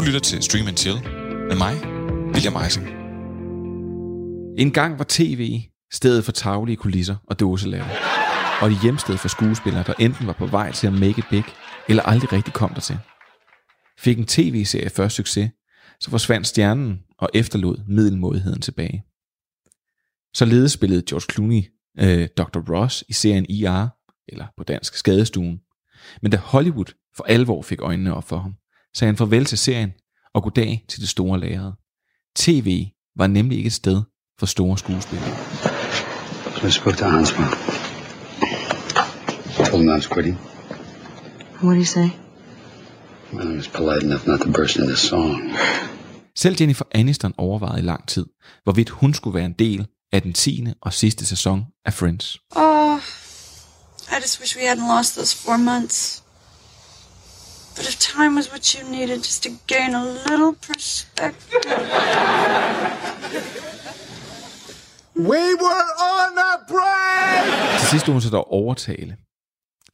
Du 0.00 0.04
lytter 0.04 0.20
til 0.20 0.42
Stream 0.42 0.66
and 0.66 0.76
Chill 0.76 1.02
med 1.48 1.56
mig, 1.56 1.74
William 2.32 2.62
Eising. 2.62 2.86
En 4.58 4.70
gang 4.72 4.98
var 4.98 5.06
tv 5.08 5.60
stedet 5.92 6.24
for 6.24 6.32
taglige 6.32 6.76
kulisser 6.76 7.16
og 7.26 7.40
dåselaver, 7.40 7.86
og 8.62 8.70
det 8.70 8.78
hjemsted 8.82 9.16
for 9.16 9.28
skuespillere, 9.28 9.84
der 9.86 9.94
enten 9.98 10.26
var 10.26 10.32
på 10.32 10.46
vej 10.46 10.72
til 10.72 10.86
at 10.86 10.92
make 10.92 11.18
it 11.18 11.24
big, 11.30 11.44
eller 11.88 12.02
aldrig 12.02 12.32
rigtig 12.32 12.54
kom 12.54 12.74
der 12.74 12.80
til. 12.80 12.98
Fik 13.98 14.18
en 14.18 14.26
tv-serie 14.26 14.90
først 14.90 15.16
succes, 15.16 15.50
så 16.00 16.10
forsvandt 16.10 16.46
stjernen 16.46 16.98
og 17.18 17.28
efterlod 17.34 17.76
middelmådigheden 17.88 18.60
tilbage. 18.60 19.04
Således 20.34 20.72
spillede 20.72 21.02
George 21.08 21.32
Clooney 21.32 21.62
øh, 21.98 22.28
Dr. 22.36 22.74
Ross 22.74 23.04
i 23.08 23.12
serien 23.12 23.46
ER, 23.50 23.88
eller 24.28 24.46
på 24.56 24.64
dansk 24.64 24.94
Skadestuen. 24.94 25.60
Men 26.22 26.30
da 26.30 26.36
Hollywood 26.36 26.92
for 27.16 27.24
alvor 27.24 27.62
fik 27.62 27.80
øjnene 27.80 28.14
op 28.14 28.28
for 28.28 28.38
ham, 28.38 28.54
sagde 28.94 29.08
han 29.08 29.16
farvel 29.16 29.44
til 29.44 29.58
serien 29.58 29.92
og 30.34 30.42
goddag 30.42 30.84
til 30.88 31.00
det 31.00 31.08
store 31.08 31.40
lærred. 31.40 31.72
TV 32.36 32.86
var 33.16 33.26
nemlig 33.26 33.58
ikke 33.58 33.66
et 33.66 33.72
sted 33.72 34.02
for 34.38 34.46
store 34.46 34.78
skuespillere. 34.78 35.36
I 36.68 36.70
spoke 36.70 36.96
to 36.96 37.04
Hansma. 37.04 37.44
Told 39.64 39.80
him 39.80 39.88
I 39.88 39.92
was 39.92 40.06
quitting. 40.06 40.38
What 41.62 41.74
do 41.74 41.80
you 41.80 41.84
say? 41.84 42.08
Well, 43.32 43.48
he 43.48 43.56
was 43.56 43.68
polite 43.68 44.02
enough 44.06 44.26
not 44.26 44.40
to 44.40 44.50
burst 44.52 44.76
into 44.76 44.96
song. 44.96 45.52
Selv 46.36 46.56
Jennifer 46.60 46.84
Aniston 46.94 47.34
overvejede 47.38 47.78
i 47.78 47.82
lang 47.82 48.08
tid, 48.08 48.26
hvorvidt 48.64 48.90
hun 48.90 49.14
skulle 49.14 49.34
være 49.34 49.44
en 49.44 49.52
del 49.52 49.86
af 50.12 50.22
den 50.22 50.32
10. 50.32 50.66
og 50.82 50.92
sidste 50.92 51.26
sæson 51.26 51.64
af 51.84 51.94
Friends. 51.94 52.38
Oh, 52.56 52.98
I 54.10 54.14
just 54.22 54.40
wish 54.40 54.56
we 54.56 54.62
hadn't 54.62 54.96
lost 54.96 55.14
those 55.16 55.36
four 55.36 55.56
months. 55.56 56.22
But 57.80 57.88
if 57.88 57.98
time 57.98 58.34
was 58.34 58.50
what 58.52 58.64
you 58.74 58.90
needed 58.90 59.18
just 59.28 59.42
to 59.42 59.50
gain 59.66 59.94
a 59.94 60.04
little 60.28 60.54
perspective. 60.68 61.64
We 65.16 65.42
were 65.64 65.88
on 66.12 66.32
a 66.50 66.52
break! 66.68 67.78
Til 67.78 67.88
sidst 67.88 68.06
hun 68.06 68.20
så 68.20 68.30
dog 68.30 68.52
overtale. 68.52 69.16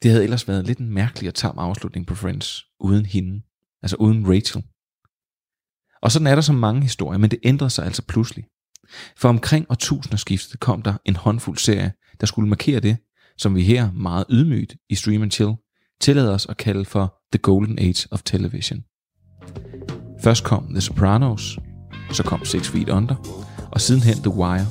Det 0.03 0.11
havde 0.11 0.23
ellers 0.23 0.47
været 0.47 0.65
lidt 0.65 0.79
en 0.79 0.89
mærkelig 0.89 1.27
og 1.27 1.35
tam 1.35 1.59
afslutning 1.59 2.07
på 2.07 2.15
Friends, 2.15 2.65
uden 2.79 3.05
hende. 3.05 3.41
Altså 3.83 3.95
uden 3.99 4.27
Rachel. 4.27 4.63
Og 6.01 6.11
sådan 6.11 6.27
er 6.27 6.35
der 6.35 6.41
så 6.41 6.53
mange 6.53 6.81
historier, 6.81 7.17
men 7.17 7.31
det 7.31 7.39
ændrede 7.43 7.69
sig 7.69 7.85
altså 7.85 8.01
pludselig. 8.01 8.45
For 9.17 9.29
omkring 9.29 9.65
årtusindskiftet 9.69 10.59
kom 10.59 10.81
der 10.81 10.93
en 11.05 11.15
håndfuld 11.15 11.57
serie, 11.57 11.93
der 12.19 12.25
skulle 12.25 12.49
markere 12.49 12.79
det, 12.79 12.97
som 13.37 13.55
vi 13.55 13.63
her 13.63 13.91
meget 13.91 14.25
ydmygt 14.29 14.75
i 14.89 14.95
Stream 14.95 15.21
and 15.21 15.31
Chill 15.31 15.53
tillader 16.01 16.33
os 16.33 16.45
at 16.45 16.57
kalde 16.57 16.85
for 16.85 17.16
The 17.33 17.39
Golden 17.41 17.79
Age 17.79 18.07
of 18.11 18.21
Television. 18.21 18.83
Først 20.23 20.43
kom 20.43 20.67
The 20.69 20.81
Sopranos, 20.81 21.59
så 22.11 22.23
kom 22.23 22.45
Six 22.45 22.69
Feet 22.69 22.89
Under, 22.89 23.15
og 23.71 23.81
sidenhen 23.81 24.15
The 24.15 24.33
Wire. 24.35 24.67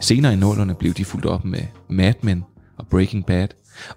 Senere 0.00 0.32
i 0.32 0.36
nullerne 0.36 0.74
blev 0.74 0.92
de 0.92 1.04
fuldt 1.04 1.26
op 1.26 1.44
med 1.44 1.60
Mad 1.88 2.14
Men 2.22 2.44
og 2.76 2.86
Breaking 2.86 3.26
Bad, 3.26 3.48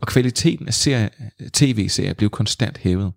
og 0.02 0.08
kvaliteten 0.08 0.68
af 0.68 0.74
serie, 0.74 1.10
tv-serier 1.54 2.14
blev 2.14 2.30
konstant 2.30 2.78
hævet. 2.78 3.14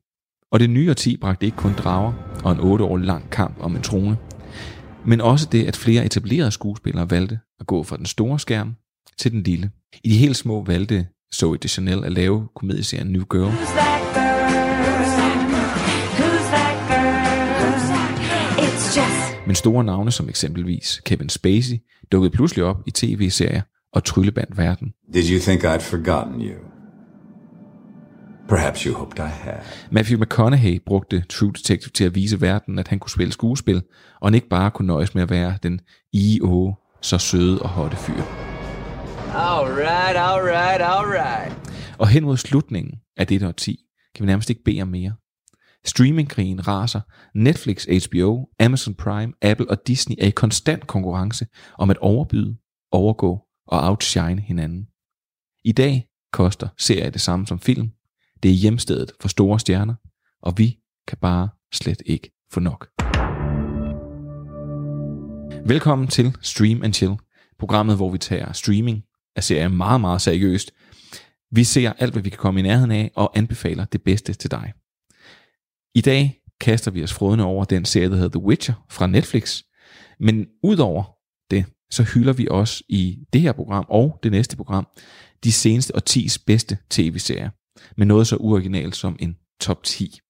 Og 0.52 0.60
det 0.60 0.70
nye 0.70 0.90
årti 0.90 1.16
bragte 1.16 1.46
ikke 1.46 1.58
kun 1.58 1.72
drager 1.72 2.12
og 2.44 2.52
en 2.52 2.60
otte 2.60 2.84
år 2.84 2.96
lang 2.96 3.30
kamp 3.30 3.56
om 3.60 3.76
en 3.76 3.82
trone, 3.82 4.16
men 5.06 5.20
også 5.20 5.48
det, 5.52 5.64
at 5.64 5.76
flere 5.76 6.04
etablerede 6.04 6.50
skuespillere 6.50 7.10
valgte 7.10 7.38
at 7.60 7.66
gå 7.66 7.82
fra 7.82 7.96
den 7.96 8.06
store 8.06 8.38
skærm 8.38 8.74
til 9.18 9.32
den 9.32 9.42
lille. 9.42 9.70
I 10.04 10.10
de 10.10 10.18
helt 10.18 10.36
små 10.36 10.64
valgte 10.64 11.06
Zoe 11.34 11.56
Deschanel 11.56 12.04
at 12.04 12.12
lave 12.12 12.48
komedieserien 12.54 13.06
New 13.06 13.24
Girl, 13.24 13.50
girl? 13.50 13.91
Men 19.46 19.54
store 19.54 19.84
navne 19.84 20.10
som 20.10 20.28
eksempelvis 20.28 21.00
Kevin 21.04 21.28
Spacey 21.28 21.78
dukkede 22.12 22.30
pludselig 22.30 22.64
op 22.64 22.76
i 22.86 22.90
tv-serier 22.90 23.62
og 23.92 24.04
tryllebandt 24.04 24.58
verden. 24.58 24.92
Did 25.14 25.30
you 25.30 25.40
think 25.40 25.64
I'd 25.64 25.90
forgotten 25.90 26.40
you? 26.40 26.54
Perhaps 28.48 28.80
you 28.80 28.94
hoped 28.94 29.18
I 29.18 29.28
had. 29.28 29.60
Matthew 29.90 30.20
McConaughey 30.20 30.82
brugte 30.86 31.24
True 31.28 31.52
Detective 31.52 31.90
til 31.90 32.04
at 32.04 32.14
vise 32.14 32.40
verden, 32.40 32.78
at 32.78 32.88
han 32.88 32.98
kunne 32.98 33.10
spille 33.10 33.32
skuespil, 33.32 33.82
og 34.20 34.28
han 34.28 34.34
ikke 34.34 34.48
bare 34.48 34.70
kunne 34.70 34.86
nøjes 34.86 35.14
med 35.14 35.22
at 35.22 35.30
være 35.30 35.58
den 35.62 35.80
i-o, 36.12 36.74
så 37.00 37.18
søde 37.18 37.62
og 37.62 37.68
hotte 37.68 37.96
fyr. 37.96 38.22
Alright, 39.34 40.16
alright, 40.16 40.82
alright. 40.82 41.56
Og 41.98 42.08
hen 42.08 42.24
mod 42.24 42.36
slutningen 42.36 42.94
af 43.16 43.26
dette 43.26 43.48
årti, 43.48 43.78
kan 44.14 44.22
vi 44.22 44.26
nærmest 44.26 44.50
ikke 44.50 44.64
bede 44.64 44.82
om 44.82 44.88
mere. 44.88 45.12
Streamingkrigen 45.84 46.68
raser. 46.68 47.00
Netflix, 47.34 47.84
HBO, 47.84 48.48
Amazon 48.60 48.94
Prime, 48.94 49.32
Apple 49.42 49.70
og 49.70 49.86
Disney 49.86 50.16
er 50.18 50.26
i 50.26 50.30
konstant 50.30 50.86
konkurrence 50.86 51.46
om 51.78 51.90
at 51.90 51.98
overbyde, 51.98 52.56
overgå 52.92 53.40
og 53.66 53.88
outshine 53.88 54.40
hinanden. 54.40 54.86
I 55.64 55.72
dag 55.72 56.08
koster 56.32 56.68
serier 56.78 57.10
det 57.10 57.20
samme 57.20 57.46
som 57.46 57.60
film. 57.60 57.90
Det 58.42 58.50
er 58.50 58.54
hjemstedet 58.54 59.12
for 59.20 59.28
store 59.28 59.60
stjerner, 59.60 59.94
og 60.42 60.58
vi 60.58 60.78
kan 61.08 61.18
bare 61.20 61.48
slet 61.72 62.02
ikke 62.06 62.30
få 62.52 62.60
nok. 62.60 62.88
Velkommen 65.68 66.08
til 66.08 66.36
Stream 66.42 66.82
and 66.82 66.94
Chill, 66.94 67.16
programmet 67.58 67.96
hvor 67.96 68.10
vi 68.10 68.18
tager 68.18 68.52
streaming 68.52 69.02
af 69.36 69.44
serier 69.44 69.68
meget, 69.68 70.00
meget 70.00 70.20
seriøst. 70.20 70.72
Vi 71.50 71.64
ser 71.64 71.92
alt, 71.98 72.12
hvad 72.12 72.22
vi 72.22 72.30
kan 72.30 72.38
komme 72.38 72.60
i 72.60 72.62
nærheden 72.62 72.90
af, 72.90 73.10
og 73.14 73.38
anbefaler 73.38 73.84
det 73.84 74.02
bedste 74.02 74.32
til 74.32 74.50
dig. 74.50 74.72
I 75.94 76.00
dag 76.00 76.40
kaster 76.60 76.90
vi 76.90 77.02
os 77.02 77.12
frodende 77.12 77.44
over 77.44 77.64
den 77.64 77.84
serie, 77.84 78.08
der 78.08 78.14
hedder 78.14 78.38
The 78.38 78.46
Witcher 78.46 78.86
fra 78.90 79.06
Netflix. 79.06 79.62
Men 80.20 80.46
udover 80.62 81.04
det, 81.50 81.64
så 81.90 82.02
hylder 82.02 82.32
vi 82.32 82.48
også 82.50 82.84
i 82.88 83.18
det 83.32 83.40
her 83.40 83.52
program 83.52 83.84
og 83.88 84.18
det 84.22 84.32
næste 84.32 84.56
program 84.56 84.86
de 85.44 85.52
seneste 85.52 85.94
og 85.94 86.02
10's 86.10 86.44
bedste 86.46 86.78
tv-serier. 86.90 87.50
Med 87.96 88.06
noget 88.06 88.26
så 88.26 88.36
uoriginalt 88.36 88.96
som 88.96 89.16
en 89.20 89.36
top 89.60 89.82
10. 89.82 90.20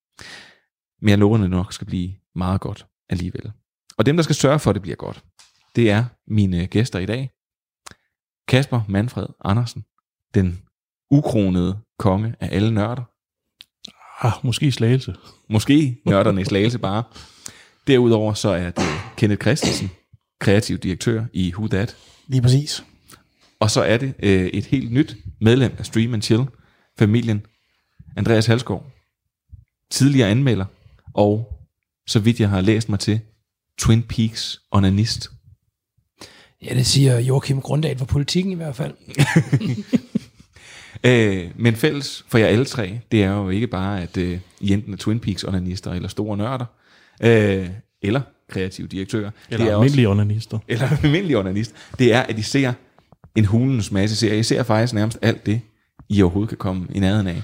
Men 1.01 1.09
jeg 1.09 1.17
lover, 1.17 1.37
det 1.37 1.49
nok 1.49 1.73
skal 1.73 1.87
blive 1.87 2.13
meget 2.35 2.61
godt 2.61 2.87
alligevel. 3.09 3.51
Og 3.97 4.05
dem, 4.05 4.15
der 4.15 4.23
skal 4.23 4.35
sørge 4.35 4.59
for, 4.59 4.69
at 4.69 4.73
det 4.73 4.81
bliver 4.81 4.95
godt, 4.95 5.23
det 5.75 5.91
er 5.91 6.05
mine 6.27 6.67
gæster 6.67 6.99
i 6.99 7.05
dag. 7.05 7.31
Kasper 8.47 8.81
Manfred 8.89 9.27
Andersen, 9.45 9.85
den 10.33 10.61
ukronede 11.11 11.79
konge 11.99 12.35
af 12.39 12.49
alle 12.51 12.73
nørder. 12.73 13.12
Ah, 14.23 14.31
måske 14.43 14.71
slagelse. 14.71 15.15
Måske 15.49 15.97
nørderne 16.05 16.41
i 16.41 16.45
Slagelse 16.45 16.79
bare. 16.79 17.03
Derudover 17.87 18.33
så 18.33 18.49
er 18.49 18.71
det 18.71 18.83
Kenneth 19.17 19.41
Christensen, 19.41 19.91
kreativ 20.39 20.77
direktør 20.77 21.25
i 21.33 21.53
Who 21.53 21.67
That. 21.67 21.97
Lige 22.27 22.41
præcis. 22.41 22.83
Og 23.59 23.71
så 23.71 23.81
er 23.81 23.97
det 23.97 24.13
øh, 24.19 24.45
et 24.45 24.65
helt 24.65 24.91
nyt 24.91 25.17
medlem 25.41 25.75
af 25.77 25.85
Stream 25.85 26.13
and 26.13 26.21
Chill, 26.21 26.43
familien, 26.99 27.45
Andreas 28.17 28.45
Halskov, 28.45 28.91
tidligere 29.91 30.29
anmelder, 30.29 30.65
og 31.13 31.59
så 32.07 32.19
vidt 32.19 32.39
jeg 32.39 32.49
har 32.49 32.61
læst 32.61 32.89
mig 32.89 32.99
til, 32.99 33.19
Twin 33.79 34.03
Peaks 34.03 34.61
onanist. 34.71 35.31
Ja, 36.61 36.73
det 36.73 36.85
siger 36.85 37.19
Joachim 37.19 37.61
Grundahl 37.61 37.97
for 37.97 38.05
politikken 38.05 38.51
i 38.51 38.55
hvert 38.55 38.75
fald. 38.75 38.93
Øh, 41.05 41.49
men 41.55 41.75
fælles 41.75 42.25
for 42.27 42.37
jer 42.37 42.47
alle 42.47 42.65
tre, 42.65 42.99
det 43.11 43.23
er 43.23 43.31
jo 43.31 43.49
ikke 43.49 43.67
bare, 43.67 44.01
at 44.01 44.17
øh, 44.17 44.39
I 44.59 44.73
enten 44.73 44.93
er 44.93 44.97
Twin 44.97 45.19
Peaks 45.19 45.43
onanister, 45.43 45.91
eller 45.91 46.09
store 46.09 46.37
nørder, 46.37 46.65
øh, 47.23 47.69
eller 48.01 48.21
kreative 48.49 48.87
direktører. 48.87 49.31
Eller 49.49 49.65
det 49.65 49.71
er 49.71 49.77
almindelige 49.77 50.09
onanister. 50.09 50.59
Eller 50.67 50.87
almindelige 51.03 51.37
onanist. 51.37 51.75
Det 51.99 52.13
er, 52.13 52.21
at 52.21 52.39
I 52.39 52.41
ser 52.41 52.73
en 53.35 53.45
hulens 53.45 53.91
masse 53.91 54.15
serier. 54.15 54.39
I 54.39 54.43
ser 54.43 54.63
faktisk 54.63 54.93
nærmest 54.93 55.17
alt 55.21 55.45
det, 55.45 55.61
I 56.09 56.21
overhovedet 56.21 56.49
kan 56.49 56.57
komme 56.57 56.87
i 56.93 56.99
nærheden 56.99 57.27
af. 57.27 57.41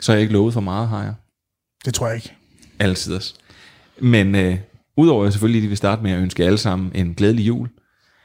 Så 0.00 0.12
er 0.12 0.16
jeg 0.16 0.22
ikke 0.22 0.32
lovet 0.32 0.54
for 0.54 0.60
meget, 0.60 0.88
har 0.88 1.02
jeg. 1.02 1.14
Det 1.84 1.94
tror 1.94 2.06
jeg 2.06 2.16
ikke. 2.16 2.32
Altid. 2.78 3.20
Men 3.98 4.34
øh, 4.34 4.58
udover 4.96 5.22
at 5.22 5.24
jeg 5.24 5.32
selvfølgelig 5.32 5.60
lige 5.60 5.68
vil 5.68 5.76
starte 5.76 6.02
med 6.02 6.10
at 6.10 6.18
ønske 6.18 6.44
alle 6.44 6.58
sammen 6.58 6.92
en 6.94 7.14
glædelig 7.14 7.46
jul, 7.46 7.68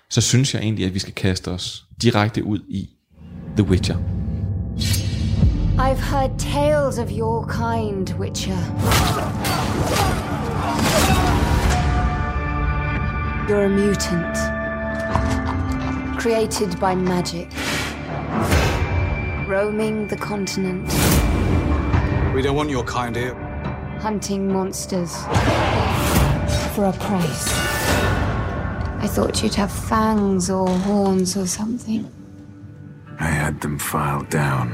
så 0.09 0.21
synes 0.21 0.53
jeg 0.53 0.61
egentlig, 0.61 0.85
at 0.85 0.93
vi 0.93 0.99
skal 0.99 1.13
kaste 1.13 1.51
os 1.51 1.85
direkte 2.01 2.43
ud 2.43 2.59
i 2.69 2.89
The 3.57 3.63
Witcher. 3.63 4.14
I've 5.77 5.99
heard 5.99 6.37
tales 6.39 6.97
of 6.97 7.11
your 7.11 7.45
kind, 7.47 8.09
Witcher. 8.17 8.57
You're 13.47 13.65
a 13.65 13.69
mutant. 13.69 14.35
Created 16.19 16.79
by 16.79 16.95
magic. 16.95 17.47
Roaming 19.47 20.07
the 20.07 20.17
continent, 20.17 20.87
We 22.33 22.41
don't 22.41 22.55
want 22.55 22.71
your 22.71 22.83
kind 22.83 23.15
here. 23.15 23.35
hunting 23.99 24.51
monsters. 24.51 25.15
For 26.73 26.85
a 26.85 26.93
price. 26.93 27.47
I 29.03 29.07
thought 29.07 29.43
you'd 29.43 29.53
have 29.55 29.71
fangs 29.71 30.49
or 30.49 30.67
horns 30.67 31.37
or 31.37 31.45
something. 31.45 32.09
I 33.19 33.27
had 33.27 33.61
them 33.61 33.79
filed 33.79 34.29
down. 34.29 34.69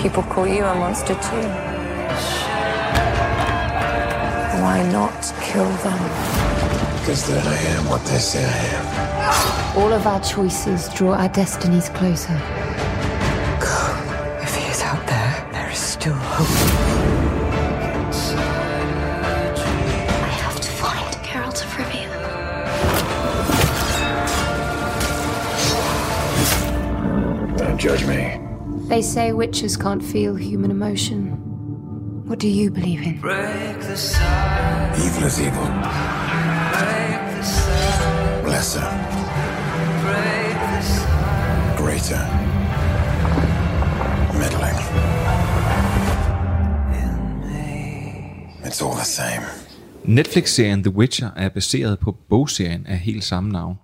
People 0.00 0.22
call 0.22 0.46
you 0.46 0.64
a 0.64 0.74
monster 0.74 1.14
too. 1.14 1.48
Why 4.62 4.88
not 4.90 5.34
kill 5.42 5.68
them? 5.84 5.98
Because 7.00 7.26
then 7.28 7.46
I 7.46 7.58
am 7.76 7.86
what 7.88 8.04
they 8.06 8.18
say 8.18 8.44
I 8.44 8.66
am. 8.76 9.78
All 9.78 9.92
of 9.92 10.06
our 10.06 10.20
choices 10.20 10.88
draw 10.94 11.14
our 11.14 11.28
destinies 11.28 11.88
closer. 11.90 12.40
If 14.42 14.54
he 14.54 14.64
is 14.70 14.82
out 14.82 15.06
there, 15.06 15.48
there 15.52 15.70
is 15.70 15.78
still 15.78 16.14
hope. 16.14 16.75
Judge 27.86 28.06
me. 28.06 28.40
They 28.88 29.02
say 29.02 29.32
witches 29.32 29.76
can't 29.76 30.02
feel 30.02 30.34
human 30.34 30.70
emotion. 30.70 31.22
What 32.26 32.40
do 32.40 32.48
you 32.48 32.70
believe 32.70 33.02
in? 33.02 33.14
Evil 35.04 35.26
is 35.26 35.40
evil. 35.40 35.68
Lesser. 38.50 38.86
Greater. 41.76 42.22
Middling. 44.40 44.78
It's 48.64 48.82
all 48.82 48.94
the 48.94 49.04
same. 49.04 49.42
Netflix-serien 50.04 50.82
The 50.82 50.90
Witcher 50.90 51.30
er 51.36 51.48
baseret 51.48 51.98
på 51.98 52.16
bogserien 52.28 52.86
af 52.86 52.98
helt 52.98 53.24
samme 53.24 53.52
navn, 53.52 53.76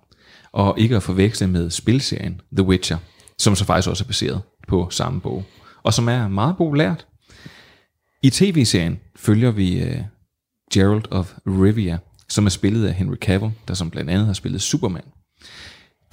og 0.51 0.79
ikke 0.79 0.95
at 0.95 1.03
forveksle 1.03 1.47
med 1.47 1.69
spilserien 1.69 2.41
The 2.57 2.65
Witcher, 2.65 2.97
som 3.43 3.55
så 3.55 3.65
faktisk 3.65 3.89
også 3.89 4.03
er 4.03 4.07
baseret 4.07 4.41
på 4.67 4.87
samme 4.89 5.21
bog, 5.21 5.45
og 5.83 5.93
som 5.93 6.07
er 6.07 6.27
meget 6.27 6.57
populært. 6.57 7.07
I 8.23 8.29
tv-serien 8.29 8.99
følger 9.15 9.51
vi 9.51 9.83
uh, 9.83 9.97
Gerald 10.73 11.11
of 11.11 11.33
Rivia, 11.47 11.97
som 12.29 12.45
er 12.45 12.49
spillet 12.49 12.87
af 12.87 12.93
Henry 12.93 13.15
Cavill, 13.15 13.51
der 13.67 13.73
som 13.73 13.89
blandt 13.89 14.09
andet 14.09 14.25
har 14.25 14.33
spillet 14.33 14.61
Superman. 14.61 15.03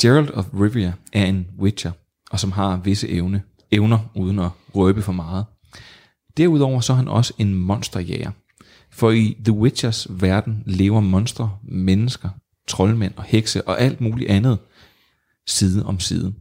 Gerald 0.02 0.30
of 0.30 0.46
Rivia 0.60 0.92
er 1.12 1.24
en 1.24 1.46
Witcher, 1.58 1.92
og 2.30 2.40
som 2.40 2.52
har 2.52 2.76
visse 2.76 3.08
evne, 3.08 3.42
evner 3.70 3.98
uden 4.14 4.38
at 4.38 4.50
røbe 4.74 5.02
for 5.02 5.12
meget. 5.12 5.44
Derudover 6.36 6.80
så 6.80 6.92
er 6.92 6.96
han 6.96 7.08
også 7.08 7.34
en 7.38 7.54
monsterjæger. 7.54 8.30
For 8.90 9.10
i 9.10 9.36
The 9.44 9.52
Witchers 9.52 10.06
verden 10.10 10.62
lever 10.66 11.00
monstre, 11.00 11.56
mennesker, 11.62 12.28
troldmænd 12.68 13.12
og 13.16 13.24
hekse 13.24 13.68
og 13.68 13.80
alt 13.80 14.00
muligt 14.00 14.30
andet 14.30 14.58
side 15.46 15.86
om 15.86 16.00
side. 16.00 16.34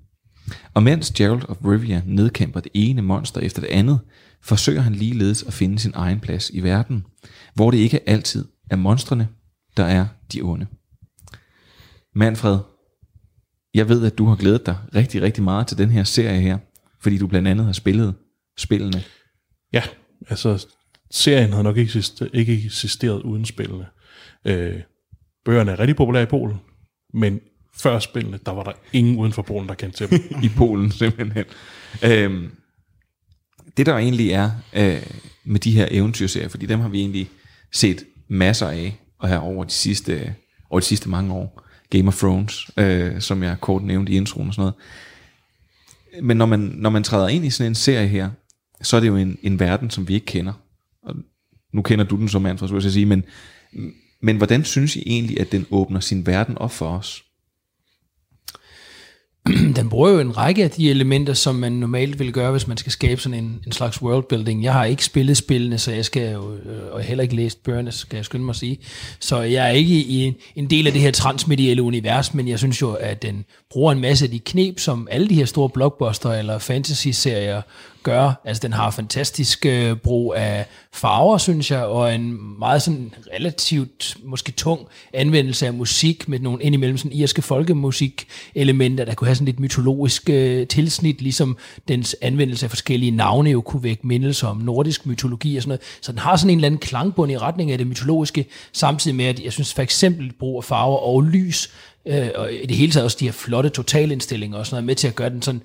Og 0.73 0.83
mens 0.83 1.11
Gerald 1.11 1.49
of 1.49 1.57
Rivia 1.65 2.01
nedkæmper 2.05 2.59
det 2.59 2.71
ene 2.73 3.01
monster 3.01 3.41
efter 3.41 3.61
det 3.61 3.67
andet, 3.67 3.99
forsøger 4.41 4.81
han 4.81 4.95
ligeledes 4.95 5.43
at 5.43 5.53
finde 5.53 5.79
sin 5.79 5.91
egen 5.95 6.19
plads 6.19 6.49
i 6.49 6.59
verden, 6.63 7.05
hvor 7.53 7.71
det 7.71 7.77
ikke 7.77 8.09
altid 8.09 8.45
er 8.69 8.75
monstrene, 8.75 9.27
der 9.77 9.83
er 9.83 10.07
de 10.33 10.41
onde. 10.41 10.67
Manfred, 12.15 12.59
jeg 13.73 13.89
ved, 13.89 14.05
at 14.05 14.17
du 14.17 14.25
har 14.25 14.35
glædet 14.35 14.65
dig 14.65 14.77
rigtig, 14.95 15.21
rigtig 15.21 15.43
meget 15.43 15.67
til 15.67 15.77
den 15.77 15.89
her 15.89 16.03
serie 16.03 16.41
her, 16.41 16.57
fordi 17.01 17.17
du 17.17 17.27
blandt 17.27 17.47
andet 17.47 17.65
har 17.65 17.73
spillet 17.73 18.15
spillene. 18.57 19.03
Ja, 19.73 19.83
altså 20.29 20.67
serien 21.11 21.49
havde 21.49 21.63
nok 21.63 21.77
ikke 21.77 21.87
eksisteret, 21.87 22.31
ikke 22.33 22.65
eksisteret 22.65 23.21
uden 23.21 23.45
spillene. 23.45 23.85
Øh, 24.45 24.81
bøgerne 25.45 25.71
er 25.71 25.79
rigtig 25.79 25.95
populære 25.95 26.23
i 26.23 26.25
Polen, 26.25 26.57
men 27.13 27.39
før 27.81 27.99
spillene, 27.99 28.39
der 28.45 28.51
var 28.51 28.63
der 28.63 28.71
ingen 28.93 29.17
uden 29.17 29.33
for 29.33 29.41
Polen, 29.41 29.69
der 29.69 29.75
kendte 29.75 29.97
til 29.97 30.09
dem. 30.09 30.19
i 30.45 30.49
Polen 30.57 30.91
simpelthen. 30.91 31.45
Øhm, 32.03 32.51
det 33.77 33.85
der 33.85 33.97
egentlig 33.97 34.31
er 34.31 34.51
øh, 34.73 35.03
med 35.43 35.59
de 35.59 35.71
her 35.71 35.87
eventyrserier, 35.91 36.49
fordi 36.49 36.65
dem 36.65 36.79
har 36.79 36.89
vi 36.89 36.99
egentlig 36.99 37.29
set 37.71 38.05
masser 38.27 38.67
af, 38.67 38.99
og 39.19 39.29
her 39.29 39.37
over 39.37 39.63
de 39.63 39.71
sidste, 39.71 40.35
over 40.69 40.79
de 40.79 40.85
sidste 40.85 41.09
mange 41.09 41.33
år. 41.33 41.63
Game 41.89 42.07
of 42.07 42.17
Thrones, 42.17 42.71
øh, 42.77 43.21
som 43.21 43.43
jeg 43.43 43.57
kort 43.61 43.83
nævnte 43.83 44.11
i 44.11 44.15
introen 44.15 44.47
og 44.47 44.53
sådan 44.53 44.61
noget. 44.61 44.75
Men 46.25 46.37
når 46.37 46.45
man, 46.45 46.59
når 46.59 46.89
man 46.89 47.03
træder 47.03 47.27
ind 47.27 47.45
i 47.45 47.49
sådan 47.49 47.71
en 47.71 47.75
serie 47.75 48.07
her, 48.07 48.29
så 48.81 48.95
er 48.95 48.99
det 48.99 49.07
jo 49.07 49.15
en, 49.15 49.37
en 49.43 49.59
verden, 49.59 49.89
som 49.89 50.07
vi 50.07 50.13
ikke 50.13 50.25
kender. 50.25 50.53
Og 51.03 51.15
nu 51.73 51.81
kender 51.81 52.05
du 52.05 52.15
den 52.15 52.29
som 52.29 52.41
Manfred, 52.41 52.67
skulle 52.67 52.83
jeg 52.83 52.91
sige, 52.91 53.05
men, 53.05 53.23
men 54.21 54.37
hvordan 54.37 54.63
synes 54.63 54.95
I 54.95 55.03
egentlig, 55.05 55.39
at 55.39 55.51
den 55.51 55.65
åbner 55.71 55.99
sin 55.99 56.25
verden 56.25 56.57
op 56.57 56.71
for 56.71 56.87
os? 56.97 57.23
den 59.75 59.89
bruger 59.89 60.09
jo 60.09 60.19
en 60.19 60.37
række 60.37 60.63
af 60.63 60.71
de 60.71 60.89
elementer, 60.89 61.33
som 61.33 61.55
man 61.55 61.71
normalt 61.71 62.19
vil 62.19 62.33
gøre, 62.33 62.51
hvis 62.51 62.67
man 62.67 62.77
skal 62.77 62.91
skabe 62.91 63.21
sådan 63.21 63.39
en, 63.39 63.59
en 63.65 63.71
slags 63.71 64.01
worldbuilding. 64.01 64.63
Jeg 64.63 64.73
har 64.73 64.85
ikke 64.85 65.05
spillet 65.05 65.37
spillene, 65.37 65.77
så 65.77 65.91
jeg 65.91 66.05
skal 66.05 66.31
jo, 66.31 66.53
øh, 66.53 66.91
og 66.91 67.01
heller 67.01 67.21
ikke 67.21 67.35
læst 67.35 67.63
bøgerne, 67.63 67.91
skal 67.91 68.17
jeg 68.17 68.25
skynde 68.25 68.45
mig 68.45 68.51
at 68.51 68.55
sige. 68.55 68.79
Så 69.19 69.41
jeg 69.41 69.67
er 69.67 69.71
ikke 69.71 69.93
i 69.95 70.23
en, 70.23 70.35
en 70.55 70.69
del 70.69 70.87
af 70.87 70.93
det 70.93 71.01
her 71.01 71.11
transmedielle 71.11 71.81
univers, 71.81 72.33
men 72.33 72.47
jeg 72.47 72.59
synes 72.59 72.81
jo, 72.81 72.93
at 72.93 73.21
den 73.21 73.45
bruger 73.71 73.91
en 73.91 74.01
masse 74.01 74.25
af 74.25 74.31
de 74.31 74.39
knep, 74.39 74.79
som 74.79 75.07
alle 75.11 75.29
de 75.29 75.35
her 75.35 75.45
store 75.45 75.69
blockbuster 75.69 76.31
eller 76.31 76.57
fantasy-serier 76.57 77.61
gør. 78.03 78.41
Altså 78.45 78.61
den 78.61 78.73
har 78.73 78.91
fantastisk 78.91 79.65
øh, 79.65 79.95
brug 79.95 80.33
af 80.37 80.65
farver, 80.93 81.37
synes 81.37 81.71
jeg, 81.71 81.83
og 81.83 82.15
en 82.15 82.59
meget 82.59 82.81
sådan 82.81 83.13
relativt, 83.33 84.17
måske 84.23 84.51
tung 84.51 84.87
anvendelse 85.13 85.65
af 85.65 85.73
musik 85.73 86.29
med 86.29 86.39
nogle 86.39 86.63
indimellem 86.63 86.97
sådan 86.97 87.11
irske 87.11 87.41
folkemusik-elementer, 87.41 89.05
der 89.05 89.13
kunne 89.13 89.27
have 89.27 89.35
sådan 89.35 89.45
lidt 89.45 89.59
mytologisk 89.59 90.29
øh, 90.29 90.67
tilsnit, 90.67 91.21
ligesom 91.21 91.57
dens 91.87 92.15
anvendelse 92.21 92.65
af 92.65 92.69
forskellige 92.69 93.11
navne 93.11 93.49
jo 93.49 93.61
kunne 93.61 93.83
vække 93.83 94.07
mindelser 94.07 94.47
om 94.47 94.57
nordisk 94.57 95.05
mytologi 95.05 95.57
og 95.57 95.63
sådan 95.63 95.69
noget. 95.69 95.81
Så 96.01 96.11
den 96.11 96.19
har 96.19 96.35
sådan 96.35 96.49
en 96.49 96.57
eller 96.57 96.65
anden 96.65 96.79
klangbund 96.79 97.31
i 97.31 97.37
retning 97.37 97.71
af 97.71 97.77
det 97.77 97.87
mytologiske, 97.87 98.45
samtidig 98.73 99.15
med, 99.15 99.25
at 99.25 99.39
jeg 99.43 99.53
synes 99.53 99.73
for 99.73 99.81
eksempel 99.81 100.33
brug 100.39 100.57
af 100.57 100.63
farver 100.63 100.97
og 100.97 101.21
lys, 101.21 101.71
øh, 102.05 102.29
og 102.35 102.53
i 102.53 102.65
det 102.65 102.77
hele 102.77 102.91
taget 102.91 103.05
også 103.05 103.17
de 103.19 103.25
her 103.25 103.31
flotte 103.31 103.69
totalindstillinger 103.69 104.57
og 104.57 104.65
sådan 104.65 104.75
noget, 104.75 104.85
med 104.85 104.95
til 104.95 105.07
at 105.07 105.15
gøre 105.15 105.29
den 105.29 105.41
sådan 105.41 105.61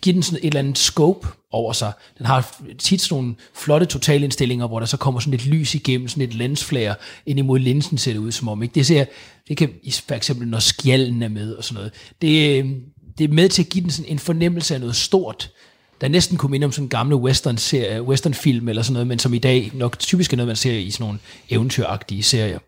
give 0.00 0.14
den 0.14 0.22
sådan 0.22 0.38
et 0.42 0.46
eller 0.46 0.58
andet 0.58 0.78
scope 0.78 1.28
over 1.52 1.72
sig. 1.72 1.92
Den 2.18 2.26
har 2.26 2.60
tit 2.78 3.00
sådan 3.00 3.14
nogle 3.14 3.34
flotte 3.54 3.86
totalindstillinger, 3.86 4.66
hvor 4.66 4.78
der 4.78 4.86
så 4.86 4.96
kommer 4.96 5.20
sådan 5.20 5.30
lidt 5.30 5.46
lys 5.46 5.74
igennem, 5.74 6.08
sådan 6.08 6.28
et 6.28 6.34
lensflare 6.34 6.94
ind 7.26 7.38
imod 7.38 7.58
linsen 7.58 7.98
ser 7.98 8.12
det 8.12 8.18
ud 8.18 8.32
som 8.32 8.48
om. 8.48 8.62
Ikke? 8.62 8.74
Det 8.74 8.86
ser, 8.86 9.04
det 9.48 9.56
kan 9.56 9.70
for 10.06 10.14
eksempel, 10.14 10.48
når 10.48 10.58
skjallen 10.58 11.22
er 11.22 11.28
med 11.28 11.54
og 11.54 11.64
sådan 11.64 11.74
noget. 11.74 11.92
Det, 12.22 12.58
øh, 12.58 12.70
det 13.18 13.24
er 13.30 13.34
med 13.34 13.48
til 13.48 13.62
at 13.62 13.68
give 13.68 13.82
den 13.82 13.90
sådan 13.90 14.10
en 14.12 14.18
fornemmelse 14.18 14.74
af 14.74 14.80
noget 14.80 14.96
stort, 14.96 15.50
der 16.00 16.08
næsten 16.08 16.36
kunne 16.36 16.50
minde 16.50 16.64
om 16.64 16.72
sådan 16.72 16.84
en 16.84 16.88
gamle 16.88 17.16
western, 17.16 17.58
serie, 17.58 18.02
western 18.02 18.34
film 18.34 18.68
eller 18.68 18.82
sådan 18.82 18.92
noget, 18.92 19.06
men 19.06 19.18
som 19.18 19.34
i 19.34 19.38
dag 19.38 19.70
nok 19.74 19.98
typisk 19.98 20.32
er 20.32 20.36
noget, 20.36 20.46
man 20.46 20.56
ser 20.56 20.72
i 20.72 20.90
sådan 20.90 21.04
nogle 21.04 21.18
eventyragtige 21.50 22.22
serier. 22.22 22.58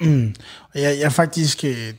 Mm. 0.00 0.34
Jeg, 0.74 0.82
jeg 0.82 1.02
er 1.02 1.08
faktisk... 1.08 1.64
Øh, 1.64 1.94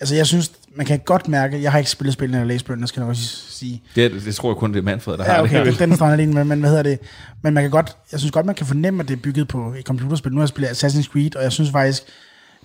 Altså, 0.00 0.14
jeg 0.14 0.26
synes, 0.26 0.52
man 0.76 0.86
kan 0.86 0.98
godt 0.98 1.28
mærke... 1.28 1.62
Jeg 1.62 1.72
har 1.72 1.78
ikke 1.78 1.90
spillet 1.90 2.12
spillene 2.14 2.40
eller 2.40 2.48
læst 2.54 2.64
bøgerne, 2.66 2.86
skal 2.86 3.00
jeg 3.00 3.08
også 3.08 3.22
sige. 3.50 3.82
Det, 3.94 4.12
det 4.24 4.34
tror 4.34 4.50
jeg 4.50 4.56
kun, 4.56 4.72
det 4.72 4.78
er 4.78 4.82
Manfred, 4.82 5.16
der 5.18 5.24
Ja, 5.24 5.32
har 5.32 5.42
okay, 5.42 5.66
det. 5.66 5.78
den 5.78 5.96
står 5.96 6.06
alene 6.06 6.32
med, 6.34 6.44
men 6.44 6.60
hvad 6.60 6.70
hedder 6.70 6.82
det? 6.82 6.98
Men 7.42 7.54
man 7.54 7.62
kan 7.64 7.70
godt, 7.70 7.96
jeg 8.12 8.20
synes 8.20 8.32
godt, 8.32 8.46
man 8.46 8.54
kan 8.54 8.66
fornemme, 8.66 9.02
at 9.02 9.08
det 9.08 9.16
er 9.16 9.20
bygget 9.22 9.48
på 9.48 9.74
et 9.78 9.84
computerspil. 9.84 10.32
Nu 10.32 10.38
har 10.38 10.42
jeg 10.42 10.48
spillet 10.48 10.68
Assassin's 10.70 11.12
Creed, 11.12 11.36
og 11.36 11.42
jeg 11.42 11.52
synes 11.52 11.70
faktisk, 11.70 12.02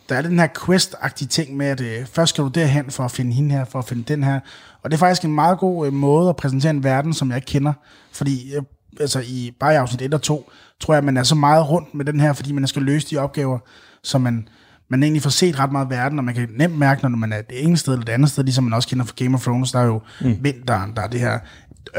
der 0.10 0.16
er 0.16 0.22
den 0.22 0.40
her 0.40 0.48
quest-agtige 0.66 1.28
ting 1.28 1.58
med, 1.58 1.66
at 1.66 1.82
øh, 1.82 2.06
først 2.06 2.30
skal 2.30 2.44
du 2.44 2.50
derhen 2.50 2.92
for 2.92 3.04
at 3.06 3.12
finde 3.12 3.34
hende 3.34 3.52
her, 3.56 3.66
for 3.66 3.80
at 3.80 3.86
finde 3.86 4.04
den 4.08 4.24
her. 4.24 4.40
Og 4.84 4.92
det 4.92 4.98
er 4.98 5.00
faktisk 5.00 5.26
en 5.26 5.36
meget 5.36 5.58
god 5.60 5.88
øh, 5.88 5.94
måde 5.94 6.30
at 6.30 6.36
præsentere 6.36 6.70
en 6.70 6.84
verden, 6.84 7.14
som 7.14 7.30
jeg 7.30 7.38
ikke 7.38 7.46
kender. 7.46 7.74
Fordi 8.12 8.56
øh, 8.56 8.62
altså 9.00 9.20
i, 9.20 9.52
bare 9.60 9.74
i 9.74 9.76
afsnit 9.76 10.02
1 10.02 10.14
og 10.14 10.22
2, 10.22 10.52
tror 10.80 10.94
jeg, 10.94 10.98
at 10.98 11.04
man 11.04 11.18
er 11.18 11.24
så 11.24 11.36
meget 11.36 11.70
rundt 11.70 11.96
med 11.96 12.06
den 12.06 12.20
her, 12.20 12.34
fordi 12.34 12.52
man 12.52 12.68
skal 12.68 12.82
løse 12.82 13.08
de 13.10 13.18
opgaver, 13.18 13.60
som 14.04 14.22
man, 14.22 14.48
man 14.94 15.04
egentlig 15.04 15.22
får 15.22 15.30
set 15.30 15.60
ret 15.60 15.72
meget 15.72 15.90
verden, 15.90 16.20
og 16.20 16.26
man 16.26 16.36
kan 16.36 16.50
nemt 16.58 16.78
mærke, 16.78 17.02
når 17.02 17.10
man 17.10 17.34
er 17.34 17.42
det 17.42 17.64
ene 17.64 17.78
sted 17.78 17.94
eller 17.94 18.06
det 18.06 18.14
andet 18.14 18.30
sted, 18.30 18.44
ligesom 18.44 18.64
man 18.64 18.74
også 18.74 18.88
kender 18.88 19.06
fra 19.06 19.14
Game 19.18 19.36
of 19.36 19.44
Thrones, 19.44 19.72
der 19.72 19.80
er 19.80 19.86
jo 19.86 20.02
mm. 20.22 20.38
vinteren, 20.42 20.92
der 20.96 21.02
er 21.02 21.08
det 21.08 21.20
her 21.20 21.40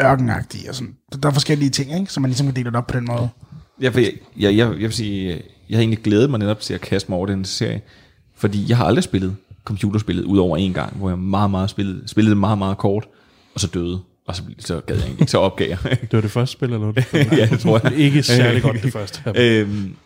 ørkenagtige, 0.01 0.69
og 0.69 0.75
sådan. 0.75 0.95
Der 1.23 1.29
er 1.29 1.33
forskellige 1.33 1.71
ting, 1.71 1.95
ikke? 2.01 2.13
så 2.13 2.21
man 2.21 2.31
ligesom 2.31 2.47
kan 2.47 2.57
dele 2.57 2.67
det 2.71 2.77
op 2.77 2.87
på 2.87 2.97
den 2.97 3.07
måde. 3.07 3.29
Ja, 3.83 3.89
for 3.89 4.01
jeg, 4.01 4.13
jeg, 4.37 4.57
jeg, 4.57 4.69
jeg 4.69 4.81
vil 4.81 4.93
sige, 4.93 5.43
jeg 5.69 5.77
har 5.77 5.81
egentlig 5.81 5.99
glædet 5.99 6.31
mig 6.31 6.39
netop 6.39 6.61
til 6.61 6.75
at 6.75 6.81
kaste 6.81 7.09
mig 7.11 7.17
over 7.17 7.27
den 7.27 7.45
serie, 7.45 7.81
fordi 8.37 8.65
jeg 8.69 8.77
har 8.77 8.85
aldrig 8.85 9.05
spillet 9.05 9.37
computerspillet 9.65 10.25
ud 10.25 10.39
over 10.39 10.57
en 10.57 10.73
gang, 10.73 10.97
hvor 10.97 11.09
jeg 11.09 11.19
meget, 11.19 11.51
meget 11.51 11.71
spillede, 11.71 12.09
spillede 12.09 12.31
det 12.31 12.39
meget, 12.39 12.59
meget 12.59 12.79
kort, 12.79 13.07
og 13.55 13.61
så 13.61 13.67
døde. 13.67 14.01
Og 14.27 14.37
så, 14.37 14.43
så 14.59 14.81
gad 14.81 14.97
jeg 14.97 15.11
ikke, 15.11 15.27
så 15.27 15.39
opgav 15.39 15.69
jeg. 15.69 15.79
Det 16.01 16.13
var 16.13 16.21
det 16.21 16.31
første 16.31 16.53
spil, 16.53 16.67
eller 16.73 16.79
noget? 16.79 17.07
ja, 17.39 17.47
det 17.47 17.61
tror 17.61 17.81
jeg. 17.85 17.99
Ikke 17.99 18.23
særlig 18.23 18.63
godt 18.63 18.83
det 18.83 18.93
første. 18.99 19.33
øhm, 19.37 19.97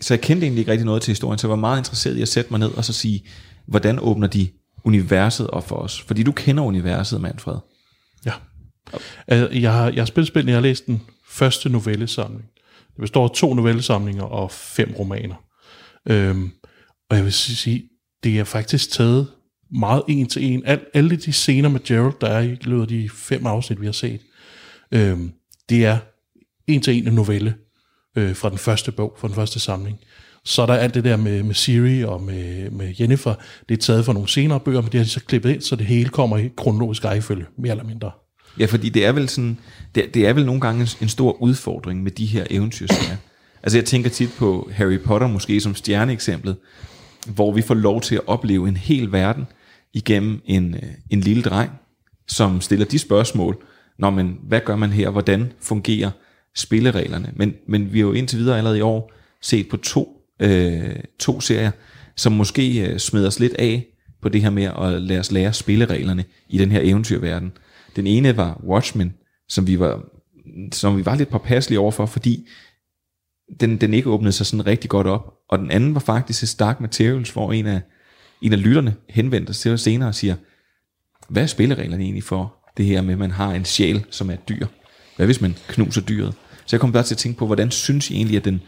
så 0.00 0.14
jeg 0.14 0.20
kendte 0.20 0.46
egentlig 0.46 0.60
ikke 0.60 0.70
rigtig 0.70 0.86
noget 0.86 1.02
til 1.02 1.10
historien, 1.10 1.38
så 1.38 1.46
jeg 1.46 1.50
var 1.50 1.56
meget 1.56 1.78
interesseret 1.78 2.16
i 2.16 2.22
at 2.22 2.28
sætte 2.28 2.50
mig 2.50 2.60
ned 2.60 2.70
og 2.70 2.84
så 2.84 2.92
sige, 2.92 3.24
hvordan 3.66 3.98
åbner 3.98 4.26
de 4.26 4.48
universet 4.84 5.46
op 5.46 5.68
for 5.68 5.76
os? 5.76 6.00
Fordi 6.00 6.22
du 6.22 6.32
kender 6.32 6.62
universet, 6.62 7.20
Manfred. 7.20 7.56
Ja. 8.26 8.32
Altså, 9.26 9.58
Jeg 9.58 9.72
har, 9.72 9.90
jeg 9.90 10.00
har 10.00 10.06
spillet 10.06 10.28
spil, 10.28 10.46
jeg 10.46 10.54
har 10.54 10.60
læst 10.60 10.86
den 10.86 11.02
første 11.28 11.68
novellesamling. 11.68 12.44
Det 12.66 13.00
består 13.00 13.24
af 13.24 13.30
to 13.30 13.54
novellesamlinger 13.54 14.22
og 14.22 14.50
fem 14.50 14.94
romaner. 14.98 15.34
Øhm, 16.08 16.50
og 17.10 17.16
jeg 17.16 17.24
vil 17.24 17.32
sige, 17.32 17.88
det 18.24 18.38
er 18.38 18.44
faktisk 18.44 18.90
taget 18.90 19.28
meget 19.78 20.02
en 20.08 20.26
til 20.26 20.44
en. 20.44 20.62
Al, 20.66 20.80
alle 20.94 21.16
de 21.16 21.32
scener 21.32 21.68
med 21.68 21.80
Gerald, 21.84 22.14
der 22.20 22.26
er 22.26 22.40
i 22.40 22.58
løbet 22.62 22.82
af 22.82 22.88
de 22.88 23.10
fem 23.14 23.46
afsnit, 23.46 23.80
vi 23.80 23.86
har 23.86 23.92
set, 23.92 24.20
øhm, 24.92 25.32
det 25.68 25.84
er 25.84 25.98
en 26.66 26.82
til 26.82 26.96
en 26.96 27.08
en 27.08 27.14
novelle 27.14 27.54
øh, 28.16 28.36
fra 28.36 28.50
den 28.50 28.58
første 28.58 28.92
bog, 28.92 29.14
fra 29.18 29.28
den 29.28 29.34
første 29.34 29.60
samling. 29.60 29.98
Så 30.44 30.62
er 30.62 30.66
der 30.66 30.74
alt 30.74 30.94
det 30.94 31.04
der 31.04 31.16
med, 31.16 31.42
med 31.42 31.54
Siri 31.54 32.04
og 32.04 32.22
med, 32.22 32.70
med 32.70 32.94
Jennifer, 33.00 33.34
det 33.68 33.74
er 33.74 33.78
taget 33.78 34.04
fra 34.04 34.12
nogle 34.12 34.28
senere 34.28 34.60
bøger, 34.60 34.80
men 34.80 34.92
det 34.92 35.00
har 35.00 35.04
de 35.04 35.10
så 35.10 35.20
klippet 35.20 35.50
ind, 35.50 35.60
så 35.60 35.76
det 35.76 35.86
hele 35.86 36.08
kommer 36.08 36.38
i 36.38 36.50
kronologisk 36.56 37.04
rækkefølge, 37.04 37.46
mere 37.58 37.70
eller 37.70 37.84
mindre. 37.84 38.10
Ja, 38.58 38.66
fordi 38.66 38.88
det 38.88 39.06
er 39.06 39.12
vel 39.12 39.28
sådan, 39.28 39.58
det, 39.94 40.14
det 40.14 40.26
er 40.26 40.32
vel 40.32 40.46
nogle 40.46 40.60
gange 40.60 40.80
en, 40.80 40.88
en 41.02 41.08
stor 41.08 41.42
udfordring 41.42 42.02
med 42.02 42.10
de 42.10 42.26
her 42.26 42.46
eventyrserier. 42.50 43.16
Altså 43.62 43.78
jeg 43.78 43.84
tænker 43.84 44.10
tit 44.10 44.30
på 44.38 44.70
Harry 44.72 44.98
Potter 44.98 45.26
måske 45.26 45.60
som 45.60 45.74
stjerneeksemplet, 45.74 46.56
hvor 47.26 47.52
vi 47.52 47.62
får 47.62 47.74
lov 47.74 48.00
til 48.00 48.14
at 48.14 48.20
opleve 48.26 48.68
en 48.68 48.76
hel 48.76 49.12
verden 49.12 49.46
igennem 49.94 50.40
en, 50.44 50.74
øh, 50.74 50.82
en 51.10 51.20
lille 51.20 51.42
dreng, 51.42 51.70
som 52.28 52.60
stiller 52.60 52.86
de 52.86 52.98
spørgsmål, 52.98 53.64
når 53.98 54.10
man, 54.10 54.38
hvad 54.42 54.60
gør 54.64 54.76
man 54.76 54.90
her, 54.90 55.10
hvordan 55.10 55.52
fungerer 55.60 56.10
spillereglerne. 56.56 57.32
Men, 57.36 57.54
men 57.68 57.92
vi 57.92 57.98
har 57.98 58.06
jo 58.06 58.12
indtil 58.12 58.38
videre 58.38 58.58
allerede 58.58 58.78
i 58.78 58.80
år 58.80 59.12
set 59.42 59.68
på 59.68 59.76
to, 59.76 60.20
øh, 60.40 60.96
to 61.18 61.40
serier, 61.40 61.70
som 62.16 62.32
måske 62.32 62.88
øh, 62.88 62.98
smider 62.98 63.26
os 63.26 63.40
lidt 63.40 63.54
af 63.58 63.86
på 64.22 64.28
det 64.28 64.42
her 64.42 64.50
med 64.50 64.64
at 64.64 65.02
lade 65.02 65.20
os 65.20 65.32
lære 65.32 65.52
spillereglerne 65.52 66.24
i 66.48 66.58
den 66.58 66.70
her 66.70 66.80
eventyrverden. 66.82 67.52
Den 67.96 68.06
ene 68.06 68.36
var 68.36 68.60
Watchmen, 68.68 69.14
som 69.48 69.66
vi 69.66 69.78
var, 69.78 70.04
som 70.72 70.96
vi 70.96 71.06
var 71.06 71.16
lidt 71.16 71.28
påpasselige 71.28 71.80
overfor, 71.80 72.06
fordi 72.06 72.48
den, 73.60 73.76
den 73.76 73.94
ikke 73.94 74.10
åbnede 74.10 74.32
sig 74.32 74.46
sådan 74.46 74.66
rigtig 74.66 74.90
godt 74.90 75.06
op. 75.06 75.34
Og 75.48 75.58
den 75.58 75.70
anden 75.70 75.94
var 75.94 76.00
faktisk 76.00 76.58
Dark 76.58 76.80
Materials, 76.80 77.30
hvor 77.30 77.52
en 77.52 77.66
af, 77.66 77.80
en 78.42 78.52
af 78.52 78.62
lytterne 78.62 78.94
henvendte 79.08 79.54
sig 79.54 79.62
til 79.62 79.72
os 79.72 79.80
senere 79.80 80.08
og 80.08 80.14
siger, 80.14 80.34
hvad 81.28 81.42
er 81.42 81.46
spillereglerne 81.46 82.02
egentlig 82.02 82.24
for 82.24 82.56
det 82.76 82.86
her 82.86 83.02
med, 83.02 83.12
at 83.12 83.18
man 83.18 83.30
har 83.30 83.52
en 83.52 83.64
sjæl, 83.64 84.04
som 84.10 84.30
er 84.30 84.34
et 84.34 84.48
dyr? 84.48 84.66
Hvad 85.16 85.26
hvis 85.26 85.40
man 85.40 85.56
knuser 85.68 86.00
dyret? 86.00 86.34
Så 86.66 86.76
jeg 86.76 86.80
kom 86.80 86.92
bare 86.92 87.02
til 87.02 87.14
at 87.14 87.18
tænke 87.18 87.38
på, 87.38 87.46
hvordan 87.46 87.70
synes 87.70 88.10
I 88.10 88.14
egentlig, 88.16 88.36
at 88.36 88.44
den, 88.44 88.60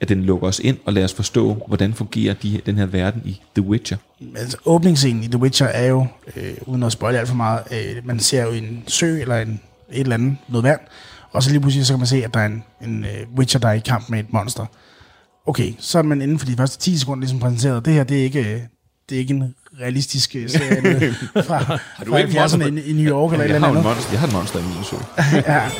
at 0.00 0.08
den 0.08 0.22
lukker 0.22 0.48
os 0.48 0.58
ind 0.58 0.78
og 0.84 0.92
lader 0.92 1.04
os 1.04 1.14
forstå, 1.14 1.64
hvordan 1.66 1.94
fungerer 1.94 2.34
de, 2.34 2.60
den 2.66 2.78
her 2.78 2.86
verden 2.86 3.22
i 3.24 3.40
The 3.54 3.64
Witcher? 3.64 3.96
Altså, 4.36 4.56
åbningsscenen 4.64 5.22
i 5.22 5.26
The 5.26 5.38
Witcher 5.38 5.66
er 5.66 5.86
jo, 5.86 6.06
øh, 6.36 6.54
uden 6.66 6.82
at 6.82 6.92
spoile 6.92 7.18
alt 7.18 7.28
for 7.28 7.36
meget, 7.36 7.60
øh, 7.72 8.06
man 8.06 8.20
ser 8.20 8.42
jo 8.42 8.50
en 8.50 8.84
sø 8.86 9.20
eller 9.20 9.36
en, 9.36 9.60
et 9.92 10.00
eller 10.00 10.14
andet, 10.14 10.36
noget 10.48 10.64
vand, 10.64 10.80
og 11.32 11.42
så 11.42 11.50
lige 11.50 11.60
pludselig 11.60 11.86
så 11.86 11.92
kan 11.92 11.98
man 11.98 12.06
se, 12.06 12.24
at 12.24 12.34
der 12.34 12.40
er 12.40 12.46
en, 12.46 12.64
en 12.82 13.04
uh, 13.04 13.38
Witcher, 13.38 13.60
der 13.60 13.68
er 13.68 13.72
i 13.72 13.78
kamp 13.78 14.10
med 14.10 14.18
et 14.18 14.32
monster. 14.32 14.66
Okay, 15.46 15.72
så 15.78 15.98
er 15.98 16.02
man 16.02 16.22
inden 16.22 16.38
for 16.38 16.46
de 16.46 16.56
første 16.56 16.78
10 16.78 16.98
sekunder 16.98 17.20
ligesom 17.20 17.38
præsenteret, 17.38 17.84
det 17.84 17.92
her, 17.92 18.04
det 18.04 18.18
er 18.18 18.22
ikke, 18.22 18.40
øh, 18.40 18.60
det 19.08 19.14
er 19.14 19.18
ikke 19.18 19.34
en 19.34 19.54
realistisk 19.80 20.36
øh, 20.36 20.50
serie 20.50 21.14
fra, 21.46 21.58
Har 21.58 22.04
du 22.04 22.10
fra 22.10 22.18
ikke 22.18 22.34
monster 22.40 22.58
70'erne 22.58 22.78
i, 22.78 22.90
i 22.90 22.92
New 22.92 23.10
York 23.10 23.32
eller 23.32 23.44
et 23.44 23.54
eller 23.54 23.68
andet. 23.68 24.12
jeg 24.12 24.20
har 24.20 24.26
et 24.26 24.32
monster 24.32 24.58
i 24.58 24.62
min 24.62 24.84
sø. 24.84 24.96
ja. 25.52 25.70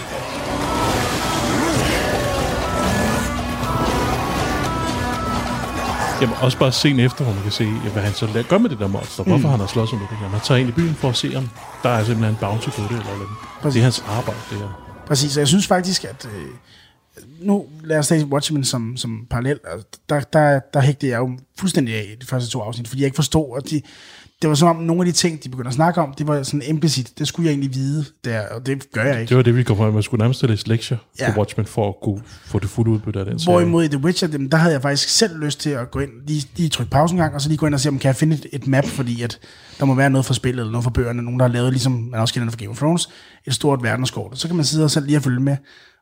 Jamen 6.21 6.37
også 6.43 6.59
bare 6.59 6.73
scenen 6.73 7.01
efter, 7.01 7.25
hvor 7.25 7.33
man 7.35 7.43
kan 7.43 7.53
se, 7.53 7.65
hvad 7.65 8.03
han 8.03 8.13
så 8.15 8.45
gør 8.49 8.59
med 8.59 8.71
det 8.71 8.79
der 8.79 8.87
monster. 8.87 9.23
Hvorfor 9.25 9.49
Mm. 9.49 9.51
han 9.51 9.61
har 9.61 9.67
slået 9.67 9.93
med 9.93 10.01
det 10.11 10.17
her. 10.19 10.31
Man 10.31 10.41
tager 10.41 10.59
ind 10.61 10.69
i 10.69 10.73
byen 10.73 10.95
for 10.95 11.09
at 11.09 11.17
se, 11.17 11.33
om 11.37 11.49
der 11.83 11.89
er 11.89 12.05
simpelthen 12.05 12.35
en 12.35 12.37
bounty 12.41 12.69
på 12.69 12.83
det. 12.83 12.91
Eller 12.91 13.05
noget. 13.05 13.29
Præcis. 13.63 13.73
Det 13.75 13.81
er 13.81 13.83
hans 13.85 14.05
arbejde, 14.09 14.41
det 14.51 14.59
her. 14.59 15.03
Præcis, 15.07 15.37
og 15.37 15.41
jeg 15.41 15.49
synes 15.49 15.67
faktisk, 15.67 16.05
at 16.05 16.27
øh, 16.37 16.49
nu 17.41 17.65
lad 17.85 17.99
os 17.99 18.09
tage 18.09 18.27
Watchmen 18.27 18.65
som, 18.65 18.97
som 18.97 19.27
parallel, 19.31 19.59
altså, 19.73 19.87
der, 20.09 20.21
der, 20.21 20.61
der 20.75 20.81
hægtede 20.81 21.13
jeg 21.13 21.19
jo 21.19 21.39
fuldstændig 21.59 21.95
af 21.95 22.03
i 22.13 22.15
de 22.21 22.27
første 22.27 22.51
to 22.51 22.61
afsnit, 22.61 22.89
fordi 22.89 23.01
jeg 23.03 23.07
ikke 23.07 23.17
forstod, 23.17 23.61
at 23.65 23.71
de, 23.71 23.83
det 24.43 24.49
var 24.49 24.55
som 24.55 24.69
om 24.69 24.77
nogle 24.77 25.01
af 25.03 25.07
de 25.07 25.13
ting, 25.13 25.45
de 25.45 25.49
begyndte 25.49 25.69
at 25.69 25.75
snakke 25.75 26.01
om, 26.01 26.15
det 26.19 26.27
var 26.27 26.43
sådan 26.43 26.63
implicit, 26.69 27.19
det 27.19 27.29
skulle 27.29 27.47
jeg 27.47 27.53
egentlig 27.53 27.75
vide, 27.75 28.05
der, 28.25 28.49
og 28.49 28.67
det 28.67 28.93
gør 28.93 29.03
jeg 29.05 29.21
ikke. 29.21 29.29
Det 29.29 29.37
var 29.37 29.43
det, 29.43 29.57
vi 29.57 29.63
kom 29.63 29.77
fra. 29.77 29.91
Man 29.91 30.03
skulle 30.03 30.19
nærmest 30.23 30.43
læse 30.43 30.69
lektier 30.69 30.99
Ja. 31.21 31.33
på 31.33 31.39
Watchmen 31.41 31.67
for 31.67 31.89
at 31.89 31.95
kunne 32.03 32.23
få 32.45 32.59
det 32.59 32.69
fulde 32.71 32.91
udbytte 32.91 33.21
af 33.21 33.27
den 33.27 33.39
serie. 33.39 33.53
Hvorimod 33.55 33.85
i 33.85 33.89
The 33.89 33.99
Witcher, 33.99 34.29
dem, 34.29 34.51
der 34.51 34.57
havde 34.59 34.73
jeg 34.73 34.83
faktisk 34.83 35.09
selv 35.09 35.39
lyst 35.39 35.61
til 35.61 35.71
at 35.71 35.91
gå 35.91 35.99
ind, 36.01 36.11
lige, 36.27 36.49
lige 36.57 36.69
trykke 36.69 36.91
pause 36.91 37.13
en 37.15 37.19
gang, 37.21 37.35
og 37.35 37.41
så 37.41 37.49
lige 37.49 37.59
gå 37.59 37.67
ind 37.67 37.75
og 37.75 37.81
se, 37.81 37.89
om 37.89 37.99
kan 37.99 38.09
jeg 38.09 38.17
finde 38.17 38.37
et, 38.37 38.47
et 38.53 38.67
map, 38.67 38.85
fordi 38.87 39.23
at 39.23 39.39
der 39.79 39.85
må 39.85 39.95
være 39.95 40.11
noget 40.11 40.25
for 40.25 40.35
spillet, 40.35 40.61
eller 40.61 40.73
noget 40.73 40.85
for 40.85 40.91
bøgerne, 40.91 41.23
nogen 41.23 41.41
der 41.41 41.47
har 41.47 41.53
lavet, 41.53 41.73
ligesom 41.73 41.93
man 41.93 42.21
også 42.21 42.35
kender 42.35 42.51
fra 42.51 42.57
Game 42.57 42.71
of 42.71 42.77
Thrones, 42.79 43.09
et 43.47 43.55
stort 43.55 43.83
verdenskort, 43.83 44.33
og 44.33 44.39
så 44.39 44.47
kan 44.49 44.57
man 44.57 44.65
sidde 44.65 44.85
og 44.85 44.91
selv 44.91 45.07
lige 45.07 45.17
at 45.17 45.23
følge 45.23 45.41
med. 45.41 45.57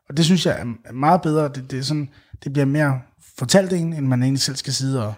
Og 0.09 0.17
det 0.17 0.25
synes 0.25 0.45
jeg 0.45 0.55
er 0.59 0.93
meget 0.93 1.21
bedre, 1.21 1.43
det, 1.55 1.71
det, 1.71 1.79
er 1.79 1.83
sådan, 1.83 2.09
det 2.43 2.53
bliver 2.53 2.65
mere 2.65 2.99
fortalt 3.37 3.73
end 3.73 4.07
man 4.07 4.23
egentlig 4.23 4.41
selv 4.41 4.55
skal 4.55 4.73
sidde 4.73 5.05
og... 5.07 5.13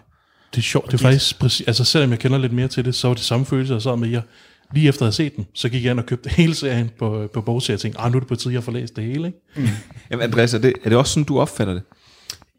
Det 0.52 0.58
er 0.58 0.62
sjovt, 0.62 0.86
det 0.86 0.94
er 0.94 0.98
faktisk 0.98 1.40
præcis, 1.40 1.68
altså 1.68 1.84
selvom 1.84 2.12
jeg 2.12 2.20
kender 2.20 2.38
lidt 2.38 2.54
mere 2.54 2.68
til 2.68 2.86
det, 2.86 2.96
så 2.96 3.08
var 3.08 3.16
det 3.16 3.24
samme 3.24 3.46
følelse, 3.46 3.74
jeg 3.74 3.82
sad 3.82 3.96
med 3.98 4.10
jer. 4.10 4.22
Lige 4.74 4.88
efter 4.90 5.02
at 5.02 5.06
have 5.06 5.12
set 5.12 5.36
den, 5.36 5.48
så 5.54 5.70
gik 5.70 5.84
jeg 5.84 5.92
ind 5.92 6.00
og 6.00 6.06
købte 6.06 6.30
hele 6.30 6.56
serien 6.56 6.92
på, 7.00 7.30
på 7.34 7.42
bogserien, 7.42 7.76
og 7.76 7.80
tænkte, 7.82 8.02
ah, 8.02 8.12
nu 8.12 8.16
er 8.16 8.20
det 8.20 8.28
på 8.28 8.36
tide, 8.36 8.54
jeg 8.54 8.64
får 8.64 8.72
læst 8.72 8.96
det 8.96 9.04
hele, 9.04 9.28
ikke? 9.28 9.40
Mm. 9.56 9.68
Jamen 10.12 10.24
Andreas, 10.24 10.54
er 10.54 10.58
det, 10.58 10.74
er 10.84 10.90
det 10.90 10.98
også 10.98 11.14
sådan, 11.14 11.24
du 11.24 11.40
opfatter 11.40 11.74
det? 11.74 11.84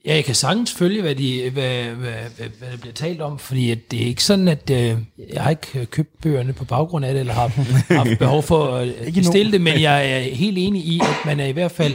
Ja, 0.06 0.14
jeg 0.14 0.24
kan 0.24 0.34
sagtens 0.34 0.72
følge, 0.74 1.02
hvad, 1.02 1.14
de, 1.14 1.50
hvad, 1.50 1.84
hvad, 1.84 2.12
hvad, 2.36 2.46
hvad 2.58 2.68
der 2.72 2.76
bliver 2.76 2.92
talt 2.94 3.20
om, 3.20 3.38
fordi 3.38 3.70
at 3.70 3.78
det 3.90 4.02
er 4.02 4.06
ikke 4.06 4.24
sådan, 4.24 4.48
at 4.48 4.70
øh, 4.70 4.96
jeg 5.32 5.42
har 5.42 5.50
ikke 5.50 5.66
øh, 5.80 5.86
købt 5.86 6.20
bøgerne 6.22 6.52
på 6.52 6.64
baggrund 6.64 7.04
af 7.04 7.12
det, 7.14 7.20
eller 7.20 7.32
har 7.34 7.48
haft 7.90 8.18
behov 8.18 8.42
for 8.42 8.66
at 8.76 8.86
Ikke 9.06 9.20
bestille 9.20 9.40
endnu. 9.40 9.52
det, 9.52 9.60
men 9.60 9.82
jeg 9.82 10.12
er 10.12 10.20
helt 10.34 10.58
enig 10.58 10.82
i, 10.84 11.00
at 11.00 11.26
man 11.26 11.40
er 11.40 11.46
i 11.46 11.52
hvert 11.52 11.70
fald 11.72 11.94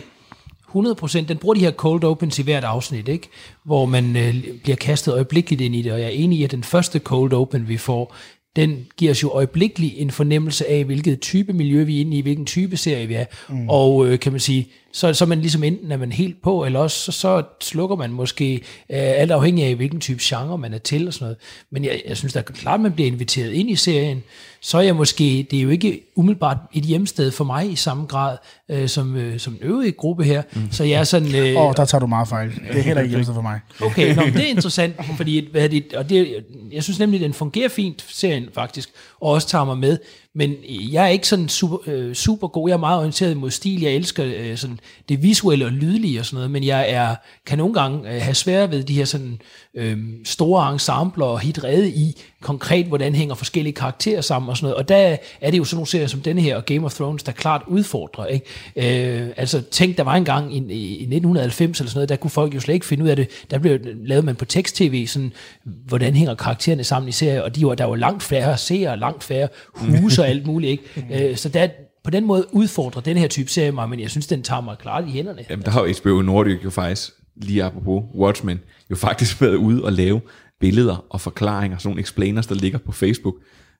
100%, 0.75 1.25
den 1.25 1.37
bruger 1.37 1.53
de 1.53 1.59
her 1.59 1.71
cold 1.71 2.03
opens 2.03 2.39
i 2.39 2.43
hvert 2.43 2.63
afsnit, 2.63 3.07
ikke? 3.07 3.29
hvor 3.65 3.85
man 3.85 4.15
øh, 4.15 4.35
bliver 4.63 4.75
kastet 4.75 5.13
øjeblikkeligt 5.13 5.61
ind 5.61 5.75
i 5.75 5.81
det, 5.81 5.91
og 5.91 5.99
jeg 5.99 6.05
er 6.05 6.11
enig 6.11 6.39
i, 6.39 6.43
at 6.43 6.51
den 6.51 6.63
første 6.63 6.99
cold 6.99 7.33
open, 7.33 7.67
vi 7.67 7.77
får, 7.77 8.15
den 8.55 8.85
giver 8.97 9.11
os 9.11 9.23
jo 9.23 9.29
øjeblikkeligt 9.29 9.93
en 9.97 10.11
fornemmelse 10.11 10.69
af, 10.69 10.83
hvilket 10.83 11.19
type 11.19 11.53
miljø 11.53 11.83
vi 11.83 11.97
er 11.97 12.01
inde 12.01 12.17
i, 12.17 12.21
hvilken 12.21 12.45
type 12.45 12.77
serie 12.77 13.07
vi 13.07 13.13
er. 13.13 13.25
Mm. 13.49 13.69
Og 13.69 14.07
øh, 14.07 14.19
kan 14.19 14.31
man 14.31 14.41
sige, 14.41 14.67
så, 14.93 15.13
så 15.13 15.25
er 15.25 15.27
man 15.27 15.39
ligesom 15.39 15.63
enten 15.63 15.91
er 15.91 15.97
man 15.97 16.11
helt 16.11 16.41
på, 16.41 16.65
eller 16.65 16.79
også 16.79 16.97
så, 16.97 17.11
så 17.11 17.43
slukker 17.61 17.95
man 17.95 18.11
måske, 18.11 18.53
øh, 18.53 18.59
alt 18.89 19.31
afhængig 19.31 19.65
af, 19.65 19.75
hvilken 19.75 19.99
type 19.99 20.19
genre 20.21 20.57
man 20.57 20.73
er 20.73 20.77
til 20.77 21.07
og 21.07 21.13
sådan 21.13 21.25
noget. 21.25 21.37
Men 21.71 21.85
jeg, 21.85 22.01
jeg 22.07 22.17
synes 22.17 22.33
da 22.33 22.41
klart, 22.41 22.79
man 22.79 22.91
bliver 22.91 23.07
inviteret 23.07 23.51
ind 23.51 23.69
i 23.69 23.75
serien, 23.75 24.23
så 24.61 24.77
er 24.77 24.81
jeg 24.81 24.95
måske, 24.95 25.47
det 25.51 25.59
er 25.59 25.63
jo 25.63 25.69
ikke 25.69 26.01
umiddelbart 26.15 26.57
et 26.73 26.83
hjemsted 26.83 27.31
for 27.31 27.43
mig 27.43 27.71
i 27.71 27.75
samme 27.75 28.05
grad, 28.05 28.37
øh, 28.69 28.89
som, 28.89 29.15
øh, 29.15 29.39
som 29.39 29.53
den 29.53 29.67
øvrige 29.67 29.91
gruppe 29.91 30.23
her. 30.23 30.41
Mm. 30.53 30.71
Så 30.71 30.83
jeg 30.83 30.99
er 30.99 31.03
sådan... 31.03 31.35
Øh, 31.35 31.55
Åh, 31.55 31.67
oh, 31.67 31.73
der 31.77 31.85
tager 31.85 31.99
du 31.99 32.07
meget 32.07 32.27
fejl. 32.27 32.49
Det 32.49 32.79
er 32.79 32.81
heller 32.81 33.01
ikke 33.01 33.09
hjemmested 33.13 33.35
for 33.35 33.41
mig. 33.41 33.59
Okay, 33.81 34.15
nå, 34.15 34.21
men 34.21 34.33
det 34.33 34.43
er 34.43 34.49
interessant, 34.57 34.95
fordi 35.17 35.47
hvad 35.51 35.63
er 35.63 35.67
det, 35.67 35.93
og 35.93 36.09
det, 36.09 36.45
jeg 36.71 36.83
synes 36.83 36.99
nemlig, 36.99 37.19
den 37.19 37.33
fungerer 37.33 37.69
fint, 37.69 38.05
serien 38.09 38.49
faktisk, 38.53 38.89
og 39.21 39.31
også 39.31 39.47
tager 39.47 39.65
mig 39.65 39.77
med. 39.77 39.97
Men 40.35 40.51
øh, 40.51 40.93
jeg 40.93 41.03
er 41.03 41.09
ikke 41.09 41.27
sådan 41.27 41.49
super, 41.49 41.77
øh, 41.87 42.13
super 42.13 42.47
god. 42.47 42.69
Jeg 42.69 42.75
er 42.75 42.79
meget 42.79 42.99
orienteret 42.99 43.37
mod 43.37 43.51
stil. 43.51 43.81
Jeg 43.81 43.91
elsker 43.91 44.25
øh, 44.37 44.57
sådan 44.57 44.79
det 45.09 45.23
visuelle 45.23 45.65
og 45.65 45.71
lydlige 45.71 46.19
og 46.19 46.25
sådan 46.25 46.35
noget, 46.35 46.51
men 46.51 46.63
jeg 46.63 46.89
er, 46.89 47.15
kan 47.45 47.57
nogle 47.57 47.73
gange 47.73 48.15
øh, 48.15 48.21
have 48.21 48.35
svært 48.35 48.71
ved 48.71 48.83
de 48.83 48.93
her 48.93 49.05
sådan, 49.05 49.41
øh, 49.75 49.97
store 50.25 50.73
ensembler 50.73 51.25
og 51.25 51.39
hit 51.39 51.63
redde 51.63 51.89
i 51.89 52.21
konkret, 52.41 52.85
hvordan 52.85 53.15
hænger 53.15 53.35
forskellige 53.35 53.73
karakterer 53.73 54.21
sammen 54.21 54.49
og 54.49 54.57
sådan 54.57 54.65
noget. 54.65 54.75
Og 54.75 54.89
der 54.89 55.17
er 55.41 55.51
det 55.51 55.57
jo 55.57 55.63
sådan 55.63 55.75
nogle 55.75 55.87
serier 55.87 56.07
som 56.07 56.21
denne 56.21 56.41
her 56.41 56.55
og 56.55 56.65
Game 56.65 56.85
of 56.85 56.93
Thrones, 56.93 57.23
der 57.23 57.31
klart 57.31 57.61
udfordrer. 57.67 58.25
Ikke? 58.25 58.45
Øh, 58.75 59.29
altså 59.37 59.61
tænk, 59.61 59.97
der 59.97 60.03
var 60.03 60.15
en 60.15 60.25
gang 60.25 60.55
i, 60.55 60.57
i 60.57 61.01
1990 61.01 61.79
eller 61.79 61.89
sådan 61.89 61.97
noget, 61.97 62.09
der 62.09 62.15
kunne 62.15 62.31
folk 62.31 62.55
jo 62.55 62.59
slet 62.59 62.73
ikke 62.73 62.85
finde 62.85 63.03
ud 63.03 63.09
af 63.09 63.15
det. 63.15 63.27
Der 63.51 63.57
blev 63.57 63.79
lavet 64.05 64.25
man 64.25 64.35
på 64.35 64.45
tekst-tv, 64.45 65.07
sådan, 65.07 65.33
hvordan 65.63 66.15
hænger 66.15 66.35
karaktererne 66.35 66.83
sammen 66.83 67.09
i 67.09 67.11
serier, 67.11 67.41
og 67.41 67.55
de 67.55 67.65
var, 67.65 67.75
der 67.75 67.85
var 67.85 67.95
langt 67.95 68.23
færre 68.23 68.57
seere, 68.57 68.99
langt 68.99 69.23
færre 69.23 69.47
huse 69.75 70.21
og 70.21 70.27
alt 70.27 70.47
muligt. 70.47 70.71
Ikke? 70.71 70.83
Øh, 71.29 71.37
så 71.37 71.49
der, 71.49 71.67
på 72.03 72.09
den 72.09 72.25
måde 72.25 72.45
udfordrer 72.51 73.01
den 73.01 73.17
her 73.17 73.27
type 73.27 73.49
serie 73.49 73.71
mig, 73.71 73.89
men 73.89 73.99
jeg 73.99 74.09
synes, 74.09 74.27
den 74.27 74.43
tager 74.43 74.61
mig 74.61 74.77
klart 74.77 75.03
i 75.07 75.11
hænderne. 75.11 75.45
Jamen, 75.49 75.65
der 75.65 75.71
har 75.71 75.83
jo 75.83 75.93
HBO 76.01 76.21
Nordic 76.21 76.63
jo 76.63 76.69
faktisk, 76.69 77.11
lige 77.35 77.63
apropos 77.63 78.03
Watchmen, 78.15 78.59
jo 78.91 78.95
faktisk 78.95 79.41
været 79.41 79.55
ude 79.55 79.83
og 79.83 79.93
lave 79.93 80.21
billeder 80.59 81.05
og 81.09 81.21
forklaringer, 81.21 81.77
sådan 81.77 81.89
nogle 81.89 82.01
explainers, 82.01 82.47
der 82.47 82.55
ligger 82.55 82.77
på 82.77 82.91
Facebook. 82.91 83.35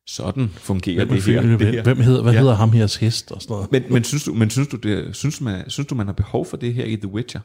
Sådan 0.08 0.50
fungerer 0.56 1.06
Hvem, 1.06 1.08
det 1.08 1.24
her. 1.24 1.42
hvem, 1.42 1.58
det 1.58 1.68
her. 1.68 1.84
hvem 1.84 1.98
hedder, 1.98 2.22
hvad 2.22 2.34
ja. 2.34 2.40
hedder 2.40 2.56
ham 2.56 2.72
her 2.72 2.98
hest 3.00 3.32
og 3.32 3.42
sådan 3.42 3.54
noget? 3.54 3.72
Men, 3.72 3.84
men, 3.90 4.04
synes 4.04 4.24
du, 4.24 4.34
men 4.34 4.50
synes 4.50 4.68
du, 4.68 4.78
det, 4.78 5.16
synes, 5.16 5.38
du, 5.38 5.44
man, 5.44 5.70
synes 5.70 5.88
du, 5.88 5.96
man 5.96 6.06
har 6.06 6.14
behov 6.14 6.46
for 6.46 6.58
det 6.58 6.74
her 6.74 6.86
i 6.86 6.96
The 6.96 7.08
Witcher? 7.08 7.40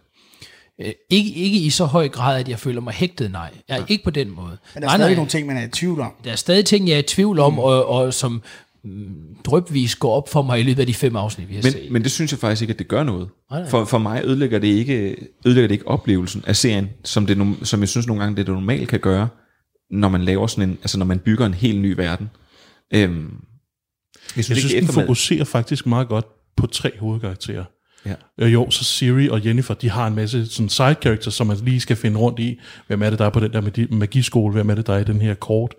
Øh, 0.81 0.93
ikke, 1.11 1.31
ikke 1.31 1.59
i 1.59 1.71
så 1.71 1.85
høj 1.85 2.09
grad, 2.09 2.41
at 2.41 2.49
jeg 2.49 2.59
føler 2.59 2.81
mig 2.81 2.93
hægtet, 2.95 3.31
nej. 3.31 3.51
Jeg 3.69 3.75
er 3.75 3.79
ja. 3.79 3.85
ikke 3.89 4.05
på 4.05 4.11
den 4.11 4.31
måde. 4.31 4.57
Men 4.75 4.83
der 4.83 4.89
er 4.89 4.97
stadig 4.97 5.15
nogle 5.15 5.31
ting, 5.31 5.47
man 5.47 5.57
er 5.57 5.67
i 5.67 5.69
tvivl 5.69 6.01
om. 6.01 6.13
Der 6.25 6.33
er 6.33 6.37
stadig 6.37 6.65
ting, 6.65 6.89
jeg 6.89 6.95
er 6.95 6.99
i 6.99 7.03
tvivl 7.03 7.39
om, 7.39 7.53
mm. 7.53 7.59
og, 7.59 7.87
og 7.87 8.15
som 8.15 8.43
drøbvis 9.45 9.97
går 9.97 10.13
op 10.15 10.29
for 10.29 10.43
mig 10.43 10.61
i 10.61 10.63
løbet 10.63 10.81
af 10.81 10.87
de 10.87 10.95
fem 10.95 11.17
afsnit, 11.17 11.49
vi 11.49 11.55
har 11.55 11.63
Men, 11.63 11.73
set. 11.73 11.91
men 11.91 12.03
det 12.03 12.11
synes 12.11 12.33
jeg 12.33 12.39
faktisk 12.39 12.63
ikke, 12.63 12.73
at 12.73 12.79
det 12.79 12.89
gør 12.89 13.03
noget. 13.05 13.29
Nej, 13.51 13.61
nej. 13.61 13.71
For, 13.71 13.85
for 13.85 13.99
mig 13.99 14.23
ødelægger 14.25 14.59
det, 14.59 14.69
ikke, 14.69 15.17
ødelægger 15.47 15.69
det 15.69 15.75
ikke 15.75 15.89
oplevelsen 15.89 16.45
af 16.47 16.57
serien, 16.57 16.89
som, 17.05 17.27
det, 17.27 17.57
som 17.63 17.81
jeg 17.81 17.89
synes 17.89 18.07
nogle 18.07 18.23
gange, 18.23 18.37
det, 18.37 18.47
det 18.47 18.55
normalt 18.55 18.89
kan 18.89 19.01
gøre, 19.01 19.29
når 19.91 20.09
man 20.09 20.25
laver 20.25 20.47
sådan 20.47 20.69
en, 20.71 20.79
altså 20.83 20.99
når 20.99 21.07
man 21.07 21.19
bygger 21.19 21.47
en 21.47 21.55
helt 21.55 21.81
ny 21.81 21.93
verden. 21.97 22.31
Øhm, 22.95 23.31
Jeg 24.37 24.45
synes, 24.45 24.65
ikke, 24.65 24.77
den 24.77 24.85
eftermiddag- 24.85 24.95
fokuserer 24.95 25.45
faktisk 25.45 25.87
meget 25.87 26.09
godt 26.09 26.27
på 26.57 26.67
tre 26.67 26.91
hovedkarakterer. 27.01 27.65
Ja. 28.07 28.15
Øh, 28.41 28.53
jo, 28.53 28.71
så 28.71 28.85
Siri 28.85 29.29
og 29.29 29.47
Jennifer, 29.47 29.75
de 29.75 29.91
har 29.91 30.07
en 30.07 30.15
masse 30.15 30.47
sådan 30.47 30.69
side 30.69 30.95
characters, 31.03 31.35
som 31.35 31.47
man 31.47 31.57
lige 31.57 31.81
skal 31.81 31.97
finde 31.97 32.19
rundt 32.19 32.39
i. 32.39 32.59
Hvem 32.87 33.03
er 33.03 33.11
det, 33.11 33.19
der 33.19 33.25
er 33.25 33.31
på 33.31 33.41
den 33.41 33.53
der 33.53 33.61
magi- 33.61 33.95
magiskole? 33.95 34.53
Hvem 34.53 34.71
er 34.71 34.75
det, 34.75 34.87
der 34.87 34.95
er 34.95 34.99
i 34.99 35.05
den 35.05 35.21
her 35.21 35.35
kort? 35.35 35.75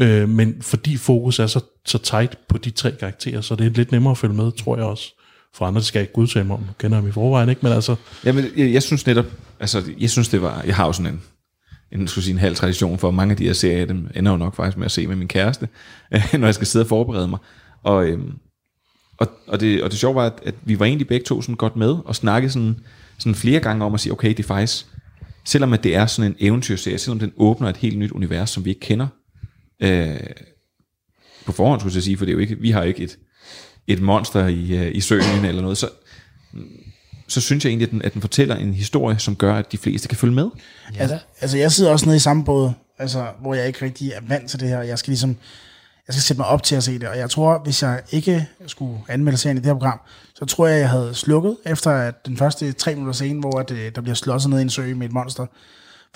Øh, 0.00 0.28
men 0.28 0.62
fordi 0.62 0.96
fokus 0.96 1.38
er 1.38 1.46
så, 1.46 1.60
så 1.86 1.98
tight 1.98 2.38
på 2.48 2.58
de 2.58 2.70
tre 2.70 2.92
karakterer, 3.00 3.40
så 3.40 3.54
det 3.54 3.66
er 3.66 3.70
lidt 3.70 3.92
nemmere 3.92 4.10
at 4.10 4.18
følge 4.18 4.34
med, 4.34 4.52
tror 4.52 4.76
jeg 4.76 4.84
også. 4.84 5.14
for 5.54 5.66
andre, 5.66 5.78
det 5.78 5.86
skal 5.86 5.98
jeg 5.98 6.08
ikke 6.08 6.18
udtale 6.18 6.46
mig 6.46 6.56
om. 6.56 6.60
Nu 6.62 6.72
kender 6.78 6.98
jeg 6.98 7.08
i 7.08 7.12
forvejen, 7.12 7.48
ikke? 7.48 7.60
Men 7.62 7.72
altså, 7.72 7.96
Jamen, 8.24 8.44
jeg, 8.56 8.72
jeg 8.72 8.82
synes 8.82 9.06
netop, 9.06 9.26
altså, 9.60 9.82
jeg 9.98 10.10
synes 10.10 10.28
det 10.28 10.42
var, 10.42 10.62
jeg 10.66 10.76
har 10.76 10.86
jo 10.86 10.92
sådan 10.92 11.12
en, 11.12 11.22
en, 11.92 12.08
skulle 12.08 12.24
sige, 12.24 12.32
en 12.32 12.38
halv 12.38 12.56
tradition 12.56 12.98
for 12.98 13.10
mange 13.10 13.30
af 13.30 13.36
de 13.36 13.44
her 13.44 13.52
serier, 13.52 13.84
dem 13.84 14.08
ender 14.14 14.32
jo 14.32 14.38
nok 14.38 14.56
faktisk 14.56 14.76
med 14.76 14.84
at 14.84 14.90
se 14.90 15.06
med 15.06 15.16
min 15.16 15.28
kæreste, 15.28 15.68
når 16.38 16.46
jeg 16.46 16.54
skal 16.54 16.66
sidde 16.66 16.82
og 16.82 16.88
forberede 16.88 17.28
mig. 17.28 17.38
Og, 17.82 18.06
øhm, 18.06 18.32
og, 19.18 19.28
og, 19.46 19.60
det, 19.60 19.82
og 19.82 19.90
det 19.90 19.98
sjove 19.98 20.14
var, 20.14 20.26
at, 20.26 20.40
at 20.42 20.54
vi 20.64 20.78
var 20.78 20.86
egentlig 20.86 21.08
begge 21.08 21.24
to 21.24 21.42
sådan 21.42 21.54
godt 21.54 21.76
med, 21.76 21.96
og 22.04 22.16
snakkede 22.16 22.52
sådan, 22.52 22.76
sådan 23.18 23.34
flere 23.34 23.60
gange 23.60 23.84
om 23.84 23.94
at 23.94 24.00
sige, 24.00 24.12
okay, 24.12 24.28
det 24.28 24.38
er 24.38 24.42
faktisk, 24.42 24.86
selvom 25.44 25.72
at 25.72 25.84
det 25.84 25.96
er 25.96 26.06
sådan 26.06 26.30
en 26.30 26.36
eventyrserie, 26.40 26.98
selvom 26.98 27.18
den 27.18 27.32
åbner 27.36 27.68
et 27.68 27.76
helt 27.76 27.98
nyt 27.98 28.10
univers, 28.10 28.50
som 28.50 28.64
vi 28.64 28.70
ikke 28.70 28.80
kender, 28.80 29.06
øh, 29.80 30.20
på 31.46 31.52
forhånd 31.52 31.80
skulle 31.80 31.94
jeg 31.94 32.02
sige, 32.02 32.16
for 32.16 32.24
det 32.24 32.32
er 32.32 32.34
jo 32.34 32.40
ikke, 32.40 32.58
vi 32.58 32.70
har 32.70 32.82
ikke 32.82 33.02
et, 33.02 33.18
et 33.86 34.02
monster 34.02 34.46
i, 34.46 34.76
øh, 34.76 34.94
i 34.94 35.00
søen 35.00 35.44
eller 35.44 35.62
noget, 35.62 35.78
så, 35.78 35.88
så 37.28 37.40
synes 37.40 37.64
jeg 37.64 37.70
egentlig, 37.70 37.86
at 37.86 37.92
den, 37.92 38.02
at 38.02 38.12
den 38.14 38.20
fortæller 38.20 38.56
en 38.56 38.74
historie, 38.74 39.18
som 39.18 39.36
gør, 39.36 39.54
at 39.54 39.72
de 39.72 39.78
fleste 39.78 40.08
kan 40.08 40.18
følge 40.18 40.34
med. 40.34 40.48
Ja, 40.94 41.00
altså, 41.00 41.18
altså, 41.40 41.56
jeg 41.58 41.72
sidder 41.72 41.90
også 41.90 42.06
nede 42.06 42.16
i 42.16 42.20
samme 42.20 42.44
båd, 42.44 42.72
altså, 42.98 43.26
hvor 43.40 43.54
jeg 43.54 43.66
ikke 43.66 43.84
rigtig 43.84 44.10
er 44.12 44.20
vant 44.28 44.50
til 44.50 44.60
det 44.60 44.68
her. 44.68 44.82
Jeg 44.82 44.98
skal 44.98 45.10
ligesom, 45.10 45.36
jeg 46.06 46.14
skal 46.14 46.22
sætte 46.22 46.40
mig 46.40 46.46
op 46.46 46.62
til 46.62 46.76
at 46.76 46.82
se 46.82 46.98
det, 46.98 47.08
og 47.08 47.18
jeg 47.18 47.30
tror, 47.30 47.58
hvis 47.64 47.82
jeg 47.82 48.02
ikke 48.10 48.48
skulle 48.66 48.98
anmelde 49.08 49.38
serien 49.38 49.56
i 49.56 49.60
det 49.60 49.66
her 49.66 49.74
program, 49.74 50.00
så 50.34 50.44
tror 50.44 50.66
jeg, 50.66 50.80
jeg 50.80 50.90
havde 50.90 51.14
slukket 51.14 51.56
efter 51.66 51.90
at 51.90 52.26
den 52.26 52.36
første 52.36 52.72
tre 52.72 52.94
minutter 52.94 53.12
scene, 53.12 53.40
hvor 53.40 53.60
at, 53.60 53.70
øh, 53.70 53.92
der 53.94 54.00
bliver 54.00 54.14
slåsset 54.14 54.50
ned 54.50 54.58
i 54.58 54.62
en 54.62 54.70
sø 54.70 54.94
med 54.94 55.06
et 55.06 55.12
monster. 55.12 55.46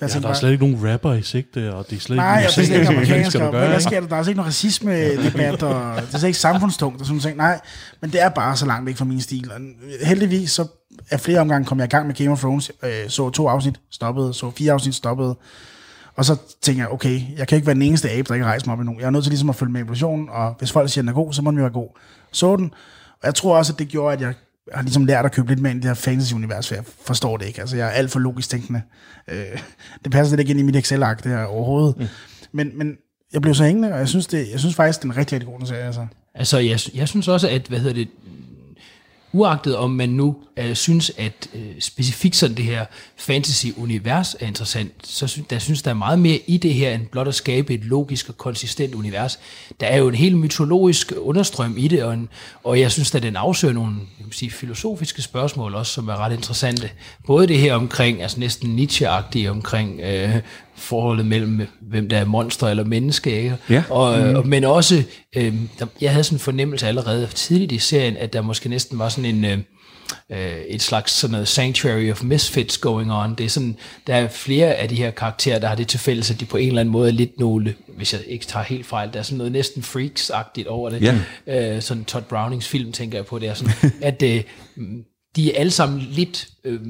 Ja, 0.01 0.07
der 0.07 0.17
er 0.17 0.21
bare- 0.21 0.35
slet 0.35 0.51
ikke 0.53 0.71
nogen 0.71 0.93
rapper 0.93 1.13
i 1.13 1.23
sigte, 1.23 1.75
og 1.75 1.91
det 1.91 1.97
er 1.97 2.01
slet 2.01 2.17
Nej, 2.17 2.27
jeg 2.27 2.41
ikke 2.43 2.53
synes 2.53 2.69
ikke 2.69 2.89
amerikansk, 2.89 3.37
der 3.37 3.45
og 3.45 3.51
hvad 3.59 3.69
det. 3.75 3.83
sker 3.83 4.01
der? 4.01 4.07
Der 4.07 4.15
er 4.15 4.19
altså 4.19 4.31
ikke 4.31 4.37
noget 4.37 4.49
racisme-debat, 4.49 5.63
og 5.63 5.97
det 5.97 6.15
er 6.15 6.19
slet 6.19 6.25
ikke 6.25 6.39
samfundstungt 6.39 7.01
og 7.01 7.07
sådan 7.07 7.21
noget. 7.21 7.37
Nej, 7.37 7.61
men 8.01 8.11
det 8.13 8.23
er 8.23 8.29
bare 8.29 8.57
så 8.57 8.67
langt 8.67 8.87
væk 8.87 8.97
fra 8.97 9.05
min 9.05 9.21
stil. 9.21 9.51
Og 9.53 9.61
heldigvis, 10.07 10.51
så 10.51 10.67
er 11.11 11.17
flere 11.17 11.41
omgange 11.41 11.67
kom 11.67 11.79
jeg 11.79 11.85
i 11.85 11.89
gang 11.91 12.07
med 12.07 12.15
Game 12.15 12.31
of 12.31 12.41
Thrones, 12.41 12.73
øh, 12.83 12.91
så 13.09 13.31
to 13.31 13.49
afsnit, 13.49 13.81
stoppede, 13.91 14.35
så 14.35 14.51
fire 14.59 14.73
afsnit, 14.73 14.95
stoppede. 14.95 15.37
Og 16.17 16.25
så 16.25 16.37
tænker 16.63 16.83
jeg, 16.83 16.93
okay, 16.93 17.21
jeg 17.39 17.49
kan 17.49 17.57
ikke 17.57 17.67
være 17.67 17.75
den 17.75 17.83
eneste 17.83 18.11
abe, 18.11 18.29
der 18.29 18.35
ikke 18.35 18.47
rejser 18.47 18.67
mig 18.67 18.73
op 18.73 18.81
endnu. 18.81 18.97
Jeg 19.01 19.07
er 19.07 19.11
nødt 19.11 19.25
til 19.25 19.31
ligesom 19.31 19.49
at 19.51 19.57
følge 19.57 19.73
med 19.73 19.81
evolutionen, 19.81 20.29
og 20.31 20.55
hvis 20.59 20.73
folk 20.73 20.91
siger, 20.91 21.03
at 21.03 21.05
den 21.05 21.09
er 21.09 21.13
god, 21.25 21.33
så 21.33 21.43
må 21.43 21.51
den 21.51 21.59
jo 21.59 21.65
være 21.65 21.73
god. 21.73 21.89
Så 22.33 22.57
den, 22.57 22.71
og 23.23 23.27
jeg 23.27 23.35
tror 23.35 23.57
også, 23.57 23.73
at 23.73 23.79
det 23.79 23.89
gjorde, 23.89 24.13
at 24.17 24.21
jeg 24.21 24.35
har 24.73 24.83
ligesom 24.83 25.05
lært 25.05 25.25
at 25.25 25.33
købe 25.33 25.49
lidt 25.49 25.61
mere 25.61 25.71
ind 25.71 25.79
i 25.79 25.83
det 25.83 25.89
her 25.89 25.95
fantasy-univers, 25.95 26.69
for 26.69 26.75
jeg 26.75 26.85
forstår 27.05 27.37
det 27.37 27.47
ikke. 27.47 27.61
Altså, 27.61 27.77
jeg 27.77 27.87
er 27.87 27.91
alt 27.91 28.11
for 28.11 28.19
logisk 28.19 28.49
tænkende. 28.49 28.83
Øh, 29.29 29.63
det 30.05 30.13
passer 30.13 30.29
slet 30.29 30.41
ikke 30.41 30.51
ind 30.51 30.61
i 30.61 30.63
mit 30.63 30.77
Excel-ark, 30.77 31.25
det 31.25 31.33
her 31.33 31.45
overhovedet. 31.45 31.99
Mm. 31.99 32.07
Men, 32.53 32.79
men 32.79 32.97
jeg 33.33 33.43
blev 33.43 33.55
så 33.55 33.65
hængende, 33.65 33.93
og 33.93 33.99
jeg 33.99 34.09
synes, 34.09 34.27
det, 34.27 34.51
jeg 34.53 34.61
synes 34.61 34.75
faktisk, 34.75 35.03
det 35.03 35.09
er 35.09 35.13
en 35.13 35.17
rigtig, 35.17 35.33
rigtig 35.33 35.49
god 35.59 35.67
serie. 35.67 35.85
Altså. 35.85 36.07
Altså, 36.35 36.59
jeg, 36.59 36.79
jeg 36.95 37.09
synes 37.09 37.29
også, 37.29 37.49
at, 37.49 37.67
hvad 37.69 37.79
hedder 37.79 37.95
det, 37.95 38.09
uagtet 39.35 39.77
om 39.77 39.91
man 39.91 40.09
nu 40.09 40.37
øh, 40.57 40.75
synes, 40.75 41.13
at 41.19 41.49
øh, 41.55 41.81
specifikt 41.81 42.37
sådan 42.37 42.57
det 42.57 42.65
her 42.65 42.85
fantasy-univers 43.17 44.37
er 44.41 44.47
interessant, 44.47 44.93
så 45.03 45.27
synes, 45.27 45.49
der 45.49 45.59
synes, 45.59 45.83
der 45.83 45.91
er 45.91 45.95
meget 45.95 46.19
mere 46.19 46.41
i 46.47 46.57
det 46.57 46.75
her, 46.75 46.95
end 46.95 47.07
blot 47.07 47.29
at 47.29 47.35
skabe 47.35 47.75
et 47.75 47.85
logisk 47.85 48.29
og 48.29 48.39
konsistent 48.39 48.95
univers. 48.95 49.39
Der 49.81 49.87
er 49.87 49.97
jo 49.97 50.09
en 50.09 50.15
helt 50.15 50.37
mytologisk 50.37 51.13
understrøm 51.17 51.75
i 51.79 51.89
det, 51.89 52.05
og, 52.05 52.15
en, 52.15 52.29
og 52.65 52.81
jeg 52.81 52.93
synes, 52.93 53.15
at 53.15 53.23
den 53.23 53.37
afsøger 53.37 53.75
nogle 53.75 53.97
jeg 54.19 54.27
sige, 54.31 54.51
filosofiske 54.51 55.23
spørgsmål 55.23 55.75
også, 55.75 55.93
som 55.93 56.09
er 56.09 56.17
ret 56.17 56.33
interessante. 56.33 56.91
Både 57.27 57.47
det 57.47 57.59
her 57.59 57.75
omkring, 57.75 58.23
altså 58.23 58.41
næsten 58.41 58.77
Nietzsche-agtige 58.77 59.49
omkring 59.49 60.01
øh, 60.01 60.37
forholdet 60.85 61.27
mellem, 61.27 61.61
hvem 61.83 62.09
der 62.09 62.19
er 62.19 62.25
monster 62.25 62.67
eller 62.69 62.85
menneske, 62.85 63.37
ikke? 63.43 63.57
Ja. 63.71 63.83
Og, 63.91 64.19
Mm. 64.19 64.41
mm. 64.43 64.47
men 64.49 64.65
også, 64.65 65.03
øh, 65.37 65.55
der, 65.79 65.87
jeg 66.01 66.11
havde 66.11 66.25
sådan 66.25 66.37
en 66.37 66.41
fornemmelse 66.41 66.87
allerede 66.87 67.29
tidligt 67.35 67.73
i 67.73 67.79
serien, 67.79 68.17
at 68.17 68.33
der 68.33 68.43
måske 68.43 68.69
næsten 68.69 68.99
var 68.99 69.09
sådan 69.09 69.25
en, 69.37 69.45
øh, 69.45 69.59
øh, 70.33 70.57
et 70.69 70.83
slags 70.83 71.13
sådan 71.13 71.33
noget 71.33 71.49
sanctuary 71.49 72.11
of 72.11 72.23
misfits 72.23 72.79
going 72.79 73.13
on. 73.13 73.35
Det 73.35 73.45
er 73.45 73.49
sådan, 73.49 73.77
der 74.07 74.15
er 74.15 74.29
flere 74.29 74.75
af 74.75 74.89
de 74.89 74.95
her 74.95 75.11
karakterer, 75.11 75.59
der 75.59 75.69
har 75.69 75.75
det 75.75 75.89
til 75.89 76.01
fælles, 76.01 76.31
at 76.31 76.41
de 76.41 76.45
på 76.45 76.57
en 76.57 76.69
eller 76.69 76.81
anden 76.81 76.93
måde 76.93 77.09
er 77.09 77.13
lidt 77.13 77.39
nogle, 77.39 77.75
hvis 77.97 78.13
jeg 78.13 78.21
ikke 78.27 78.47
tager 78.47 78.65
helt 78.65 78.87
fejl, 78.87 79.11
der 79.13 79.19
er 79.19 79.23
sådan 79.23 79.39
noget 79.39 79.53
næsten 79.53 79.83
freaks-agtigt 79.83 80.67
over 80.69 80.91
det. 80.91 81.03
Ja. 81.47 81.75
Øh, 81.77 81.83
sådan 81.83 82.05
Todd 82.05 82.25
Brownings 82.25 82.69
film, 82.69 82.93
tænker 82.93 83.19
jeg 83.19 83.27
på, 83.27 83.39
det 83.39 83.49
er 83.49 83.55
sådan, 83.55 83.73
at 84.03 84.23
øh, 84.23 84.43
de 85.37 85.55
er 85.55 85.61
alle 85.61 85.71
sammen 85.73 86.01
lidt... 86.11 86.49
Øh, 86.65 86.81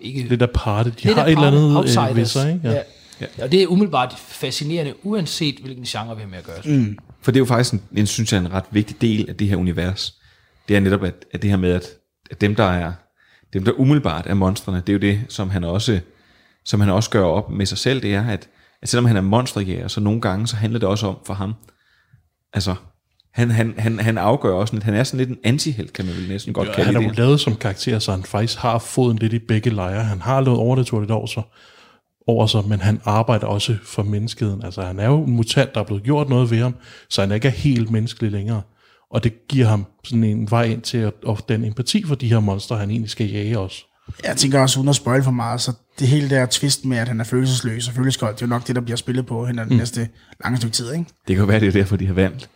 ikke, 0.00 0.22
Lidt 0.28 0.42
aparte. 0.42 0.90
De 0.90 0.94
lidt 1.04 1.18
har 1.18 1.24
et 1.26 1.30
eller 1.30 1.40
aparte, 1.42 1.56
andet 1.56 1.70
øh, 1.70 1.76
outsiders. 1.76 2.16
ved 2.16 2.24
sig, 2.26 2.52
ikke? 2.54 2.68
Ja. 2.70 2.80
Ja. 3.20 3.26
Og 3.42 3.52
det 3.52 3.62
er 3.62 3.66
umiddelbart 3.66 4.14
fascinerende, 4.18 4.94
uanset 5.02 5.58
hvilken 5.58 5.84
genre 5.84 6.16
vi 6.16 6.22
har 6.22 6.28
med 6.28 6.38
at 6.38 6.44
gøre. 6.44 6.60
Mm. 6.64 6.98
For 7.22 7.30
det 7.30 7.36
er 7.36 7.40
jo 7.40 7.46
faktisk, 7.46 7.72
en, 7.72 7.82
en, 7.96 8.06
synes 8.06 8.32
jeg, 8.32 8.38
en 8.38 8.52
ret 8.52 8.64
vigtig 8.70 9.00
del 9.00 9.28
af 9.28 9.36
det 9.36 9.48
her 9.48 9.56
univers. 9.56 10.14
Det 10.68 10.76
er 10.76 10.80
netop, 10.80 11.04
at, 11.04 11.14
at 11.32 11.42
det 11.42 11.50
her 11.50 11.56
med, 11.56 11.72
at, 11.72 11.84
at 12.30 12.40
dem, 12.40 12.54
der 12.54 12.64
er 12.64 12.92
dem, 13.52 13.64
der 13.64 13.72
umiddelbart 13.72 14.26
er 14.26 14.34
monstrene, 14.34 14.78
det 14.80 14.88
er 14.88 14.92
jo 14.92 14.98
det, 14.98 15.20
som 15.28 15.50
han 15.50 15.64
også, 15.64 16.00
som 16.64 16.80
han 16.80 16.90
også 16.90 17.10
gør 17.10 17.24
op 17.24 17.50
med 17.50 17.66
sig 17.66 17.78
selv, 17.78 18.02
det 18.02 18.14
er, 18.14 18.26
at, 18.28 18.48
at 18.82 18.88
selvom 18.88 19.04
han 19.04 19.16
er 19.16 19.20
monsterjæger, 19.20 19.88
så 19.88 20.00
nogle 20.00 20.20
gange, 20.20 20.46
så 20.46 20.56
handler 20.56 20.78
det 20.78 20.88
også 20.88 21.06
om 21.06 21.16
for 21.26 21.34
ham, 21.34 21.54
altså, 22.52 22.74
han, 23.32 23.50
han, 23.50 23.74
han, 23.78 23.98
han 23.98 24.18
afgør 24.18 24.52
også, 24.52 24.76
at 24.76 24.82
han 24.82 24.94
er 24.94 25.04
sådan 25.04 25.18
lidt 25.18 25.28
en 25.28 25.38
antihelt, 25.44 25.92
kan 25.92 26.06
man 26.06 26.14
vel 26.14 26.28
næsten 26.28 26.52
godt 26.52 26.68
Ja, 26.68 26.74
kalde 26.74 26.86
han 26.86 26.96
er 26.96 27.00
det. 27.00 27.08
jo 27.08 27.12
lavet 27.22 27.40
som 27.40 27.56
karakter, 27.56 27.98
så 27.98 28.10
han 28.10 28.22
faktisk 28.22 28.58
har 28.58 28.78
foden 28.78 29.18
lidt 29.18 29.32
i 29.32 29.38
begge 29.38 29.70
lejre. 29.70 30.04
Han 30.04 30.20
har 30.20 30.40
lavet 30.40 30.58
overnaturligt 30.58 31.10
over 31.10 31.26
sig, 31.26 31.42
over 32.26 32.46
sig, 32.46 32.64
men 32.68 32.80
han 32.80 33.00
arbejder 33.04 33.46
også 33.46 33.76
for 33.84 34.02
menneskeheden. 34.02 34.64
Altså 34.64 34.82
han 34.82 34.98
er 35.00 35.06
jo 35.06 35.24
en 35.24 35.32
mutant, 35.32 35.74
der 35.74 35.80
er 35.80 35.84
blevet 35.84 36.02
gjort 36.02 36.28
noget 36.28 36.50
ved 36.50 36.58
ham, 36.62 36.74
så 37.10 37.20
han 37.20 37.32
ikke 37.32 37.48
er 37.48 37.52
helt 37.52 37.90
menneskelig 37.90 38.32
længere. 38.32 38.62
Og 39.10 39.24
det 39.24 39.32
giver 39.48 39.66
ham 39.66 39.86
sådan 40.04 40.24
en 40.24 40.50
vej 40.50 40.62
ind 40.64 40.82
til 40.82 40.98
at, 40.98 41.12
at 41.28 41.40
den 41.48 41.64
empati 41.64 42.04
for 42.06 42.14
de 42.14 42.28
her 42.28 42.40
monstre, 42.40 42.76
han 42.78 42.90
egentlig 42.90 43.10
skal 43.10 43.30
jage 43.30 43.58
også. 43.58 43.84
Jeg 44.24 44.36
tænker 44.36 44.60
også, 44.60 44.78
uden 44.78 44.88
at 44.88 44.96
spoil 44.96 45.22
for 45.22 45.30
meget, 45.30 45.60
så 45.60 45.72
det 45.98 46.08
hele 46.08 46.30
der 46.30 46.46
twist 46.46 46.84
med, 46.84 46.96
at 46.98 47.08
han 47.08 47.20
er 47.20 47.24
følelsesløs 47.24 47.88
og 47.88 47.94
følelseskold, 47.94 48.34
det 48.34 48.42
er 48.42 48.46
jo 48.46 48.50
nok 48.50 48.66
det, 48.66 48.76
der 48.76 48.82
bliver 48.82 48.96
spillet 48.96 49.26
på 49.26 49.46
hen 49.46 49.58
den 49.58 49.68
Mm. 49.70 49.76
næste 49.76 50.08
lange 50.44 50.56
stykke 50.56 50.74
tid, 50.74 50.92
ikke? 50.92 51.04
Det 51.28 51.36
kan 51.36 51.36
jo 51.36 51.44
være, 51.44 51.60
det 51.60 51.68
er 51.68 51.72
derfor, 51.72 51.96
de 51.96 52.06
har 52.06 52.14
valgt 52.14 52.48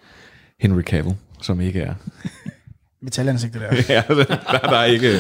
Henry 0.61 0.83
Cavill, 0.83 1.17
som 1.43 1.61
ikke 1.61 1.81
er... 1.81 1.95
Metalansigtet 3.03 3.61
der. 3.61 3.75
ja, 3.95 4.03
der, 4.09 4.25
der 4.63 4.77
er 4.77 4.85
ikke... 4.85 5.13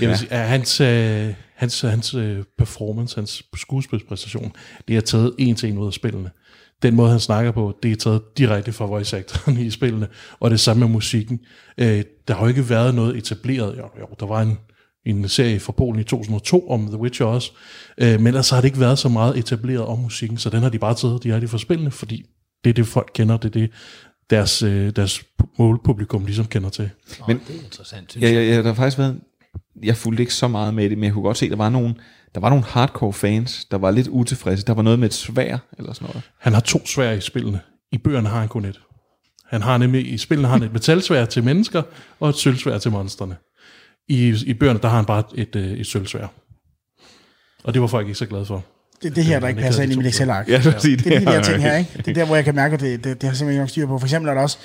Jeg 0.00 0.08
vil 0.08 0.18
sige, 0.18 0.32
at 0.32 0.48
hans, 0.48 0.80
øh, 0.80 1.34
hans, 1.58 1.80
hans 1.80 2.14
øh, 2.14 2.44
performance, 2.58 3.16
hans 3.16 3.42
skuespilspræstation, 3.56 4.52
det 4.88 4.96
er 4.96 5.00
taget 5.00 5.34
en 5.38 5.54
til 5.54 5.68
en 5.68 5.78
ud 5.78 5.86
af 5.86 5.92
spillene. 5.92 6.30
Den 6.82 6.94
måde, 6.94 7.10
han 7.10 7.20
snakker 7.20 7.52
på, 7.52 7.78
det 7.82 7.92
er 7.92 7.96
taget 7.96 8.22
direkte 8.38 8.72
fra 8.72 8.86
voice 8.86 9.16
actoren 9.16 9.58
i 9.58 9.70
spillene, 9.70 10.08
og 10.40 10.50
det 10.50 10.60
samme 10.60 10.80
med 10.80 10.88
musikken. 10.88 11.40
Øh, 11.78 12.04
der 12.28 12.34
har 12.34 12.40
jo 12.40 12.48
ikke 12.48 12.68
været 12.68 12.94
noget 12.94 13.16
etableret. 13.16 13.76
Jo, 13.78 13.88
jo 14.00 14.06
der 14.20 14.26
var 14.26 14.42
en, 14.42 14.58
en 15.06 15.28
serie 15.28 15.60
fra 15.60 15.72
Polen 15.72 16.00
i 16.00 16.04
2002 16.04 16.70
om 16.70 16.86
The 16.86 16.96
Witcher 16.96 17.26
også, 17.26 17.52
øh, 18.00 18.20
men 18.20 18.26
ellers 18.26 18.50
har 18.50 18.60
det 18.60 18.64
ikke 18.64 18.80
været 18.80 18.98
så 18.98 19.08
meget 19.08 19.38
etableret 19.38 19.86
om 19.86 19.98
musikken, 19.98 20.38
så 20.38 20.50
den 20.50 20.62
har 20.62 20.68
de 20.68 20.78
bare 20.78 20.94
taget 20.94 21.22
direkte 21.22 21.48
fra 21.48 21.58
spillene, 21.58 21.90
fordi 21.90 22.24
det 22.64 22.70
er 22.70 22.74
det, 22.74 22.86
folk 22.86 23.10
kender, 23.14 23.36
det 23.36 23.48
er 23.48 23.60
det, 23.60 23.70
deres, 24.30 24.62
øh, 24.62 24.96
deres 24.96 25.24
målpublikum 25.58 26.24
ligesom 26.24 26.46
kender 26.46 26.70
til. 26.70 26.90
Men, 27.28 27.40
det 27.48 27.56
er 27.56 27.64
interessant, 27.64 28.10
synes 28.10 28.22
ja, 28.22 28.30
ja, 28.30 28.42
ja, 28.42 28.56
der 28.56 28.62
har 28.62 28.74
faktisk 28.74 28.98
været, 28.98 29.20
jeg 29.82 29.96
fulgte 29.96 30.22
ikke 30.22 30.34
så 30.34 30.48
meget 30.48 30.74
med 30.74 30.90
det, 30.90 30.98
men 30.98 31.04
jeg 31.04 31.12
kunne 31.12 31.22
godt 31.22 31.36
se, 31.38 31.44
at 31.46 31.50
der 31.50 31.56
var 31.56 31.68
nogle, 31.68 31.94
der 32.34 32.40
var 32.40 32.48
nogle 32.48 32.64
hardcore 32.64 33.12
fans, 33.12 33.64
der 33.70 33.78
var 33.78 33.90
lidt 33.90 34.08
utilfredse. 34.08 34.64
Der 34.66 34.74
var 34.74 34.82
noget 34.82 34.98
med 34.98 35.08
et 35.08 35.14
svær, 35.14 35.58
eller 35.78 35.92
sådan 35.92 36.06
noget. 36.08 36.22
Han 36.40 36.52
har 36.52 36.60
to 36.60 36.86
svær 36.86 37.12
i 37.12 37.20
spillene. 37.20 37.60
I 37.92 37.98
bøgerne 37.98 38.28
har 38.28 38.38
han 38.40 38.48
kun 38.48 38.64
et. 38.64 38.80
Han 39.50 39.62
har 39.62 39.78
nemlig, 39.78 40.12
i 40.12 40.18
spillene 40.18 40.48
har 40.48 40.54
han 40.56 40.62
et 40.66 40.72
metalsvær 40.72 41.24
til 41.24 41.44
mennesker, 41.44 41.82
og 42.20 42.28
et 42.28 42.34
sølvsvær 42.36 42.78
til 42.78 42.90
monstrene. 42.90 43.36
I, 44.08 44.34
i 44.46 44.54
bøgerne, 44.54 44.78
der 44.82 44.88
har 44.88 44.96
han 44.96 45.04
bare 45.04 45.22
et, 45.34 45.56
øh, 45.56 45.70
et 45.72 45.86
sølvsvær. 45.86 46.26
Og 47.64 47.74
det 47.74 47.82
var 47.82 47.88
folk 47.88 48.06
ikke 48.06 48.18
så 48.18 48.26
glade 48.26 48.44
for. 48.46 48.64
Det 49.02 49.10
er 49.10 49.14
det 49.14 49.24
her, 49.24 49.40
der 49.40 49.48
ikke 49.48 49.60
passer 49.60 49.82
ind 49.82 49.92
i 49.92 49.96
mit 49.96 50.06
Excel-ark. 50.06 50.48
Ja, 50.48 50.56
det 50.56 50.64
vil 50.64 50.74
sige, 50.78 50.96
det 50.96 51.06
er 51.16 51.18
de 51.20 51.24
her 51.24 51.36
det 51.36 51.44
ting 51.44 51.56
er- 51.56 51.60
her, 51.60 51.76
ikke? 51.76 51.90
Det 51.96 52.08
er 52.08 52.14
der, 52.14 52.24
hvor 52.26 52.34
jeg 52.36 52.44
kan 52.44 52.54
mærke, 52.54 52.74
at 52.74 52.80
det, 52.80 53.04
det, 53.04 53.20
det 53.20 53.28
har 53.28 53.34
simpelthen 53.36 53.48
ikke 53.50 53.60
nok 53.60 53.68
styr 53.68 53.86
på. 53.86 53.98
For 53.98 54.06
eksempel 54.06 54.28
er 54.30 54.34
der 54.34 54.42
også, 54.42 54.58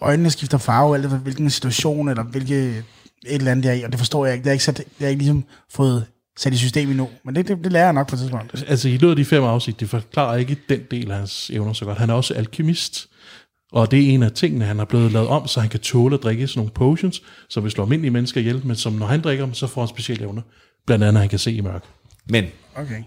øjnene 0.00 0.30
skifter 0.30 0.58
farve, 0.58 0.94
alt 0.96 1.04
efter 1.04 1.18
hvilken 1.18 1.50
situation, 1.50 2.08
eller 2.08 2.22
hvilke 2.22 2.84
et 3.26 3.34
eller 3.34 3.50
andet 3.50 3.64
der 3.64 3.70
er 3.70 3.74
i, 3.74 3.82
og 3.82 3.90
det 3.92 3.98
forstår 3.98 4.26
jeg 4.26 4.34
ikke. 4.34 4.42
Det 4.44 4.46
har 4.46 4.50
jeg 4.50 4.54
ikke, 4.54 4.64
sat, 4.64 4.76
det 4.76 4.84
har 4.98 5.04
jeg 5.06 5.10
ikke 5.10 5.22
ligesom 5.22 5.44
fået 5.72 6.06
sat 6.38 6.52
i 6.52 6.56
system 6.56 6.88
endnu. 6.90 7.08
Men 7.24 7.34
det, 7.36 7.48
det, 7.48 7.58
det 7.64 7.72
lærer 7.72 7.84
jeg 7.84 7.92
nok 7.92 8.08
på 8.08 8.14
et 8.16 8.18
tidspunkt. 8.20 8.64
Altså 8.68 8.88
i 8.88 8.92
løbet 8.92 9.10
af 9.10 9.16
de 9.16 9.24
fem 9.24 9.42
afsnit, 9.44 9.80
det 9.80 9.90
forklarer 9.90 10.36
ikke 10.36 10.56
den 10.68 10.80
del 10.90 11.10
af 11.10 11.16
hans 11.16 11.50
evner 11.50 11.72
så 11.72 11.84
godt. 11.84 11.98
Han 11.98 12.10
er 12.10 12.14
også 12.14 12.34
alkemist, 12.34 13.08
og 13.72 13.90
det 13.90 13.98
er 14.04 14.10
en 14.14 14.22
af 14.22 14.32
tingene, 14.32 14.64
han 14.64 14.80
er 14.80 14.84
blevet 14.84 15.12
lavet 15.12 15.28
om, 15.28 15.46
så 15.46 15.60
han 15.60 15.68
kan 15.70 15.80
tåle 15.80 16.14
at 16.14 16.22
drikke 16.22 16.46
sådan 16.46 16.58
nogle 16.58 16.70
potions, 16.70 17.22
som 17.48 17.62
vil 17.62 17.70
slå 17.72 17.82
almindelige 17.84 18.10
mennesker 18.10 18.40
ihjel, 18.40 18.66
men 18.66 18.76
som 18.76 18.92
når 18.92 19.06
han 19.06 19.20
drikker 19.20 19.44
dem, 19.44 19.54
så 19.54 19.66
får 19.66 19.80
han 19.80 19.88
specielle 19.88 20.24
evner. 20.24 20.42
Blandt 20.86 21.04
andet, 21.04 21.18
at 21.18 21.20
han 21.20 21.28
kan 21.28 21.38
se 21.38 21.52
i 21.52 21.60
mørk. 21.60 21.84
Men, 22.28 22.44
Okay. 22.76 23.02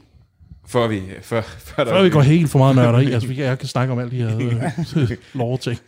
før 0.67 0.87
vi... 0.87 1.01
Før, 1.21 1.41
før, 1.41 1.85
Før 1.85 2.03
vi 2.03 2.09
går 2.09 2.21
helt 2.21 2.49
for 2.49 2.59
meget 2.59 2.75
nørder 2.75 2.99
i, 2.99 3.11
altså 3.11 3.27
vi 3.27 3.35
kan- 3.35 3.45
jeg 3.45 3.59
kan 3.59 3.67
snakke 3.67 3.93
om 3.93 3.99
alt 3.99 4.11
de 4.11 4.15
her 4.17 4.37
øh, 5.01 5.09
lore-ting. 5.33 5.79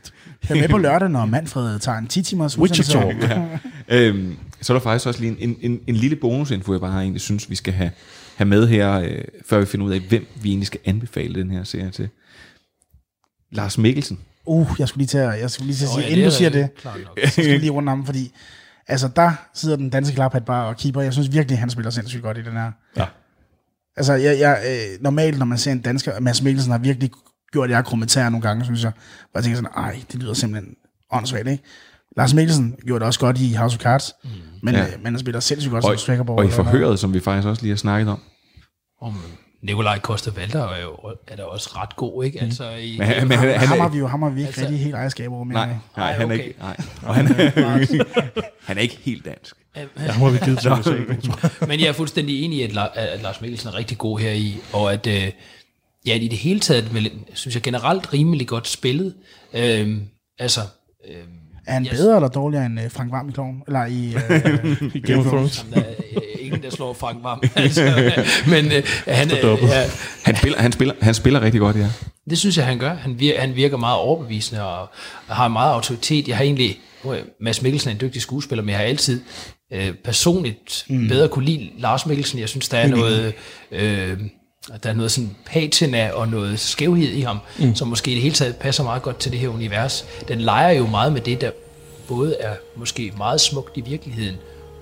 Jeg 0.49 0.57
er 0.57 0.61
med 0.61 0.69
på 0.69 0.77
lørdag, 0.87 1.09
når 1.09 1.25
Manfred 1.25 1.79
tager 1.79 1.97
en 1.97 2.07
10 2.07 2.21
timers 2.21 2.57
Witcher. 2.57 3.01
Talk. 3.01 3.23
ja. 3.23 3.57
øhm, 3.87 4.37
så 4.61 4.73
er 4.73 4.77
der 4.77 4.83
faktisk 4.83 5.07
også 5.07 5.19
lige 5.19 5.37
en, 5.39 5.49
en, 5.49 5.71
en, 5.71 5.79
en 5.87 5.95
lille 5.95 6.15
bonusinfo, 6.15 6.71
jeg 6.71 6.81
bare 6.81 7.01
egentlig 7.01 7.21
synes, 7.21 7.49
vi 7.49 7.55
skal 7.55 7.73
have, 7.73 7.91
have 8.35 8.47
med 8.47 8.67
her, 8.67 8.93
øh, 8.93 9.21
før 9.45 9.59
vi 9.59 9.65
finder 9.65 9.85
ud 9.85 9.91
af, 9.91 9.99
hvem 9.99 10.27
vi 10.41 10.49
egentlig 10.49 10.67
skal 10.67 10.79
anbefale 10.85 11.39
den 11.39 11.51
her 11.51 11.63
serie 11.63 11.91
til. 11.91 12.09
Lars 13.51 13.77
Mikkelsen. 13.77 14.19
Uh, 14.45 14.75
jeg 14.79 14.87
skulle 14.87 15.01
lige 15.01 15.07
til 15.07 15.17
at, 15.17 15.39
jeg 15.39 15.51
skulle 15.51 15.67
lige 15.67 15.77
til 15.77 15.85
at 15.85 15.89
sige, 15.89 16.01
ja, 16.01 16.07
inden 16.07 16.17
det 16.17 16.25
du 16.25 16.29
er 16.29 16.37
siger 16.37 16.49
det, 16.49 16.69
så 17.25 17.31
skal 17.31 17.47
jeg 17.47 17.59
lige 17.59 17.71
rundt 17.71 17.89
ham, 17.89 18.05
fordi 18.05 18.31
Altså, 18.87 19.09
der 19.15 19.31
sidder 19.53 19.75
den 19.75 19.89
danske 19.89 20.15
klaphat 20.15 20.45
bare 20.45 20.67
og 20.67 20.77
keeper. 20.77 21.01
Jeg 21.01 21.13
synes 21.13 21.31
virkelig, 21.31 21.59
han 21.59 21.69
spiller 21.69 21.89
sindssygt 21.89 22.23
godt 22.23 22.37
i 22.37 22.41
den 22.41 22.53
her. 22.53 22.71
Ja. 22.97 23.05
Altså, 23.97 24.13
jeg, 24.13 24.39
jeg, 24.39 24.63
øh, 24.67 25.03
normalt, 25.03 25.39
når 25.39 25.45
man 25.45 25.57
ser 25.57 25.71
en 25.71 25.81
dansker, 25.81 26.19
Mads 26.19 26.41
Mikkelsen 26.41 26.71
har 26.71 26.79
virkelig 26.79 27.11
gjort 27.55 27.69
jeg 27.69 27.85
kommenterer 27.85 28.29
nogle 28.29 28.41
gange, 28.47 28.65
synes 28.65 28.83
jeg. 28.83 28.91
Hvor 29.31 29.39
jeg 29.39 29.43
tænker 29.43 29.55
sådan, 29.57 29.71
ej, 29.77 30.01
det 30.11 30.19
lyder 30.21 30.33
simpelthen 30.33 30.75
åndssvagt, 31.11 31.47
ikke? 31.47 31.63
Lars 32.17 32.33
Mikkelsen 32.33 32.75
gjorde 32.85 32.99
det 32.99 33.07
også 33.07 33.19
godt 33.19 33.39
i 33.41 33.53
House 33.53 33.75
of 33.77 33.81
Cards, 33.83 34.13
mm. 34.23 34.29
men, 34.63 34.75
Ja. 34.75 34.81
øh, 34.81 34.87
men 34.97 35.05
han 35.13 35.19
spiller 35.19 35.39
sindssygt 35.39 35.71
godt 35.71 35.85
Og, 35.85 35.91
som 35.91 35.97
Strackerborg. 35.97 36.39
og 36.39 36.45
i 36.45 36.49
forhøret, 36.51 36.99
som 36.99 37.13
vi 37.13 37.19
faktisk 37.19 37.47
også 37.47 37.61
lige 37.61 37.71
har 37.71 37.77
snakket 37.77 38.09
om. 38.09 38.19
Om 39.01 39.13
Nikolaj 39.63 39.99
Koster 39.99 40.31
Valder 40.31 40.67
er 40.67 40.81
jo 40.81 40.91
er 41.27 41.35
da 41.35 41.43
også 41.43 41.69
ret 41.75 41.95
god, 41.95 42.23
ikke? 42.23 42.41
Altså, 42.41 42.69
i, 42.69 42.95
Men 42.97 43.07
han- 43.07 43.27
men 43.27 43.37
Han, 43.37 43.49
han- 43.59 43.79
har 43.79 43.89
vi 43.89 43.97
jo 43.97 44.07
ham 44.07 44.21
har 44.21 44.29
vi 44.29 44.39
ikke 44.39 44.47
Altså- 44.47 44.61
rigtig 44.61 44.79
helt 44.79 44.95
ejerskab 44.95 45.31
over 45.31 45.43
mere. 45.43 45.53
Nej, 45.67 45.75
nej, 45.97 46.13
han 46.13 46.31
er 46.31 46.33
ikke, 46.35 46.55
nej. 46.59 46.77
Og 47.07 47.15
han, 47.15 47.25
han 48.65 48.77
er 48.77 48.81
ikke 48.81 48.97
helt 49.01 49.25
dansk. 49.25 49.55
Ja, 49.75 49.85
har 50.11 50.29
vi 50.29 50.37
givet 50.45 50.59
til 50.59 50.71
USA, 50.71 50.81
tror 50.81 50.93
jeg. 51.61 51.67
Men 51.67 51.79
jeg 51.79 51.87
er 51.87 51.91
fuldstændig 51.93 52.41
enig 52.43 52.59
i, 52.59 52.63
at, 52.63 52.69
La- 52.71 52.99
at 52.99 53.21
Lars 53.21 53.41
Mikkelsen 53.41 53.69
er 53.69 53.75
rigtig 53.75 53.97
god 53.97 54.19
her 54.19 54.31
i, 54.31 54.57
og 54.73 54.93
at 54.93 55.07
øh, 55.07 55.31
ja, 56.05 56.15
i 56.15 56.27
det 56.27 56.37
hele 56.37 56.59
taget, 56.59 56.93
vel, 56.93 57.11
synes 57.33 57.55
jeg 57.55 57.63
generelt 57.63 58.13
rimelig 58.13 58.47
godt 58.47 58.67
spillet. 58.67 59.13
Øhm, 59.53 60.01
altså, 60.39 60.61
øhm, 61.09 61.17
Er 61.67 61.73
han 61.73 61.83
Yes. 61.83 61.91
bedre 61.91 62.15
eller 62.15 62.27
dårligere 62.29 62.65
end 62.65 62.79
øh, 62.81 62.91
Frank 62.91 63.11
Varm 63.11 63.29
i 63.29 63.31
Kloven? 63.31 63.63
Eller 63.67 63.85
i, 63.85 64.13
øh, 64.15 64.95
I 64.95 64.99
Game 64.99 65.19
of 65.19 65.25
Thrones. 65.25 65.65
der 65.73 65.81
er 65.81 65.89
øh, 66.15 66.21
ingen, 66.45 66.63
der 66.63 66.69
slår 66.69 66.93
Frank 66.93 67.23
Varm. 67.23 67.41
altså, 67.55 67.81
men 68.47 68.65
øh, 68.65 68.83
han, 69.07 69.31
øh, 69.31 69.63
ja, 69.63 69.83
Han 70.23 70.35
spiller, 70.35 70.59
han 70.61 70.71
spiller, 70.71 70.93
han 71.01 71.13
spiller 71.13 71.41
rigtig 71.41 71.59
godt, 71.61 71.75
ja. 71.75 71.87
det 72.29 72.37
synes 72.37 72.57
jeg, 72.57 72.65
han 72.65 72.77
gør. 72.77 72.93
Han 72.93 73.19
virker, 73.19 73.39
han 73.41 73.55
virker 73.55 73.77
meget 73.77 73.97
overbevisende 73.97 74.63
og 74.63 74.89
har 75.27 75.47
meget 75.47 75.73
autoritet. 75.73 76.27
Jeg 76.27 76.37
har 76.37 76.43
egentlig, 76.43 76.79
Mads 77.41 77.61
Mikkelsen 77.61 77.89
er 77.89 77.93
en 77.93 78.01
dygtig 78.01 78.21
skuespiller, 78.21 78.63
men 78.63 78.69
jeg 78.69 78.77
har 78.77 78.85
altid 78.85 79.21
øh, 79.73 79.93
personligt 80.03 80.85
mm. 80.89 81.07
bedre 81.07 81.27
kunne 81.27 81.45
lide 81.45 81.69
Lars 81.77 82.05
Mikkelsen. 82.05 82.39
Jeg 82.39 82.49
synes, 82.49 82.69
der 82.69 82.77
er 82.77 82.87
noget... 82.87 83.33
Øh, 83.71 84.17
der 84.83 84.89
er 84.89 84.93
noget 84.93 85.11
sådan 85.11 85.35
patina 85.45 86.11
og 86.11 86.27
noget 86.27 86.59
skævhed 86.59 87.09
i 87.09 87.21
ham, 87.21 87.39
mm. 87.59 87.75
som 87.75 87.87
måske 87.87 88.11
i 88.11 88.13
det 88.13 88.23
hele 88.23 88.35
taget 88.35 88.55
passer 88.55 88.83
meget 88.83 89.01
godt 89.01 89.17
til 89.17 89.31
det 89.31 89.39
her 89.39 89.47
univers. 89.47 90.05
Den 90.27 90.41
leger 90.41 90.71
jo 90.71 90.87
meget 90.87 91.13
med 91.13 91.21
det, 91.21 91.41
der 91.41 91.51
både 92.07 92.35
er 92.39 92.53
måske 92.75 93.13
meget 93.17 93.41
smukt 93.41 93.77
i 93.77 93.81
virkeligheden, 93.81 94.35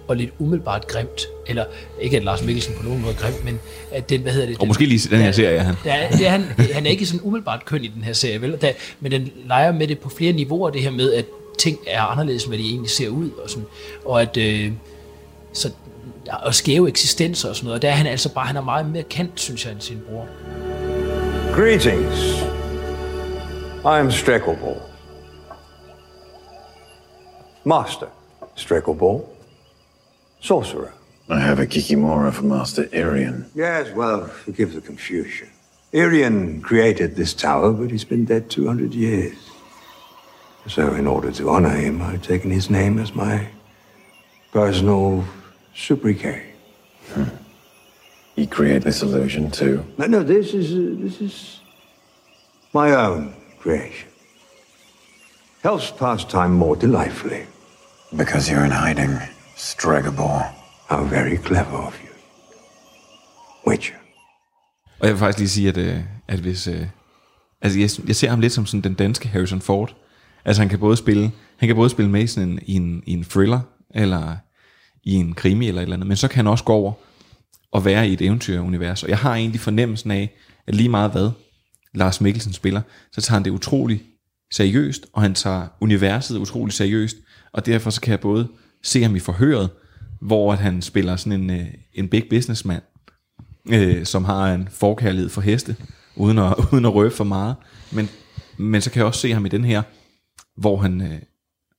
og 0.08 0.16
lidt 0.16 0.30
umiddelbart 0.40 0.88
grimt. 0.88 1.22
Eller 1.48 1.66
ikke 2.02 2.18
at 2.18 2.24
Lars 2.24 2.44
Mikkelsen 2.44 2.74
på 2.78 2.84
nogen 2.84 3.02
måde 3.02 3.14
er 3.14 3.18
grimt, 3.18 3.46
men 3.46 3.60
at 3.92 4.10
den, 4.10 4.22
hvad 4.22 4.32
hedder 4.32 4.48
det? 4.48 4.58
Og 4.60 4.68
måske 4.68 4.86
lige 4.86 5.10
den 5.10 5.20
her 5.20 5.32
serie, 5.32 5.60
han. 5.60 5.76
Der 5.84 5.94
er, 5.94 6.12
det 6.12 6.28
er, 6.28 6.30
han, 6.30 6.44
han 6.74 6.86
er 6.86 6.90
ikke 6.90 7.06
sådan 7.06 7.22
umiddelbart 7.24 7.66
køn 7.66 7.84
i 7.84 7.88
den 7.88 8.04
her 8.04 8.14
serie, 8.14 8.42
vel? 8.42 8.58
Der, 8.62 8.72
men 9.00 9.12
den 9.12 9.32
leger 9.48 9.72
med 9.72 9.88
det 9.88 10.00
på 10.00 10.10
flere 10.10 10.34
niveauer, 10.34 10.70
det 10.70 10.82
her 10.82 10.92
med, 10.92 11.14
at 11.14 11.26
ting 11.60 11.78
er 11.88 12.02
anderledes, 12.02 12.44
end 12.44 12.50
hvad 12.50 12.58
de 12.58 12.70
egentlig 12.70 12.90
ser 12.90 13.10
ud, 13.10 13.30
og, 13.44 13.50
sådan, 13.50 13.66
og 14.06 14.22
at 14.22 14.38
øh, 14.38 14.72
så, 15.54 15.70
og 16.30 16.56
skæve 16.56 16.88
eksistenser 16.88 17.50
og 17.50 17.56
sådan 17.56 17.66
noget, 17.66 17.76
og 17.76 17.82
der 17.82 17.90
er 17.90 17.96
han 17.96 18.08
altså 18.08 18.34
bare, 18.34 18.46
han 18.46 18.58
er 18.58 18.62
meget 18.62 18.86
mere 18.86 19.04
kendt, 19.04 19.40
synes 19.40 19.66
jeg, 19.66 19.72
end 19.74 19.82
sin 19.82 20.02
bror. 20.10 20.28
Greetings. 21.56 22.44
I 23.86 24.00
am 24.00 24.12
Streckelball. 24.12 24.82
Master 27.64 28.08
Streckelball. 28.56 29.22
Sorcerer. 30.40 30.92
I 31.30 31.40
have 31.40 31.60
a 31.60 31.66
Kikimora 31.66 32.32
for 32.32 32.44
Master 32.44 32.84
Irian. 32.94 33.46
Yes, 33.56 33.96
well, 33.96 34.28
forgive 34.28 34.72
the 34.72 34.82
confusion. 34.82 35.48
Irian 35.94 36.62
created 36.62 37.16
this 37.16 37.34
tower, 37.34 37.72
but 37.72 37.92
he's 37.92 38.04
been 38.06 38.26
dead 38.26 38.50
200 38.50 38.94
years. 38.94 39.38
So, 40.68 40.94
in 40.94 41.08
order 41.08 41.32
to 41.32 41.50
honor 41.50 41.70
him, 41.70 42.02
I've 42.02 42.22
taken 42.22 42.52
his 42.52 42.70
name 42.70 43.00
as 43.00 43.16
my 43.16 43.48
personal 44.52 45.24
sobriquet. 45.76 46.42
You 48.36 48.48
create 48.48 48.82
this 48.82 49.04
illusion 49.04 49.52
too. 49.52 49.84
No, 49.98 50.08
no, 50.08 50.24
this 50.24 50.54
is 50.54 50.72
uh, 50.72 50.96
this 51.00 51.22
is 51.22 51.62
my 52.74 52.96
own 52.96 53.34
creation. 53.60 54.10
Helps 55.64 55.92
pass 55.92 56.26
time 56.26 56.54
more 56.54 56.76
delightfully. 56.76 57.46
Because 58.18 58.52
you're 58.52 58.66
in 58.66 58.72
hiding, 58.72 59.20
Stregobor. 59.56 60.44
How 60.90 61.04
very 61.04 61.38
clever 61.38 61.78
of 61.78 62.00
you. 62.04 62.10
Witcher. 63.68 63.96
Og 65.00 65.08
jeg 65.08 65.14
vil 65.14 65.20
faktisk 65.20 65.40
lige 65.40 65.50
sige, 65.50 65.70
at, 65.70 65.78
øh, 65.78 66.00
at 66.28 66.40
hvis... 66.40 66.68
Øh, 66.68 66.88
altså, 67.62 67.80
jeg, 67.80 67.90
jeg 68.08 68.16
ser 68.16 68.30
ham 68.30 68.40
lidt 68.40 68.54
som 68.54 68.66
sådan 68.66 68.82
den 68.82 68.94
danske 68.94 69.28
Harrison 69.28 69.62
Ford. 69.62 69.96
Altså, 70.46 70.62
han 70.62 70.70
kan 70.70 70.80
både 70.80 70.98
spille, 70.98 71.32
han 71.58 71.68
kan 71.68 71.76
både 71.76 71.90
spille 71.90 72.12
med 72.12 72.22
i, 72.22 72.28
sådan 72.28 72.50
en, 72.50 72.60
i, 72.62 72.74
en, 72.74 73.04
i 73.06 73.14
en 73.14 73.24
thriller, 73.24 73.60
eller 73.96 74.36
i 75.04 75.14
en 75.14 75.34
krimi, 75.34 75.68
eller 75.68 75.82
et 75.82 75.84
eller 75.84 75.96
andet, 75.96 76.08
men 76.08 76.18
så 76.18 76.28
kan 76.28 76.36
han 76.36 76.48
også 76.48 76.64
gå 76.64 76.74
over 76.74 76.94
og 77.72 77.86
være 77.86 78.10
i 78.10 78.14
et 78.14 78.22
eventyrunivers. 78.22 79.04
Og 79.04 79.10
jeg 79.10 79.18
har 79.18 79.36
egentlig 79.36 79.62
fornemmelsen 79.62 80.12
af, 80.12 80.34
at 80.68 80.76
lige 80.76 80.90
meget 80.90 81.12
hvad 81.12 81.30
Lars 81.94 82.22
Mikkelsen 82.22 82.54
spiller, 82.54 82.82
så 83.12 83.22
tager 83.22 83.36
han 83.36 83.46
det 83.46 83.52
utrolig 83.52 84.04
seriøst, 84.52 85.06
og 85.14 85.22
han 85.22 85.34
tager 85.34 85.68
universet 85.82 86.38
utrolig 86.38 86.74
seriøst, 86.74 87.18
og 87.54 87.66
derfor 87.66 87.90
så 87.90 88.02
kan 88.02 88.12
jeg 88.12 88.20
både 88.20 88.48
se 88.84 89.02
ham 89.04 89.16
i 89.16 89.20
forhøret, 89.20 89.70
hvor 90.22 90.54
at 90.54 90.60
han 90.60 90.82
spiller 90.82 91.16
sådan 91.16 91.42
en, 91.42 91.50
øh, 91.50 91.68
en 91.94 92.10
big 92.10 92.24
businessman, 92.30 92.82
øh, 93.70 94.06
som 94.06 94.26
har 94.26 94.54
en 94.54 94.68
forkærlighed 94.72 95.30
for 95.30 95.42
heste, 95.42 95.76
uden 96.16 96.38
at, 96.38 96.56
uden 96.72 96.86
at 96.86 96.94
røbe 96.94 97.16
for 97.16 97.24
meget. 97.24 97.56
Men, 97.92 98.10
men 98.58 98.82
så 98.82 98.92
kan 98.92 99.00
jeg 99.00 99.06
også 99.06 99.20
se 99.20 99.34
ham 99.34 99.46
i 99.46 99.50
den 99.50 99.66
her, 99.66 99.82
hvor 100.58 100.78
han, 100.78 101.02
øh, 101.02 101.20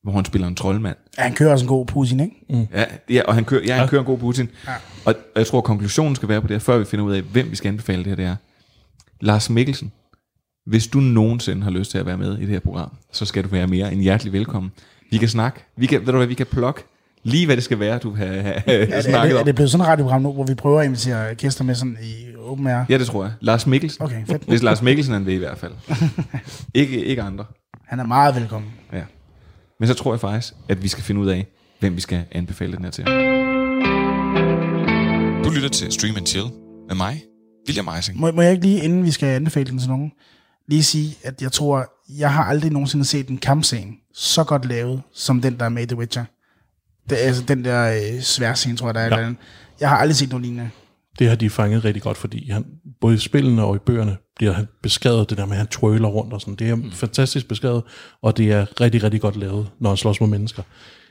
hvor 0.04 0.12
han 0.12 0.24
spiller 0.24 0.48
en 0.48 0.54
troldmand. 0.54 0.96
Ja, 1.18 1.22
han 1.22 1.34
kører 1.34 1.52
også 1.52 1.64
en 1.64 1.68
god 1.68 1.86
Putin, 1.86 2.20
ikke? 2.20 2.34
Mm. 2.50 2.66
Ja, 2.74 2.84
ja, 3.10 3.22
og 3.22 3.34
han 3.34 3.44
kører, 3.44 3.62
ja, 3.66 3.72
han 3.74 3.82
Ja. 3.82 3.86
kører 3.88 4.00
en 4.00 4.06
god 4.06 4.18
Putin. 4.18 4.48
Ja. 4.66 4.72
Og, 5.04 5.14
og 5.34 5.38
jeg 5.38 5.46
tror, 5.46 5.60
konklusionen 5.60 6.16
skal 6.16 6.28
være 6.28 6.40
på 6.40 6.46
det 6.46 6.54
her, 6.54 6.60
før 6.60 6.78
vi 6.78 6.84
finder 6.84 7.04
ud 7.04 7.12
af, 7.12 7.22
hvem 7.22 7.50
vi 7.50 7.56
skal 7.56 7.68
anbefale 7.68 7.98
det 7.98 8.06
her, 8.06 8.16
det 8.16 8.24
er. 8.24 8.36
Lars 9.20 9.50
Mikkelsen, 9.50 9.92
hvis 10.66 10.86
du 10.86 11.00
nogensinde 11.00 11.62
har 11.62 11.70
lyst 11.70 11.90
til 11.90 11.98
at 11.98 12.06
være 12.06 12.16
med 12.18 12.38
i 12.38 12.40
det 12.40 12.48
her 12.48 12.60
program, 12.60 12.90
så 13.12 13.24
skal 13.24 13.44
du 13.44 13.48
være 13.48 13.66
mere 13.66 13.92
end 13.92 14.00
hjertelig 14.00 14.32
velkommen. 14.32 14.72
Vi 15.10 15.18
kan 15.18 15.28
snakke, 15.28 15.60
vi 15.76 15.86
kan, 15.86 16.00
ved 16.00 16.06
du 16.06 16.16
hvad, 16.16 16.26
vi 16.26 16.34
kan 16.34 16.46
plukke 16.46 16.84
lige, 17.22 17.46
hvad 17.46 17.56
det 17.56 17.64
skal 17.64 17.78
være, 17.80 17.98
du 17.98 18.14
har, 18.14 18.26
har 18.26 18.32
Er 18.32 18.60
det, 18.66 18.94
er, 18.94 19.00
snakket 19.00 19.30
det, 19.30 19.36
er 19.36 19.40
om. 19.40 19.44
det 19.44 19.54
blevet 19.54 19.70
sådan 19.70 19.82
et 19.82 19.88
radioprogram 19.88 20.22
nu, 20.22 20.32
hvor 20.32 20.44
vi 20.44 20.54
prøver 20.54 20.80
at 20.80 20.86
invitere 20.86 21.34
gæster 21.34 21.64
med 21.64 21.74
sådan 21.74 21.98
i 22.02 22.34
open 22.46 22.66
air? 22.66 22.84
Ja, 22.88 22.98
det 22.98 23.06
tror 23.06 23.24
jeg. 23.24 23.32
Lars 23.40 23.66
Mikkelsen. 23.66 24.04
Okay, 24.04 24.26
fedt. 24.26 24.42
Hvis 24.48 24.62
Lars 24.62 24.82
Mikkelsen 24.82 25.14
han 25.14 25.26
vil 25.26 25.34
i 25.34 25.38
hvert 25.38 25.58
fald. 25.58 25.72
ikke, 26.74 27.04
ikke 27.04 27.22
andre. 27.22 27.44
Han 27.86 28.00
er 28.00 28.04
meget 28.06 28.34
velkommen. 28.34 28.70
Ja. 28.92 29.02
Men 29.80 29.88
så 29.88 29.94
tror 29.94 30.12
jeg 30.12 30.20
faktisk, 30.20 30.54
at 30.68 30.82
vi 30.82 30.88
skal 30.88 31.04
finde 31.04 31.20
ud 31.20 31.28
af, 31.28 31.46
hvem 31.80 31.96
vi 31.96 32.00
skal 32.00 32.24
anbefale 32.32 32.76
den 32.76 32.84
her 32.84 32.90
til. 32.90 33.04
Du 35.44 35.50
lytter 35.50 35.68
til 35.68 35.92
Stream 35.92 36.16
and 36.16 36.26
Chill 36.26 36.46
med 36.88 36.96
mig, 36.96 37.22
William 37.68 37.88
Eising. 37.96 38.20
Må, 38.20 38.32
må 38.32 38.42
jeg 38.42 38.52
ikke 38.52 38.64
lige, 38.64 38.82
inden 38.84 39.04
vi 39.04 39.10
skal 39.10 39.26
anbefale 39.26 39.70
den 39.70 39.78
til 39.78 39.88
nogen, 39.88 40.12
lige 40.68 40.84
sige, 40.84 41.16
at 41.22 41.42
jeg 41.42 41.52
tror, 41.52 41.86
jeg 42.18 42.32
har 42.32 42.44
aldrig 42.44 42.70
nogensinde 42.72 43.04
set 43.04 43.28
en 43.28 43.38
kampscene 43.38 43.92
så 44.14 44.44
godt 44.44 44.64
lavet, 44.64 45.02
som 45.14 45.40
den, 45.40 45.58
der 45.58 45.64
er 45.64 45.68
med 45.68 45.82
i 45.82 45.86
The 45.86 45.96
Witcher. 45.96 46.24
Det 47.10 47.22
er 47.22 47.26
altså 47.26 47.42
den 47.42 47.64
der 47.64 48.12
øh, 48.14 48.20
sværscene, 48.20 48.76
tror 48.76 48.86
jeg, 48.88 48.94
der 48.94 49.00
er. 49.00 49.20
Ja. 49.20 49.32
Jeg 49.80 49.88
har 49.88 49.96
aldrig 49.96 50.16
set 50.16 50.28
noget 50.28 50.42
lignende. 50.42 50.70
Det 51.18 51.28
har 51.28 51.36
de 51.36 51.50
fanget 51.50 51.84
rigtig 51.84 52.02
godt, 52.02 52.16
fordi 52.16 52.50
han, 52.50 52.64
både 53.00 53.14
i 53.14 53.18
spillene 53.18 53.64
og 53.64 53.76
i 53.76 53.78
bøgerne 53.78 54.16
bliver 54.36 54.52
han 54.52 54.68
beskrevet 54.82 55.30
det 55.30 55.38
der 55.38 55.44
med, 55.46 55.52
at 55.52 55.58
han 55.58 55.66
twirler 55.66 56.08
rundt 56.08 56.32
og 56.32 56.40
sådan. 56.40 56.54
Det 56.54 56.68
er 56.70 56.74
mm. 56.74 56.90
fantastisk 56.92 57.48
beskrevet, 57.48 57.82
og 58.22 58.36
det 58.36 58.52
er 58.52 58.80
rigtig, 58.80 59.02
rigtig 59.02 59.20
godt 59.20 59.36
lavet, 59.36 59.68
når 59.80 59.90
han 59.90 59.96
slås 59.96 60.20
mod 60.20 60.28
mennesker. 60.28 60.62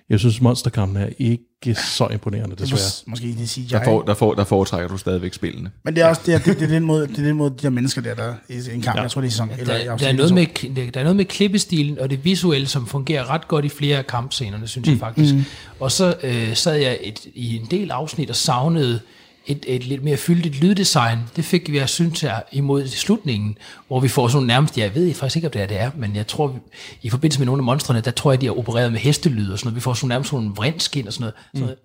Jeg 0.10 0.20
synes, 0.20 0.42
monsterkampen 0.42 0.98
er 1.04 1.10
ikke 1.18 1.76
så 1.76 2.08
imponerende, 2.08 2.56
Det 2.56 2.62
er 2.62 2.66
desværre. 2.66 2.80
mås- 2.82 3.04
måske 3.08 3.36
det 3.40 3.50
siger 3.50 3.68
Der, 3.68 3.78
jeg. 3.78 3.86
får, 3.86 4.02
der, 4.02 4.14
får, 4.14 4.34
der 4.34 4.44
foretrækker 4.44 4.88
du 4.88 4.98
stadigvæk 4.98 5.34
spillene. 5.34 5.72
Men 5.86 5.96
det 5.96 6.04
er 6.04 6.08
også 6.08 6.22
det, 6.26 6.34
er, 6.34 6.38
det, 6.38 6.60
det, 6.60 6.64
er 6.64 6.68
den 6.68 6.84
måde, 6.84 7.08
det 7.08 7.20
er 7.20 7.24
den 7.24 7.36
måde, 7.36 7.50
de 7.50 7.56
der 7.58 7.70
mennesker 7.70 8.02
der, 8.02 8.16
der 8.16 8.34
i 8.50 8.54
en 8.74 8.82
kamp, 8.82 8.98
ja. 8.98 9.02
jeg 9.02 9.12
tror, 9.12 9.22
det 9.22 9.28
er 9.28 9.32
sæson. 9.32 9.50
Eller, 9.60 9.66
Der, 9.86 9.98
der, 9.98 10.08
er 10.08 10.14
noget 10.14 10.34
med, 10.34 10.92
der 10.92 11.00
er 11.00 11.04
noget 11.04 11.16
med 11.16 11.26
klippestilen 11.26 12.00
og 12.00 12.10
det 12.10 12.26
visuelle, 12.26 12.68
som 12.68 12.88
fungerer 12.88 13.30
ret 13.30 13.48
godt 13.48 13.66
i 13.66 13.70
flere 13.70 13.98
af 13.98 14.08
kampscenerne, 14.08 14.68
synes 14.68 14.88
jeg 14.90 14.98
faktisk. 14.98 15.36
Mm. 15.36 15.44
Og 15.80 15.92
så 15.92 16.16
øh, 16.24 16.56
sad 16.56 16.76
jeg 16.76 16.98
et, 17.02 17.20
i 17.36 17.56
en 17.56 17.68
del 17.72 17.92
afsnit 17.92 18.30
og 18.30 18.36
savnede 18.36 19.00
et, 19.48 19.66
et 19.68 19.84
lidt 19.84 20.04
mere 20.04 20.18
fyldigt 20.18 20.62
lyddesign. 20.62 21.20
Det 21.36 21.46
fik 21.46 21.72
vi, 21.72 21.78
jeg 21.78 21.90
synes, 21.90 22.22
her 22.22 22.36
imod 22.52 22.88
slutningen, 22.88 23.58
hvor 23.88 24.00
vi 24.00 24.08
får 24.08 24.28
sådan 24.28 24.48
nærmest, 24.48 24.78
jeg 24.78 24.96
ved 24.96 25.14
faktisk 25.14 25.36
ikke, 25.36 25.48
om 25.48 25.52
det 25.52 25.62
er 25.62 25.66
det 25.66 25.80
er, 25.80 25.92
men 25.98 26.16
jeg 26.16 26.28
tror, 26.28 26.60
i 27.02 27.10
forbindelse 27.10 27.40
med 27.40 27.46
nogle 27.46 27.60
af 27.60 27.64
monstrene, 27.64 28.02
der 28.02 28.12
tror 28.12 28.32
jeg, 28.32 28.42
de 28.42 28.46
har 28.46 28.58
opereret 28.58 28.92
med 28.92 29.00
hestelyd 29.00 29.52
og 29.52 29.60
sådan 29.60 29.68
noget. 29.68 29.76
Vi 29.76 29.82
får 29.82 29.94
sådan 29.94 30.08
nærmest 30.08 30.30
sådan 30.30 30.46
en 30.46 30.58
vrindskin 30.58 31.08
og 31.08 31.14
sådan 31.14 31.22
noget. 31.24 31.36
Sådan 31.54 31.62
noget. 31.62 31.78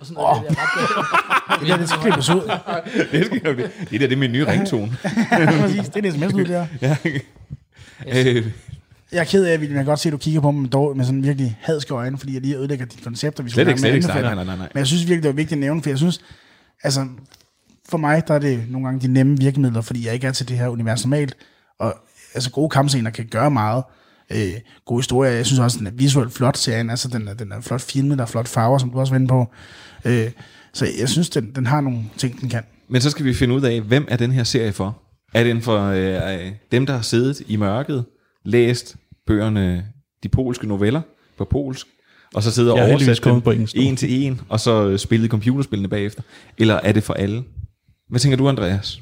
Og 0.00 0.06
sådan 0.06 0.22
noget. 0.22 0.42
Det, 0.48 0.56
er 0.58 0.62
ret 1.52 1.60
Det 1.60 1.68
der, 1.68 1.76
det 1.76 1.88
skal 1.88 2.00
klippes 2.00 2.28
ud. 2.28 2.50
det, 3.12 3.26
skal, 3.26 3.56
det, 3.56 3.70
det 3.90 4.00
der 4.00 4.06
det 4.06 4.12
er 4.12 4.16
min 4.16 4.32
nye 4.32 4.46
ringtone. 4.46 4.96
Præcis, 5.60 5.88
det 5.88 5.96
er 5.96 6.00
det 6.00 6.12
sms 6.12 6.34
ud 6.34 6.44
der. 6.44 6.66
ja. 6.82 6.96
Øh, 8.06 8.46
Jeg 9.12 9.20
er 9.20 9.24
ked 9.24 9.44
af, 9.44 9.52
at 9.52 9.60
jeg 9.60 9.68
kan 9.68 9.84
godt 9.84 10.00
se, 10.00 10.08
at 10.08 10.12
du 10.12 10.18
kigger 10.18 10.40
på 10.40 10.50
mig 10.50 10.62
med, 10.62 10.70
dår, 10.70 10.94
med 10.94 11.04
sådan 11.04 11.22
virkelig 11.22 11.58
hadske 11.60 11.94
øjne, 11.94 12.18
fordi 12.18 12.34
jeg 12.34 12.42
lige 12.42 12.56
ødelægger 12.56 12.86
dit 12.86 13.04
koncept, 13.04 13.38
og 13.38 13.44
vi 13.44 13.50
Slet 13.50 13.68
ikke, 13.68 13.80
slet 13.80 13.94
ikke. 13.94 14.06
Nej, 14.06 14.34
nej, 14.34 14.44
nej. 14.44 14.56
Men 14.56 14.68
jeg 14.74 14.86
synes 14.86 15.02
virkelig, 15.02 15.22
det 15.22 15.28
var 15.28 15.34
vigtigt 15.34 15.52
at 15.52 15.58
nævne, 15.58 15.82
for 15.82 15.90
jeg 15.90 15.98
synes, 15.98 16.20
altså, 16.82 17.06
for 17.88 17.98
mig, 17.98 18.28
der 18.28 18.34
er 18.34 18.38
det 18.38 18.64
nogle 18.68 18.86
gange 18.86 19.00
de 19.00 19.12
nemme 19.12 19.38
virkemidler, 19.38 19.80
fordi 19.80 20.06
jeg 20.06 20.14
ikke 20.14 20.26
er 20.26 20.32
til 20.32 20.48
det 20.48 20.58
her 20.58 20.68
univers 20.68 21.04
normalt, 21.04 21.36
og 21.78 21.94
altså 22.34 22.50
gode 22.50 22.68
kampscener 22.70 23.10
kan 23.10 23.26
gøre 23.26 23.50
meget. 23.50 23.82
øh, 24.30 24.52
god 24.86 24.98
historie. 24.98 25.32
Jeg 25.32 25.46
synes 25.46 25.58
også, 25.58 25.78
den 25.78 25.86
er 25.86 25.90
visuelt 25.90 26.32
flot, 26.32 26.56
serien. 26.56 26.90
Altså, 26.90 27.08
den 27.08 27.28
er, 27.28 27.34
den 27.34 27.52
er 27.52 27.60
flot 27.60 27.80
filmet, 27.80 28.18
der 28.18 28.24
er 28.24 28.28
flot 28.28 28.48
farver, 28.48 28.78
som 28.78 28.90
du 28.90 29.00
også 29.00 29.12
var 29.12 29.16
inde 29.18 29.28
på. 29.28 29.46
Øh, 30.04 30.30
så 30.72 30.86
jeg 31.00 31.08
synes, 31.08 31.30
den, 31.30 31.52
den 31.54 31.66
har 31.66 31.80
nogle 31.80 31.98
ting, 32.16 32.40
den 32.40 32.48
kan. 32.48 32.62
Men 32.88 33.00
så 33.00 33.10
skal 33.10 33.24
vi 33.24 33.34
finde 33.34 33.54
ud 33.54 33.62
af, 33.62 33.80
hvem 33.80 34.06
er 34.08 34.16
den 34.16 34.32
her 34.32 34.44
serie 34.44 34.72
for? 34.72 35.02
Er 35.34 35.44
den 35.44 35.62
for 35.62 35.80
øh, 35.80 36.52
dem, 36.72 36.86
der 36.86 36.94
har 36.94 37.02
siddet 37.02 37.42
i 37.46 37.56
mørket, 37.56 38.04
læst 38.46 38.96
bøgerne, 39.26 39.86
de 40.22 40.28
polske 40.28 40.66
noveller 40.66 41.00
på 41.38 41.44
polsk, 41.44 41.86
og 42.34 42.42
så 42.42 42.50
sidder 42.50 42.72
og 42.72 42.78
er 42.78 43.18
kommet 43.22 43.34
dem 43.34 43.40
på 43.40 43.50
engelsk 43.50 43.76
en 43.76 43.96
til 43.96 44.24
en, 44.24 44.40
og 44.48 44.60
så 44.60 44.86
øh, 44.88 44.98
spillet 44.98 45.30
computerspillene 45.30 45.88
bagefter? 45.88 46.22
Eller 46.58 46.74
er 46.74 46.92
det 46.92 47.02
for 47.02 47.14
alle? 47.14 47.44
Hvad 48.08 48.20
tænker 48.20 48.36
du, 48.36 48.48
Andreas? 48.48 49.00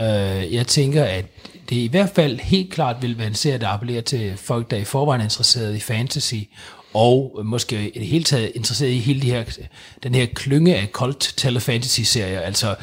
Øh, 0.00 0.54
jeg 0.54 0.66
tænker, 0.66 1.04
at 1.04 1.24
det 1.68 1.76
i 1.76 1.86
hvert 1.86 2.10
fald 2.14 2.38
helt 2.38 2.72
klart 2.72 2.96
vil 3.02 3.18
være 3.18 3.26
en 3.26 3.34
serie, 3.34 3.58
der 3.58 3.68
appellerer 3.68 4.00
til 4.00 4.36
folk, 4.36 4.70
der 4.70 4.76
i 4.76 4.84
forvejen 4.84 5.20
er 5.20 5.24
interesseret 5.24 5.76
i 5.76 5.80
fantasy, 5.80 6.34
og 6.94 7.40
måske 7.44 7.90
i 7.90 7.98
det 7.98 8.06
hele 8.06 8.24
taget 8.24 8.52
interesseret 8.54 8.90
i 8.90 8.98
hele 8.98 9.22
de 9.22 9.30
her, 9.30 9.44
den 10.02 10.14
her 10.14 10.26
klynge 10.26 10.76
af 10.76 10.88
cult 10.92 11.34
tale 11.36 11.60
fantasy 11.60 12.00
serier, 12.00 12.40
altså 12.40 12.74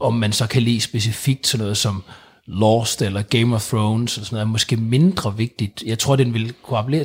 om 0.00 0.14
man 0.14 0.32
så 0.32 0.46
kan 0.46 0.62
lide 0.62 0.80
specifikt 0.80 1.46
sådan 1.46 1.62
noget 1.62 1.76
som 1.76 2.02
Lost 2.52 3.02
eller 3.02 3.22
Game 3.22 3.54
of 3.54 3.68
Thrones 3.68 4.18
og 4.18 4.24
sådan 4.24 4.34
noget, 4.36 4.46
er 4.46 4.50
måske 4.50 4.76
mindre 4.76 5.36
vigtigt. 5.36 5.82
Jeg 5.86 5.98
tror, 5.98 6.16
den 6.16 6.34
vil 6.34 6.52
kunne 6.62 6.78
appellere 6.78 7.04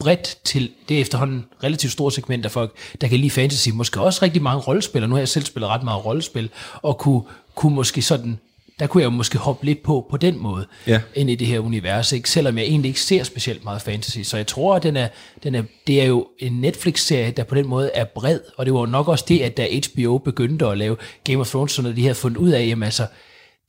bredt 0.00 0.36
til 0.44 0.70
det 0.88 0.96
er 0.96 1.00
efterhånden 1.00 1.44
relativt 1.64 1.92
stort 1.92 2.12
segment 2.12 2.44
af 2.44 2.50
folk, 2.50 2.76
der 3.00 3.08
kan 3.08 3.18
lide 3.18 3.30
fantasy, 3.30 3.68
måske 3.68 4.00
også 4.00 4.18
rigtig 4.22 4.42
mange 4.42 4.60
rollespil, 4.60 5.08
nu 5.08 5.14
har 5.14 5.18
jeg 5.20 5.28
selv 5.28 5.44
spillet 5.44 5.70
ret 5.70 5.82
meget 5.82 6.04
rollespil, 6.04 6.50
og 6.82 6.98
kunne, 6.98 7.22
kunne 7.54 7.74
måske 7.74 8.02
sådan, 8.02 8.38
der 8.78 8.86
kunne 8.86 9.00
jeg 9.00 9.04
jo 9.06 9.10
måske 9.10 9.38
hoppe 9.38 9.66
lidt 9.66 9.82
på 9.82 10.06
på 10.10 10.16
den 10.16 10.38
måde, 10.38 10.66
Ja. 10.86 11.00
ind 11.14 11.30
i 11.30 11.34
det 11.34 11.46
her 11.46 11.60
univers, 11.60 12.12
ikke? 12.12 12.30
selvom 12.30 12.58
jeg 12.58 12.64
egentlig 12.66 12.88
ikke 12.88 13.00
ser 13.00 13.22
specielt 13.22 13.64
meget 13.64 13.82
fantasy. 13.82 14.18
Så 14.22 14.36
jeg 14.36 14.46
tror, 14.46 14.76
at 14.76 14.82
den 14.82 14.96
er, 14.96 15.08
den 15.42 15.54
er, 15.54 15.62
det 15.86 16.00
er 16.02 16.06
jo 16.06 16.26
en 16.38 16.52
Netflix-serie, 16.52 17.30
der 17.30 17.44
på 17.44 17.54
den 17.54 17.66
måde 17.66 17.90
er 17.94 18.04
bred, 18.04 18.40
og 18.58 18.66
det 18.66 18.74
var 18.74 18.80
jo 18.80 18.86
nok 18.86 19.08
også 19.08 19.24
det, 19.28 19.40
at 19.40 19.56
da 19.56 19.66
HBO 19.92 20.18
begyndte 20.18 20.66
at 20.66 20.78
lave 20.78 20.96
Game 21.24 21.38
of 21.38 21.50
Thrones, 21.50 21.72
så 21.72 21.82
når 21.82 21.92
de 21.92 22.02
havde 22.02 22.14
fundet 22.14 22.36
ud 22.38 22.50
af, 22.50 22.66
jamen 22.66 22.82
altså, 22.82 23.06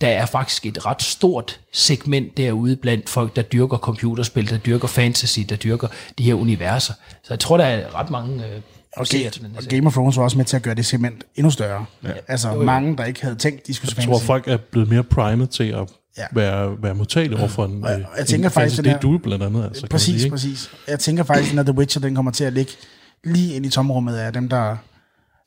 der 0.02 0.08
er 0.08 0.26
faktisk 0.26 0.66
et 0.66 0.86
ret 0.86 1.02
stort 1.02 1.60
segment 1.74 2.38
derude 2.38 2.76
blandt 2.76 3.10
folk, 3.10 3.36
der 3.36 3.42
dyrker 3.42 3.78
computerspil, 3.78 4.50
der 4.50 4.58
dyrker 4.58 4.88
fantasy, 4.88 5.40
der 5.40 5.56
dyrker 5.56 5.88
de 6.18 6.24
her 6.24 6.34
universer. 6.34 6.94
Så 7.24 7.28
jeg 7.34 7.40
tror, 7.40 7.58
der 7.58 7.64
er 7.66 7.96
ret 7.96 8.10
mange 8.10 8.46
øh, 8.46 8.62
Og, 8.98 9.06
her 9.12 9.32
og. 9.58 9.64
Game 9.64 9.88
of 9.88 9.94
Thrones 9.94 10.18
var 10.18 10.24
også 10.24 10.38
med 10.38 10.46
til 10.46 10.56
at 10.56 10.64
gøre 10.64 10.76
det 10.76 10.86
segment 10.86 11.24
endnu 11.36 11.52
større. 11.52 11.86
Ja. 12.04 12.10
Altså 12.28 12.50
Jo, 12.50 12.56
jo. 12.56 12.64
mange, 12.64 12.98
der 12.98 13.06
ikke 13.06 13.22
havde 13.22 13.36
tænkt, 13.36 13.68
de 13.68 13.74
skulle 13.74 13.94
Jeg 13.98 14.06
tror, 14.06 14.20
folk 14.20 14.48
er 14.48 14.58
blevet 14.72 14.90
mere 14.90 15.04
primet 15.04 15.50
til 15.50 15.64
at 15.64 15.90
Ja. 16.18 16.24
være, 16.32 16.76
være 16.84 16.96
modtagelige 16.96 17.40
over 17.40 17.48
for 17.48 17.66
en, 17.66 17.84
Og 17.84 17.90
jeg- 17.92 18.00
øh, 18.00 18.06
og 18.12 18.18
jeg 18.18 18.28
tænker 18.28 18.50
en 18.50 18.54
faktisk, 18.54 18.84
det 18.84 18.92
er 18.92 19.00
du 19.00 19.18
blandt 19.18 19.44
andet. 19.44 19.64
Altså, 19.64 19.88
Præcis, 19.88 20.22
sige, 20.22 20.32
præcis. 20.32 20.70
Jeg 20.88 21.00
tænker 21.00 21.24
faktisk, 21.24 21.54
når 21.54 21.64
The 21.64 21.72
Witcher 21.78 22.02
den 22.02 22.16
kommer 22.16 22.32
til 22.32 22.44
at 22.44 22.54
ligge 22.54 22.72
lige 23.24 23.54
ind 23.56 23.66
i 23.66 23.70
tomrummet 23.70 24.16
af 24.16 24.34
dem, 24.34 24.50
der 24.50 24.78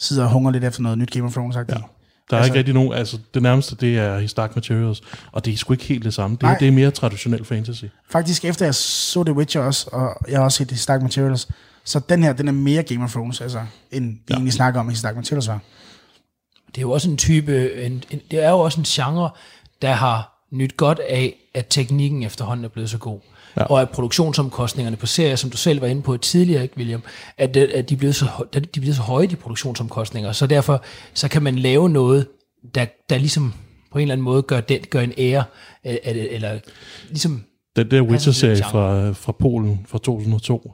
sidder 0.00 0.24
og 0.24 0.30
hungrer 0.30 0.52
lidt 0.52 0.64
efter 0.64 0.82
noget 0.82 0.98
nyt 0.98 1.10
Game 1.10 1.24
of 1.26 1.32
Thrones. 1.32 1.56
Ja. 1.56 1.62
Der 2.30 2.36
er 2.36 2.40
altså, 2.40 2.52
ikke 2.52 2.58
rigtig 2.58 2.74
nogen, 2.74 2.92
altså 2.92 3.18
det 3.34 3.42
nærmeste, 3.42 3.76
det 3.76 3.98
er 3.98 4.18
His 4.18 4.34
Dark 4.34 4.56
Materials, 4.56 5.02
og 5.32 5.44
det 5.44 5.52
er 5.52 5.56
sgu 5.56 5.72
ikke 5.72 5.84
helt 5.84 6.04
det 6.04 6.14
samme. 6.14 6.36
Det, 6.36 6.42
Nej. 6.42 6.54
er, 6.54 6.58
det 6.58 6.68
er 6.68 6.72
mere 6.72 6.90
traditionel 6.90 7.44
fantasy. 7.44 7.84
Faktisk 8.10 8.44
efter 8.44 8.64
jeg 8.66 8.74
så 8.74 9.24
The 9.24 9.34
Witcher 9.34 9.60
også, 9.60 9.88
og 9.92 10.16
jeg 10.28 10.38
har 10.38 10.44
også 10.44 10.58
set 10.58 10.70
His 10.70 10.86
Dark 10.86 11.02
Materials, 11.02 11.48
så 11.84 12.00
den 12.08 12.22
her, 12.22 12.32
den 12.32 12.48
er 12.48 12.52
mere 12.52 12.82
Game 12.82 13.04
of 13.04 13.12
Thrones, 13.12 13.40
altså, 13.40 13.60
end 13.90 14.12
vi 14.12 14.20
ja. 14.30 14.34
egentlig 14.34 14.52
snakker 14.52 14.80
om, 14.80 14.88
His 14.88 15.02
Dark 15.02 15.16
Materials 15.16 15.48
var. 15.48 15.60
det 16.66 16.78
er 16.78 16.82
jo 16.82 16.90
også 16.90 17.10
en 17.10 17.16
type, 17.16 17.84
en, 17.84 18.04
en, 18.10 18.20
det 18.30 18.44
er 18.44 18.50
jo 18.50 18.58
også 18.58 18.80
en 18.80 18.84
genre, 18.84 19.30
der 19.82 19.92
har 19.92 20.46
nyt 20.50 20.76
godt 20.76 20.98
af, 20.98 21.36
at 21.54 21.66
teknikken 21.70 22.22
efterhånden 22.22 22.64
er 22.64 22.68
blevet 22.68 22.90
så 22.90 22.98
god. 22.98 23.20
Ja. 23.56 23.62
Og 23.62 23.80
at 23.80 23.90
produktionsomkostningerne 23.90 24.96
på 24.96 25.06
serier, 25.06 25.36
som 25.36 25.50
du 25.50 25.56
selv 25.56 25.80
var 25.80 25.86
inde 25.86 26.02
på 26.02 26.16
tidligere, 26.16 26.62
ikke 26.62 26.76
William, 26.76 27.02
at, 27.38 27.54
det- 27.54 27.70
at 27.70 27.88
de, 27.88 27.94
er 27.94 27.98
blevet 27.98 28.14
så, 28.14 28.26
de 28.54 28.58
er 28.58 28.80
blevet 28.80 28.96
så 28.96 29.02
høje, 29.02 29.26
de 29.26 29.36
produktionsomkostninger. 29.36 30.32
Så 30.32 30.46
derfor 30.46 30.82
så 31.14 31.28
kan 31.28 31.42
man 31.42 31.56
lave 31.58 31.88
noget, 31.90 32.26
der, 32.74 32.86
der 33.10 33.18
ligesom 33.18 33.54
på 33.92 33.98
en 33.98 34.02
eller 34.02 34.12
anden 34.12 34.24
måde 34.24 34.42
gør, 34.42 34.60
den, 34.60 34.80
gør 34.90 35.00
en 35.00 35.12
ære, 35.18 35.44
øh, 35.86 35.96
eller, 36.04 36.24
eller 36.30 36.58
ligesom... 37.08 37.44
Den 37.76 37.90
der 37.90 38.02
Witcher-serie 38.02 38.56
fra, 38.62 39.10
fra 39.12 39.32
Polen 39.32 39.86
fra 39.88 39.98
2002, 39.98 40.72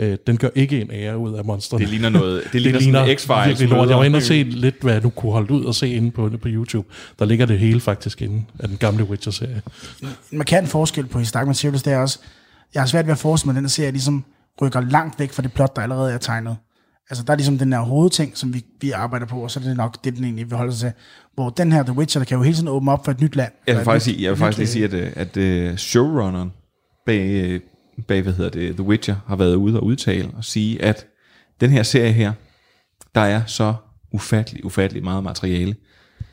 øh, 0.00 0.16
den 0.26 0.36
gør 0.36 0.48
ikke 0.54 0.80
en 0.80 0.90
ære 0.92 1.18
ud 1.18 1.34
af 1.34 1.44
monstrene. 1.44 1.80
Det 1.84 1.88
ligner 1.90 2.08
noget- 2.08 2.42
det 2.52 2.60
ligner 2.62 2.80
sådan 2.80 3.08
en 3.10 3.16
X-Files 3.16 3.64
lort. 3.64 3.88
Jeg 3.88 3.96
var 3.96 4.04
inde 4.04 4.16
og 4.16 4.22
se 4.22 4.42
lidt, 4.42 4.74
hvad 4.82 4.92
jeg 4.92 5.02
nu 5.02 5.10
kunne 5.10 5.32
holde 5.32 5.52
ud 5.54 5.64
og 5.64 5.74
se 5.74 5.88
inde 5.88 6.10
på, 6.10 6.30
på 6.42 6.48
YouTube. 6.48 6.88
Der 7.18 7.24
ligger 7.24 7.46
det 7.46 7.58
hele 7.58 7.80
faktisk 7.80 8.22
inde 8.22 8.44
af 8.58 8.68
den 8.68 8.76
gamle 8.76 9.04
Witcher-serie. 9.04 9.62
En 10.32 10.38
markant 10.38 10.68
forskel 10.68 11.06
på 11.06 11.18
His 11.18 11.32
Dark 11.32 11.46
Materials, 11.46 11.82
det 11.82 11.92
er 11.92 11.98
også, 11.98 12.18
jeg 12.74 12.82
har 12.82 12.86
svært 12.86 13.06
ved 13.06 13.12
at 13.12 13.18
forestille 13.18 13.48
mig, 13.48 13.52
at 13.52 13.56
den 13.56 13.64
her 13.64 13.68
serie 13.68 13.90
ligesom 13.90 14.24
rykker 14.62 14.80
langt 14.80 15.18
væk 15.20 15.32
fra 15.32 15.42
det 15.42 15.52
plot, 15.52 15.76
der 15.76 15.82
allerede 15.82 16.12
er 16.12 16.18
tegnet. 16.18 16.56
Altså, 17.10 17.24
der 17.24 17.32
er 17.32 17.36
ligesom 17.36 17.58
den 17.58 17.72
der 17.72 17.78
hovedting, 17.80 18.32
som 18.38 18.54
vi, 18.54 18.64
vi 18.80 18.90
arbejder 18.90 19.26
på, 19.26 19.36
og 19.42 19.50
så 19.50 19.60
er 19.60 19.64
det 19.64 19.76
nok 19.76 20.04
det, 20.04 20.16
den 20.16 20.24
egentlig 20.24 20.50
vil 20.50 20.56
holde 20.58 20.72
sig 20.72 20.80
til. 20.80 20.92
Hvor 21.34 21.50
den 21.50 21.72
her, 21.72 21.82
The 21.82 21.96
Witcher, 21.96 22.20
der 22.20 22.24
kan 22.26 22.36
jo 22.36 22.42
hele 22.42 22.54
tiden 22.56 22.68
åbne 22.68 22.92
op 22.92 23.04
for 23.04 23.12
et 23.12 23.20
nyt 23.20 23.36
land. 23.36 23.52
Jeg 23.66 23.76
vil 23.76 23.84
faktisk, 23.84 24.06
nyt- 24.08 24.14
sige, 24.14 24.22
jeg 24.24 24.30
vil 24.30 24.38
faktisk 24.38 24.74
lige 24.74 24.84
øh, 24.84 24.90
sige, 24.90 25.00
at, 25.20 25.36
øh, 25.36 25.66
at 25.66 25.70
uh, 25.72 25.76
showrunneren 25.76 26.52
bag, 27.06 27.20
øh, 27.44 27.60
bag, 28.08 28.22
hvad 28.22 28.32
hedder 28.32 28.50
det, 28.50 28.76
The 28.76 28.82
Witcher, 28.82 29.16
har 29.26 29.36
været 29.36 29.54
ude 29.54 29.80
og 29.80 29.84
udtale 29.84 30.30
og 30.36 30.44
sige, 30.44 30.82
at 30.82 31.06
den 31.60 31.70
her 31.70 31.82
serie 31.82 32.12
her, 32.12 32.32
der 33.14 33.20
er 33.20 33.42
så 33.46 33.74
ufattelig, 34.12 34.64
ufattelig 34.64 35.04
meget 35.04 35.24
materiale. 35.24 35.76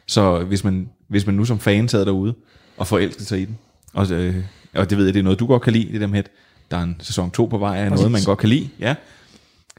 Så 0.07 0.43
hvis 0.43 0.63
man, 0.63 0.89
hvis 1.07 1.25
man 1.25 1.35
nu 1.35 1.45
som 1.45 1.59
fan 1.59 1.87
sad 1.87 2.05
derude 2.05 2.35
og 2.77 2.87
forelskede 2.87 3.25
sig 3.25 3.41
i 3.41 3.45
den, 3.45 3.57
og, 3.93 4.11
øh, 4.11 4.35
og 4.73 4.89
det 4.89 4.97
ved 4.97 5.05
jeg, 5.05 5.13
det 5.13 5.19
er 5.19 5.23
noget, 5.23 5.39
du 5.39 5.47
godt 5.47 5.61
kan 5.61 5.73
lide, 5.73 5.91
det 5.91 6.01
der 6.01 6.07
med, 6.07 6.19
at 6.19 6.31
der 6.71 6.77
er 6.77 6.83
en 6.83 6.95
sæson 6.99 7.31
2 7.31 7.45
på 7.45 7.57
vej, 7.57 7.79
er 7.79 7.89
noget, 7.89 8.11
man 8.11 8.23
godt 8.25 8.39
kan 8.39 8.49
lide, 8.49 8.69
ja, 8.79 8.95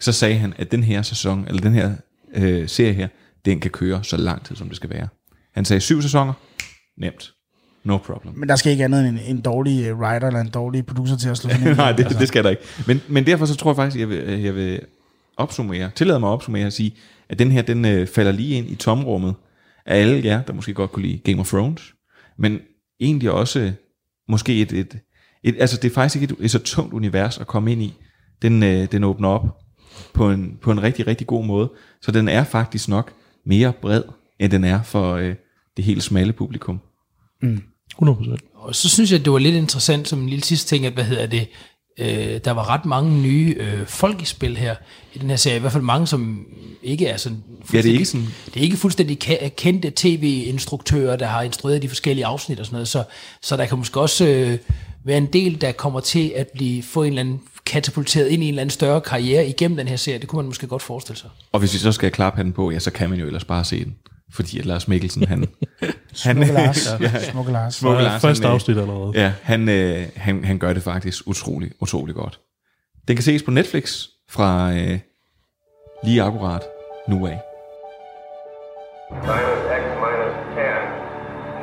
så 0.00 0.12
sagde 0.12 0.38
han, 0.38 0.54
at 0.56 0.72
den 0.72 0.82
her 0.82 1.02
sæson, 1.02 1.44
eller 1.48 1.60
den 1.60 1.72
her 1.72 1.92
øh, 2.34 2.68
serie 2.68 2.92
her, 2.92 3.08
den 3.44 3.60
kan 3.60 3.70
køre 3.70 4.04
så 4.04 4.16
lang 4.16 4.44
tid, 4.44 4.56
som 4.56 4.68
det 4.68 4.76
skal 4.76 4.90
være. 4.90 5.08
Han 5.54 5.64
sagde 5.64 5.80
syv 5.80 6.02
sæsoner, 6.02 6.32
nemt. 6.98 7.32
No 7.84 7.98
problem. 7.98 8.34
Men 8.36 8.48
der 8.48 8.56
skal 8.56 8.72
ikke 8.72 8.84
andet 8.84 9.08
end 9.08 9.18
en, 9.18 9.36
en 9.36 9.40
dårlig 9.40 9.86
øh, 9.86 9.98
writer 9.98 10.26
eller 10.26 10.40
en 10.40 10.50
dårlig 10.50 10.86
producer 10.86 11.16
til 11.16 11.28
at 11.28 11.36
slå 11.36 11.50
ind. 11.50 11.76
Nej, 11.76 11.92
det, 11.92 12.04
Altså, 12.04 12.18
det 12.18 12.28
skal 12.28 12.44
der 12.44 12.50
ikke. 12.50 12.62
Men, 12.86 13.00
men 13.08 13.26
derfor 13.26 13.46
så 13.46 13.56
tror 13.56 13.70
jeg 13.70 13.76
faktisk, 13.76 14.00
jeg 14.00 14.08
vil, 14.08 14.40
jeg 14.42 14.54
vil 14.54 14.80
opsummere, 15.36 15.90
tillade 15.94 16.20
mig 16.20 16.28
at 16.28 16.32
opsummere 16.32 16.66
og 16.66 16.72
sige, 16.72 16.94
at 17.28 17.38
den 17.38 17.50
her, 17.50 17.62
den 17.62 17.84
øh, 17.84 18.06
falder 18.06 18.32
lige 18.32 18.54
ind 18.58 18.70
i 18.70 18.74
tomrummet 18.74 19.34
af 19.86 20.00
alle 20.00 20.24
jer, 20.24 20.42
der 20.42 20.52
måske 20.52 20.74
godt 20.74 20.92
kunne 20.92 21.06
lide 21.06 21.18
Game 21.18 21.40
of 21.40 21.48
Thrones, 21.48 21.94
men 22.38 22.58
egentlig 23.00 23.30
også 23.30 23.60
øh, 23.60 23.72
måske 24.28 24.62
et, 24.62 24.72
et, 24.72 24.98
et 25.44 25.56
altså 25.58 25.76
det 25.76 25.90
er 25.90 25.94
faktisk 25.94 26.22
ikke 26.22 26.34
et, 26.34 26.44
et 26.44 26.50
så 26.50 26.58
tungt 26.58 26.94
univers 26.94 27.38
at 27.38 27.46
komme 27.46 27.72
ind 27.72 27.82
i. 27.82 27.94
Den, 28.42 28.62
øh, 28.62 28.92
den 28.92 29.04
åbner 29.04 29.28
op 29.28 29.58
på 30.14 30.30
en, 30.30 30.58
på 30.62 30.70
en 30.72 30.82
rigtig, 30.82 31.06
rigtig 31.06 31.26
god 31.26 31.44
måde, 31.44 31.70
så 32.02 32.12
den 32.12 32.28
er 32.28 32.44
faktisk 32.44 32.88
nok 32.88 33.12
mere 33.46 33.72
bred, 33.72 34.02
end 34.38 34.52
den 34.52 34.64
er 34.64 34.82
for 34.82 35.14
øh, 35.14 35.34
det 35.76 35.84
helt 35.84 36.02
smalle 36.02 36.32
publikum. 36.32 36.80
100%. 37.42 38.36
Og 38.54 38.74
så 38.74 38.88
synes 38.88 39.10
jeg, 39.12 39.18
at 39.18 39.24
det 39.24 39.32
var 39.32 39.38
lidt 39.38 39.54
interessant 39.54 40.08
som 40.08 40.20
en 40.20 40.28
lille 40.28 40.44
sidste 40.44 40.68
ting, 40.68 40.86
at 40.86 40.92
hvad 40.92 41.04
hedder 41.04 41.26
det, 41.26 41.48
øh, 41.98 42.40
der 42.44 42.50
var 42.50 42.68
ret 42.70 42.84
mange 42.84 43.22
nye 43.22 43.54
øh, 43.58 43.86
folk 43.86 44.22
i 44.22 44.24
spil 44.24 44.56
her 44.56 44.74
i 45.14 45.18
den 45.18 45.30
her 45.30 45.36
serie. 45.36 45.56
I 45.56 45.60
hvert 45.60 45.72
fald 45.72 45.84
mange, 45.84 46.06
som 46.06 46.46
ikke 46.82 47.06
er 47.06 47.16
sådan... 47.16 47.38
Ja, 47.72 47.82
det 47.82 47.86
er 47.86 47.92
ikke 47.92 47.96
fuldstændig- 47.98 48.06
sådan... 48.06 48.26
Det 48.54 48.60
er 48.60 48.64
ikke 48.64 48.76
fuldstændig 48.76 49.18
kendte 49.56 49.92
tv-instruktører, 49.96 51.16
der 51.16 51.26
har 51.26 51.42
instrueret 51.42 51.82
de 51.82 51.88
forskellige 51.88 52.26
afsnit 52.26 52.60
og 52.60 52.66
sådan 52.66 52.74
noget, 52.74 52.88
så, 52.88 53.04
så 53.42 53.56
der 53.56 53.66
kan 53.66 53.78
måske 53.78 54.00
også 54.00 54.26
øh, 54.26 54.58
være 55.04 55.18
en 55.18 55.26
del, 55.26 55.60
der 55.60 55.72
kommer 55.72 56.00
til 56.00 56.32
at 56.36 56.48
blive 56.54 56.82
få 56.82 57.02
en 57.02 57.08
eller 57.08 57.20
anden 57.20 57.40
katapulteret 57.66 58.28
ind 58.28 58.42
i 58.42 58.46
en 58.46 58.48
eller 58.48 58.60
anden 58.60 58.70
større 58.70 59.00
karriere 59.00 59.48
igennem 59.48 59.76
den 59.76 59.88
her 59.88 59.96
serie. 59.96 60.18
Det 60.18 60.28
kunne 60.28 60.36
man 60.36 60.46
måske 60.46 60.66
godt 60.66 60.82
forestille 60.82 61.18
sig. 61.18 61.30
Og 61.52 61.60
hvis 61.60 61.72
vi 61.74 61.78
så 61.78 61.92
skal 61.92 62.10
klappe 62.10 62.36
handen 62.36 62.54
på, 62.54 62.70
ja, 62.70 62.78
så 62.78 62.90
kan 62.90 63.10
man 63.10 63.18
jo 63.20 63.26
ellers 63.26 63.44
bare 63.44 63.64
se 63.64 63.84
den. 63.84 63.94
Fordi 64.32 64.58
at 64.58 64.66
Lars 64.66 64.88
Mikkelsen, 64.88 65.26
han... 65.26 65.44
Smukke 66.12 66.52
Lars. 66.52 66.76
Smukke 67.30 67.52
Lars. 67.52 67.74
Smukke 67.74 68.02
Lars. 68.02 68.22
Første 68.22 68.42
han, 68.42 68.50
øh, 68.50 68.54
afsnit 68.54 68.78
allerede. 68.78 69.12
Ja, 69.14 69.32
han, 69.42 69.68
øh, 69.68 70.06
han, 70.16 70.44
han 70.44 70.58
gør 70.58 70.72
det 70.72 70.82
faktisk 70.82 71.22
utrolig, 71.26 71.70
utrolig 71.80 72.14
godt. 72.14 72.40
Den 73.08 73.16
kan 73.16 73.22
ses 73.22 73.42
på 73.42 73.50
Netflix 73.50 74.06
fra 74.30 74.72
øh, 74.72 74.98
lige 76.04 76.22
akkurat 76.22 76.62
nu 77.08 77.26
af. 77.26 77.40
Minus 79.10 79.60
X 79.80 79.84
minus 80.02 80.34
10, 80.54 80.60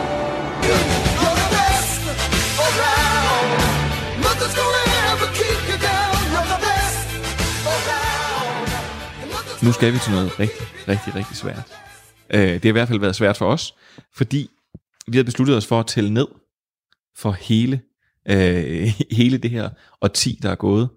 Nu 9.63 9.71
skal 9.71 9.93
vi 9.93 9.97
til 9.97 10.11
noget 10.11 10.39
rigtig, 10.39 10.67
rigtig, 10.87 11.15
rigtig 11.15 11.37
svært. 11.37 11.71
Øh, 12.33 12.53
det 12.53 12.63
har 12.63 12.69
i 12.69 12.71
hvert 12.71 12.87
fald 12.87 12.99
været 12.99 13.15
svært 13.15 13.37
for 13.37 13.45
os, 13.45 13.75
fordi 14.15 14.49
vi 15.07 15.17
har 15.17 15.23
besluttet 15.23 15.57
os 15.57 15.65
for 15.65 15.79
at 15.79 15.87
tælle 15.87 16.13
ned 16.13 16.27
for 17.17 17.31
hele, 17.31 17.81
øh, 18.29 18.93
hele 19.19 19.37
det 19.37 19.51
her 19.51 19.69
årti, 20.01 20.39
der 20.41 20.49
er 20.49 20.55
gået. 20.55 20.89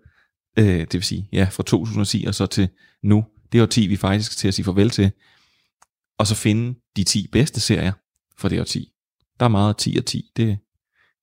Øh, 0.59 0.65
det 0.65 0.95
vil 0.95 1.03
sige, 1.03 1.29
ja, 1.33 1.49
fra 1.51 1.63
2010 1.63 2.25
og 2.25 2.35
så 2.35 2.47
til 2.47 2.69
nu 3.03 3.25
det 3.53 3.63
årti, 3.63 3.87
vi 3.87 3.97
faktisk 3.97 4.33
skal 4.33 4.39
til 4.39 4.49
at 4.49 4.55
sige 4.55 4.65
farvel 4.65 4.91
til, 4.91 5.11
og 6.19 6.27
så 6.27 6.35
finde 6.35 6.79
de 6.97 7.05
10 7.05 7.29
bedste 7.33 7.61
serier 7.61 7.93
for 8.39 8.49
det 8.49 8.61
årti. 8.61 8.93
Der 9.41 9.45
er 9.45 9.51
meget 9.51 9.77
10 9.77 9.97
og 9.99 10.07
10, 10.07 10.31
det 10.37 10.59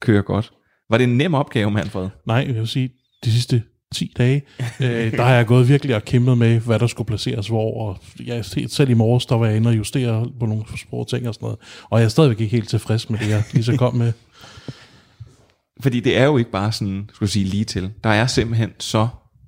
kører 0.01 0.21
godt. 0.21 0.51
Var 0.89 0.97
det 0.97 1.03
en 1.03 1.17
nem 1.17 1.33
opgave, 1.33 1.71
Manfred? 1.71 2.09
Nej, 2.25 2.43
jeg 2.47 2.55
vil 2.55 2.67
sige, 2.67 2.93
de 3.25 3.31
sidste 3.31 3.63
10 3.93 4.13
dage, 4.17 4.41
øh, 4.79 5.11
der 5.11 5.23
har 5.23 5.33
jeg 5.33 5.45
gået 5.45 5.69
virkelig 5.69 5.95
og 5.95 6.05
kæmpet 6.05 6.37
med, 6.37 6.59
hvad 6.59 6.79
der 6.79 6.87
skulle 6.87 7.07
placeres 7.07 7.47
hvor, 7.47 7.87
og 7.87 7.97
jeg, 8.25 8.45
selv 8.67 8.89
i 8.89 8.93
morges, 8.93 9.25
der 9.25 9.35
var 9.35 9.47
jeg 9.47 9.55
inde 9.55 9.69
og 9.69 9.77
justere 9.77 10.29
på 10.39 10.45
nogle 10.45 10.63
sprog 10.77 11.07
ting 11.07 11.27
og 11.27 11.33
sådan 11.33 11.45
noget, 11.45 11.59
og 11.89 11.99
jeg 11.99 12.05
er 12.05 12.09
stadigvæk 12.09 12.41
ikke 12.41 12.55
helt 12.55 12.69
tilfreds 12.69 13.09
med 13.09 13.19
det, 13.19 13.29
jeg 13.29 13.43
lige 13.53 13.63
så 13.63 13.77
kom 13.77 13.95
med. 13.95 14.13
Fordi 15.81 15.99
det 15.99 16.17
er 16.17 16.25
jo 16.25 16.37
ikke 16.37 16.51
bare 16.51 16.71
sådan, 16.71 17.09
skulle 17.13 17.29
sige, 17.29 17.45
lige 17.45 17.65
til. 17.65 17.91
Der 18.03 18.09
er 18.09 18.27
simpelthen 18.27 18.71
så 18.79 19.07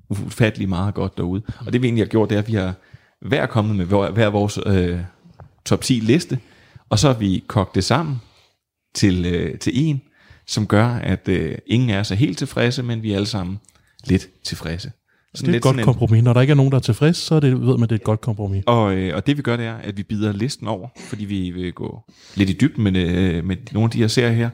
ufattelig 0.10 0.70
meget 0.70 0.94
godt 0.94 1.18
derude. 1.18 1.42
Og 1.66 1.74
det 1.74 1.82
vi 1.82 1.88
egentlig 1.88 2.06
har 2.06 2.10
gjort, 2.10 2.30
det 2.30 2.36
er, 2.36 2.40
at 2.40 2.48
vi 2.48 2.54
har 2.54 2.74
hver 3.22 3.46
kommet 3.46 3.76
med 3.76 3.86
hver, 3.86 4.12
hver 4.12 4.28
vores 4.28 4.60
øh, 4.66 5.00
top 5.66 5.82
10 5.82 5.94
liste, 5.94 6.40
og 6.90 7.00
så 7.00 7.08
har 7.08 7.20
vi 7.20 7.44
kogt 7.48 7.76
det 7.76 7.84
sammen 7.84 8.22
til, 8.96 9.26
øh, 9.26 9.60
til 9.60 9.72
en, 9.76 10.02
som 10.48 10.68
gør, 10.68 10.88
at 10.88 11.28
øh, 11.28 11.58
ingen 11.68 11.90
er 11.90 12.04
så 12.04 12.16
helt 12.16 12.38
tilfredse, 12.38 12.84
men 12.84 13.04
vi 13.04 13.12
er 13.12 13.16
alle 13.16 13.26
sammen 13.26 13.60
lidt 14.08 14.28
tilfredse. 14.44 14.92
Sådan 15.36 15.48
det 15.48 15.54
er 15.54 15.58
et 15.58 15.62
godt 15.76 15.82
kompromis. 15.82 16.24
Når 16.24 16.34
der 16.34 16.42
ikke 16.42 16.52
er 16.52 16.56
nogen, 16.56 16.72
der 16.72 16.78
er 16.78 16.82
tilfreds, 16.82 17.18
så 17.18 17.36
er 17.36 17.40
det, 17.40 17.52
ved 17.62 17.78
man, 17.78 17.82
det 17.82 17.92
er 17.92 17.96
et 17.96 18.04
godt 18.04 18.22
kompromis. 18.22 18.64
Og, 18.68 18.96
øh, 18.96 19.16
og 19.16 19.28
det 19.28 19.38
vi 19.38 19.42
gør, 19.42 19.58
det 19.58 19.66
er, 19.66 19.76
at 19.76 19.98
vi 19.98 20.04
bider 20.04 20.32
listen 20.32 20.68
over, 20.68 20.90
fordi 21.10 21.26
vi 21.26 21.52
vil 21.52 21.74
gå 21.74 22.00
lidt 22.36 22.50
i 22.50 22.54
dybden 22.62 22.84
med, 22.84 22.96
øh, 22.96 23.46
med 23.46 23.58
nogle 23.72 23.86
af 23.86 23.92
de 23.92 23.98
her 23.98 24.08
serier 24.08 24.32
her. 24.32 24.50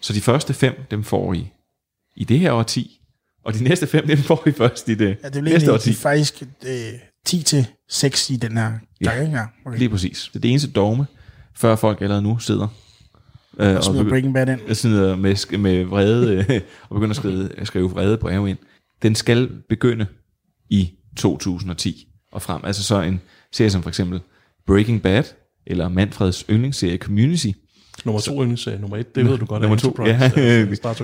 Så 0.00 0.12
de 0.12 0.20
første 0.20 0.54
fem, 0.54 0.74
dem 0.90 1.04
får 1.04 1.32
I 1.34 1.48
i 2.16 2.24
det 2.24 2.38
her 2.38 2.52
årti, 2.52 3.00
og 3.44 3.54
de 3.54 3.64
næste 3.64 3.86
fem, 3.86 4.06
dem 4.06 4.18
får 4.18 4.42
I 4.48 4.50
først 4.52 4.88
i 4.88 4.94
det 4.94 5.16
Ja, 5.24 5.28
det 5.28 5.44
næste 5.44 5.72
årti. 5.72 5.88
egentlig 5.88 5.96
faktisk 6.02 6.42
øh, 6.66 6.70
10 7.26 7.42
til 7.42 7.66
6 7.90 8.30
i 8.30 8.36
den 8.36 8.56
her 8.56 8.72
Ja, 9.04 9.10
gang? 9.14 9.32
Ja, 9.32 9.44
okay. 9.66 9.78
lige 9.78 9.88
præcis. 9.88 10.28
Det 10.32 10.36
er 10.36 10.40
det 10.40 10.50
eneste 10.50 10.70
dogme, 10.70 11.06
før 11.56 11.76
folk 11.76 12.00
allerede 12.00 12.22
nu 12.22 12.38
sidder 12.38 12.68
øh, 13.58 13.76
Og 13.76 13.84
smider 13.84 14.04
begy- 14.04 14.08
Breaking 14.08 14.34
Bad 14.34 14.48
ind. 14.48 14.74
sidder 14.74 15.16
med, 15.16 15.34
sk- 15.34 15.56
med 15.56 15.84
vrede, 15.84 16.34
øh, 16.50 16.60
og 16.88 16.94
begynder 16.94 17.10
at 17.10 17.16
skrive, 17.16 17.48
at 17.60 17.66
skrive 17.66 17.90
vrede 17.90 18.18
breve 18.18 18.50
ind. 18.50 18.58
Den 19.02 19.14
skal 19.14 19.50
begynde 19.68 20.06
i 20.70 20.90
2010 21.16 22.08
og 22.32 22.42
frem. 22.42 22.64
Altså 22.64 22.82
så 22.82 23.00
en 23.00 23.20
serie 23.52 23.70
som 23.70 23.82
for 23.82 23.88
eksempel 23.88 24.20
Breaking 24.66 25.02
Bad, 25.02 25.24
eller 25.66 25.88
Manfreds 25.88 26.44
yndlingsserie 26.50 26.96
Community. 26.96 27.48
Nummer 28.04 28.20
to 28.20 28.42
yndlingsserie, 28.42 28.78
nummer 28.78 28.96
et, 28.96 29.14
det 29.14 29.24
ved 29.24 29.38
du 29.38 29.44
godt, 29.44 29.64
er 29.64 29.68
Nummer 29.68 29.76
to, 29.76 30.06
ja, 30.06 30.30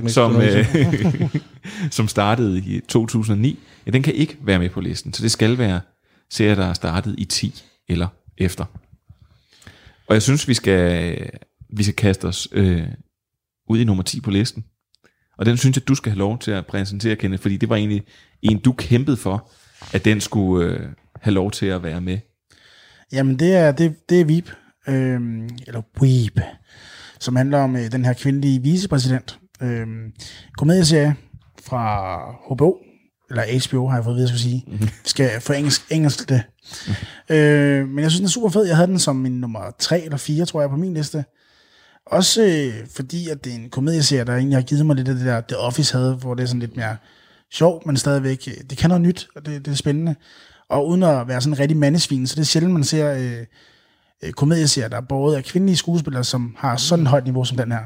som, 0.09 0.41
øh, 0.41 1.31
som 1.97 2.09
startede 2.09 2.59
i 2.59 2.81
2009. 2.81 3.59
Ja, 3.87 3.91
den 3.91 4.03
kan 4.03 4.15
ikke 4.15 4.37
være 4.43 4.59
med 4.59 4.71
på 4.71 4.81
listen, 4.81 5.13
så 5.13 5.23
det 5.23 5.31
skal 5.31 5.59
være 5.59 5.81
serier, 6.31 6.55
der 6.55 6.65
er 6.65 6.73
startet 6.73 7.15
i 7.19 7.25
10 7.25 7.63
eller 7.89 8.09
efter. 8.39 8.65
Og 10.07 10.15
jeg 10.15 10.23
synes, 10.23 10.49
vi 10.49 10.55
skal, 10.55 11.17
vi 11.77 11.83
skal 11.83 11.95
kaste 11.95 12.25
os 12.25 12.49
øh, 12.53 12.83
ud 13.69 13.79
i 13.79 13.85
nummer 13.85 14.03
10 14.03 14.21
på 14.21 14.31
listen. 14.31 14.65
Og 15.39 15.47
den 15.47 15.57
synes 15.57 15.77
jeg, 15.77 15.89
du 15.89 15.95
skal 15.95 16.13
have 16.13 16.19
lov 16.19 16.39
til 16.39 16.51
at 16.51 16.67
præsentere, 16.67 17.17
Kenneth, 17.17 17.43
fordi 17.43 17.57
det 17.57 17.69
var 17.69 17.77
egentlig 17.77 18.03
en, 18.43 18.59
du 18.59 18.73
kæmpede 18.73 19.17
for, 19.17 19.51
at 19.93 20.05
den 20.05 20.21
skulle 20.21 20.67
øh, 20.67 20.81
have 21.21 21.35
lov 21.35 21.51
til 21.51 21.67
at 21.67 21.83
være 21.83 22.01
med. 22.01 22.19
Jamen, 23.13 23.39
det 23.39 23.55
er, 23.55 23.73
det, 23.73 24.09
det 24.09 24.21
er 24.21 24.25
Veep, 24.25 24.51
øhm, 24.89 25.49
eller 25.67 25.83
Weep, 26.01 26.41
som 27.21 27.37
handler 27.37 27.59
om 27.59 27.77
øh, 27.77 27.93
den 27.93 28.05
her 28.05 28.13
kvindelige 28.13 28.63
vicepræsident. 28.63 29.39
Øhm, 29.63 30.13
komedieserie 30.59 31.15
fra 31.65 32.19
HBO, 32.49 32.77
eller 33.31 33.69
HBO 33.69 33.89
har 33.89 33.97
jeg 33.97 34.05
fået 34.05 34.15
at 34.15 34.17
vide, 34.17 34.23
jeg 34.23 34.29
skulle 34.29 34.43
sige. 34.43 34.65
Mhm. 34.67 34.89
Skal 35.05 35.41
få 35.41 35.53
engelsk, 35.53 35.83
engelsk 35.91 36.29
det. 36.29 36.43
øh, 37.35 37.89
men 37.89 37.99
jeg 37.99 38.11
synes, 38.11 38.21
den 38.21 38.25
er 38.25 38.31
super 38.31 38.49
fed. 38.49 38.67
Jeg 38.67 38.77
havde 38.77 38.89
den 38.89 38.99
som 38.99 39.17
min 39.17 39.41
nummer 39.41 39.61
3 39.79 40.05
eller 40.05 40.17
4, 40.17 40.45
tror 40.45 40.61
jeg, 40.61 40.71
på 40.71 40.77
min 40.77 40.95
liste. 40.95 41.25
Også 42.07 42.43
øh, 42.43 42.87
fordi, 42.97 43.29
at 43.29 43.45
det 43.45 43.53
er 43.53 43.57
en 43.57 43.71
komedieserie, 43.71 44.25
der 44.25 44.37
egentlig 44.37 44.57
har 44.57 44.63
givet 44.63 44.87
mig 44.87 44.97
lidt 44.97 45.09
af 45.09 45.15
det 45.15 45.27
der, 45.27 45.41
The 45.41 45.57
Office 45.59 45.97
havde, 45.97 46.15
hvor 46.15 46.35
det 46.35 46.43
er 46.43 46.47
sådan 46.47 46.61
lidt 46.61 46.77
mere 46.77 46.97
sjovt, 47.53 47.87
men 47.87 47.97
stadigvæk, 47.97 48.49
øh, 48.49 48.55
det 48.71 48.79
kan 48.79 48.91
noget 48.91 49.03
nyt, 49.03 49.29
og 49.37 49.47
det, 49.47 49.65
det 49.65 49.73
er 49.73 49.77
spændende. 49.77 50.15
Og 50.71 50.89
uden 50.89 51.03
at 51.03 51.29
være 51.29 51.41
sådan 51.41 51.53
en 51.55 51.59
rigtig 51.59 51.77
mandesvin, 51.77 52.27
så 52.27 52.35
det 52.35 52.41
er 52.41 52.45
sjældent, 52.45 52.73
man 52.73 52.85
ser 52.85 53.13
øh, 53.13 53.45
øh, 54.25 54.33
komedieserier, 54.33 54.89
der 54.89 54.97
er 54.97 55.01
både 55.09 55.37
af 55.37 55.45
kvindelige 55.45 55.77
skuespillere, 55.77 56.25
som 56.25 56.55
har 56.59 56.77
sådan 56.77 57.03
et 57.03 57.09
højt 57.11 57.25
niveau 57.25 57.45
som 57.45 57.57
den 57.57 57.73
her. 57.73 57.81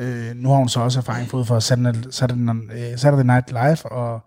Øh, 0.00 0.34
nu 0.36 0.48
har 0.48 0.56
hun 0.56 0.68
så 0.68 0.80
også 0.80 0.98
erfaring 0.98 1.30
fået 1.30 1.46
fra 1.46 1.60
Saturday, 1.60 2.00
Saturday, 2.10 2.54
øh, 2.92 2.98
Saturday 2.98 3.24
Night 3.24 3.50
Live, 3.50 3.92
og 3.92 4.20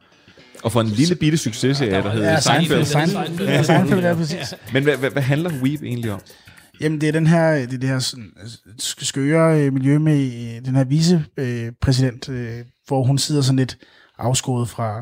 Og 0.64 0.72
for 0.72 0.82
en 0.82 0.88
lille 0.88 1.16
bitte 1.16 1.38
successerie, 1.38 1.92
der 2.04 2.10
hedder 2.10 2.32
Ja, 2.32 2.40
Seinfeld. 2.40 2.86
Seinfeld. 2.86 3.26
Seinfeld. 3.28 3.50
Ja, 3.50 3.64
Seinfeld, 3.64 4.06
ja, 4.06 4.14
præcis. 4.14 4.56
Men 4.74 4.84
hvad, 4.84 4.98
hvad, 4.98 5.10
hvad 5.10 5.22
handler 5.22 5.52
Weep 5.64 5.82
egentlig 5.84 6.12
om? 6.12 6.20
Jamen, 6.82 7.02
det 7.02 7.08
er 7.10 7.12
den 7.14 7.28
her, 7.28 7.52
det 7.54 7.74
er 7.74 7.78
det 7.78 7.90
her 7.90 8.00
sådan, 8.00 8.32
sk- 8.82 9.06
skøre 9.06 9.62
øh, 9.66 9.74
miljø 9.74 10.00
med 10.00 10.26
øh, 10.26 10.66
den 10.66 10.76
her 10.76 10.84
vicepræsident, 10.84 12.30
øh, 12.30 12.58
hvor 12.88 13.04
hun 13.04 13.18
sidder 13.18 13.42
sådan 13.42 13.58
lidt 13.58 13.78
afskåret 14.18 14.70
fra, 14.70 15.02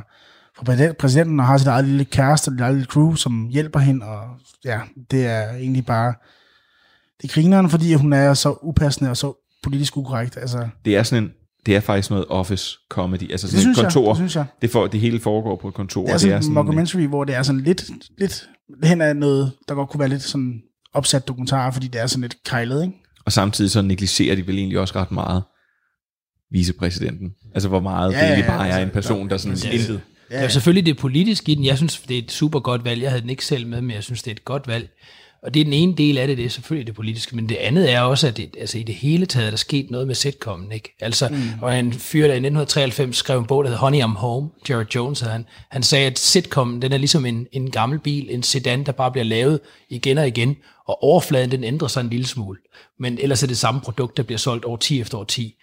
fra 0.57 0.63
præsident- 0.63 0.93
præsidenten 0.99 1.39
og 1.39 1.45
har 1.45 1.57
sit 1.57 1.67
eget 1.67 1.85
lille 1.85 2.05
kæreste 2.05 2.49
og 2.49 2.53
sit 2.53 2.61
eget 2.61 2.75
lille 2.75 2.85
crew, 2.87 3.15
som 3.15 3.47
hjælper 3.51 3.79
hende, 3.79 4.05
og 4.05 4.23
ja, 4.65 4.79
det 5.11 5.25
er 5.25 5.49
egentlig 5.53 5.85
bare, 5.85 6.13
det 7.21 7.29
er 7.29 7.33
grineren, 7.33 7.69
fordi 7.69 7.93
hun 7.93 8.13
er 8.13 8.33
så 8.33 8.55
upassende 8.61 9.09
og 9.09 9.17
så 9.17 9.45
politisk 9.63 9.97
ukorrekt. 9.97 10.37
Altså, 10.37 10.67
Det 10.85 10.97
er 10.97 11.03
sådan 11.03 11.23
en, 11.23 11.31
det 11.65 11.75
er 11.75 11.79
faktisk 11.79 12.09
noget 12.09 12.25
office 12.29 12.77
comedy, 12.89 13.31
altså 13.31 13.47
Det 13.47 13.51
sådan 13.51 13.57
et 13.57 13.61
synes 13.61 13.77
jeg, 13.77 13.83
kontor. 13.85 14.07
det 14.07 14.17
synes 14.17 14.35
jeg. 14.35 14.45
Det, 14.61 14.69
for, 14.71 14.87
det 14.87 14.99
hele 14.99 15.19
foregår 15.19 15.55
på 15.55 15.67
et 15.67 15.73
kontor. 15.73 16.01
det 16.01 16.09
er 16.09 16.13
og 16.13 16.19
sådan 16.19 16.43
en 16.43 16.53
mockumentary, 16.53 17.01
hvor 17.07 17.23
det 17.23 17.35
er 17.35 17.43
sådan 17.43 17.61
lidt, 17.61 17.83
lidt 18.17 18.49
hen 18.83 19.01
af 19.01 19.15
noget, 19.15 19.51
der 19.67 19.75
godt 19.75 19.89
kunne 19.89 19.99
være 19.99 20.09
lidt 20.09 20.21
sådan 20.23 20.61
opsat 20.93 21.27
dokumentar, 21.27 21.71
fordi 21.71 21.87
det 21.87 22.01
er 22.01 22.07
sådan 22.07 22.21
lidt 22.21 22.35
kejlet, 22.45 22.83
ikke? 22.83 22.93
Og 23.25 23.31
samtidig 23.31 23.71
så 23.71 23.81
negligerer 23.81 24.35
de 24.35 24.47
vel 24.47 24.57
egentlig 24.57 24.79
også 24.79 24.95
ret 24.95 25.11
meget 25.11 25.43
vicepræsidenten. 26.51 27.31
Altså 27.53 27.69
hvor 27.69 27.79
meget 27.79 28.11
Ja, 28.11 28.17
ja, 28.17 28.23
det 28.23 28.29
egentlig 28.31 28.43
ja, 28.51 28.57
bare 28.57 28.67
er 28.67 28.73
altså, 28.75 28.81
en 28.87 28.89
person, 28.89 29.29
der 29.29 29.37
sådan 29.37 29.55
det 29.57 29.65
er- 29.65 29.71
intet. 29.71 30.01
Ja, 30.31 30.41
ja. 30.41 30.49
selvfølgelig 30.49 30.85
det 30.85 30.97
politiske 30.97 31.51
i 31.51 31.55
den. 31.55 31.65
Jeg 31.65 31.77
synes, 31.77 31.97
det 32.07 32.17
er 32.17 32.21
et 32.21 32.31
super 32.31 32.59
godt 32.59 32.85
valg. 32.85 33.01
Jeg 33.01 33.09
havde 33.11 33.21
den 33.21 33.29
ikke 33.29 33.45
selv 33.45 33.67
med, 33.67 33.81
men 33.81 33.91
jeg 33.95 34.03
synes, 34.03 34.23
det 34.23 34.31
er 34.31 34.35
et 34.35 34.45
godt 34.45 34.67
valg. 34.67 34.89
Og 35.43 35.53
det 35.53 35.59
er 35.59 35.63
den 35.63 35.73
ene 35.73 35.95
del 35.95 36.17
af 36.17 36.27
det, 36.27 36.37
det 36.37 36.45
er 36.45 36.49
selvfølgelig 36.49 36.87
det 36.87 36.95
politiske, 36.95 37.35
men 37.35 37.49
det 37.49 37.55
andet 37.55 37.91
er 37.93 38.01
også, 38.01 38.27
at 38.27 38.37
det, 38.37 38.49
altså 38.59 38.77
i 38.77 38.83
det 38.83 38.95
hele 38.95 39.25
taget 39.25 39.45
er 39.45 39.49
der 39.49 39.57
sket 39.57 39.91
noget 39.91 40.07
med 40.07 40.15
sitcomen, 40.15 40.71
ikke? 40.71 40.95
Altså, 41.01 41.27
mm. 41.29 41.37
og 41.61 41.79
en 41.79 41.93
fyr, 41.93 42.21
der 42.21 42.33
i 42.33 42.37
1993 42.37 43.15
skrev 43.17 43.39
en 43.39 43.45
bog, 43.45 43.63
der 43.63 43.69
hedder 43.69 43.81
Honey 43.81 44.01
I'm 44.01 44.17
Home, 44.17 44.49
Jared 44.69 44.85
Jones, 44.95 45.19
han, 45.19 45.45
han 45.71 45.83
sagde, 45.83 46.07
at 46.07 46.19
sitcomen, 46.19 46.81
den 46.81 46.91
er 46.93 46.97
ligesom 46.97 47.25
en, 47.25 47.47
en 47.51 47.71
gammel 47.71 47.99
bil, 47.99 48.27
en 48.29 48.43
sedan, 48.43 48.83
der 48.85 48.91
bare 48.91 49.11
bliver 49.11 49.25
lavet 49.25 49.59
igen 49.89 50.17
og 50.17 50.27
igen, 50.27 50.55
og 50.89 51.03
overfladen, 51.03 51.51
den 51.51 51.63
ændrer 51.63 51.87
sig 51.87 52.01
en 52.01 52.09
lille 52.09 52.27
smule. 52.27 52.59
Men 52.99 53.17
ellers 53.21 53.43
er 53.43 53.47
det 53.47 53.57
samme 53.57 53.81
produkt, 53.81 54.17
der 54.17 54.23
bliver 54.23 54.37
solgt 54.37 54.65
over 54.65 54.77
10 54.77 55.01
efter 55.01 55.17
år 55.17 55.23
10. 55.23 55.55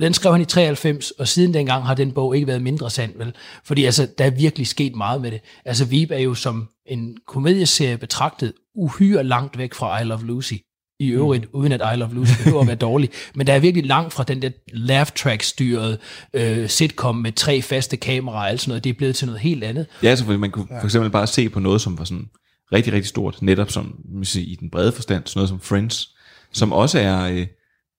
Den 0.00 0.14
skrev 0.14 0.32
han 0.32 0.40
i 0.40 0.44
93, 0.44 1.10
og 1.10 1.28
siden 1.28 1.54
dengang 1.54 1.84
har 1.84 1.94
den 1.94 2.12
bog 2.12 2.34
ikke 2.34 2.46
været 2.46 2.62
mindre 2.62 2.90
sand, 2.90 3.18
vel? 3.18 3.34
Fordi 3.64 3.84
altså, 3.84 4.08
der 4.18 4.24
er 4.24 4.30
virkelig 4.30 4.66
sket 4.66 4.94
meget 4.94 5.20
med 5.20 5.30
det. 5.30 5.40
Altså, 5.64 5.84
Veep 5.84 6.10
er 6.10 6.18
jo 6.18 6.34
som 6.34 6.68
en 6.86 7.16
komedieserie 7.26 7.98
betragtet 7.98 8.52
uhyre 8.74 9.24
langt 9.24 9.58
væk 9.58 9.74
fra 9.74 10.00
I 10.00 10.04
Love 10.04 10.26
Lucy. 10.26 10.54
I 11.00 11.08
øvrigt, 11.08 11.44
mm. 11.44 11.60
uden 11.60 11.72
at 11.72 11.82
I 11.94 11.96
Love 11.96 12.14
Lucy 12.14 12.32
behøver 12.36 12.60
at 12.60 12.66
være 12.66 12.76
dårlig. 12.76 13.10
Men 13.34 13.46
der 13.46 13.52
er 13.52 13.58
virkelig 13.58 13.86
langt 13.86 14.12
fra 14.12 14.24
den 14.24 14.42
der 14.42 14.50
laugh 14.72 15.10
track 15.16 15.42
styret 15.42 15.98
øh, 16.34 16.68
sitcom 16.68 17.16
med 17.16 17.32
tre 17.32 17.62
faste 17.62 17.96
kameraer 17.96 18.38
og 18.38 18.50
alt 18.50 18.60
sådan 18.60 18.70
noget. 18.70 18.84
Det 18.84 18.90
er 18.90 18.94
blevet 18.94 19.16
til 19.16 19.26
noget 19.26 19.40
helt 19.40 19.64
andet. 19.64 19.86
Ja, 20.02 20.08
altså 20.08 20.24
fordi 20.24 20.38
man 20.38 20.50
kunne 20.50 20.66
for 20.80 20.84
eksempel 20.84 21.10
bare 21.10 21.26
se 21.26 21.48
på 21.48 21.60
noget, 21.60 21.80
som 21.80 21.98
var 21.98 22.04
sådan 22.04 22.28
rigtig, 22.72 22.92
rigtig 22.92 23.08
stort, 23.08 23.42
netop 23.42 23.70
som 23.70 23.84
man 24.08 24.16
kan 24.20 24.24
sige, 24.24 24.46
i 24.46 24.54
den 24.54 24.70
brede 24.70 24.92
forstand, 24.92 25.22
sådan 25.26 25.38
noget 25.38 25.48
som 25.48 25.60
Friends, 25.60 26.14
som 26.52 26.72
også 26.72 26.98
er, 26.98 27.22
øh, 27.32 27.46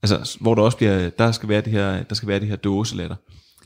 altså 0.04 0.38
hvor 0.42 0.56
der 0.56 0.62
også 0.62 0.78
bliver, 0.78 1.10
der 1.10 1.32
skal 1.32 1.50
være 1.50 1.62
det 1.62 1.72
her, 1.74 2.04
der 2.04 2.16
skal 2.16 2.28
være 2.28 2.40
det 2.40 2.48
her 2.48 2.56
dåselatter. 2.56 3.16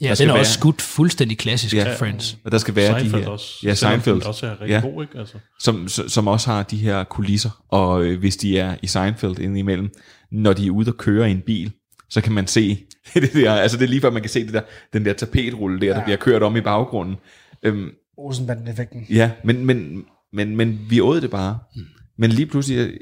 Ja, 0.02 0.10
Der 0.10 0.16
den 0.16 0.30
er 0.30 0.34
være- 0.34 0.42
også 0.42 0.54
skudt 0.54 0.82
fuldstændig 0.82 1.38
klassisk 1.38 1.76
Ja. 1.76 1.90
ja. 1.90 1.96
Friends. 1.96 2.38
Og 2.46 2.52
der 2.52 2.58
skal 2.58 2.76
være 2.76 3.00
Seinfeld 3.00 3.20
de 3.22 3.26
her, 3.26 3.30
også. 3.32 3.60
ja, 3.64 3.74
Seinfeld, 3.74 4.22
også 4.22 4.46
er 4.48 4.62
rigtig 4.62 4.82
god, 4.94 5.04
ikke? 5.04 5.20
Altså. 5.20 5.36
Som, 5.60 5.88
som 5.88 6.28
også 6.28 6.52
har 6.52 6.64
de 6.64 6.78
her 6.78 7.04
kulisser, 7.04 7.64
og 7.70 8.04
øh, 8.06 8.20
hvis 8.20 8.38
de 8.38 8.60
er 8.60 8.76
i 8.82 8.88
Seinfeld 8.88 9.40
indimellem, 9.40 9.90
når 10.32 10.54
de 10.54 10.68
er 10.68 10.72
ude 10.72 10.90
og 10.90 10.98
køre 10.98 11.28
i 11.30 11.32
en 11.32 11.42
bil, 11.46 11.72
så 12.10 12.22
kan 12.22 12.34
man 12.34 12.48
se 12.48 12.84
det 13.14 13.34
der, 13.34 13.54
altså 13.54 13.78
det 13.78 13.84
er 13.84 13.90
lige 13.90 14.02
før 14.02 14.10
man 14.10 14.22
kan 14.22 14.30
se 14.30 14.46
det 14.46 14.54
der, 14.54 14.62
den 14.94 15.06
der 15.06 15.14
tapetrulle 15.14 15.82
der, 15.82 15.88
der 15.94 16.00
Ja. 16.00 16.04
bliver 16.04 16.18
kørt 16.18 16.44
om 16.44 16.56
i 16.56 16.62
baggrunden. 16.62 17.16
Øhm, 17.64 17.90
Olsenbanden-effekten. 18.18 19.06
Ja, 19.10 19.32
men, 19.44 19.66
men, 19.66 20.04
men, 20.36 20.56
men 20.56 20.80
vi 20.90 21.02
åd 21.02 21.22
det 21.22 21.32
bare. 21.32 21.60
Mm. 21.76 21.82
Men 22.18 22.32
lige 22.32 22.46
pludselig, 22.46 22.98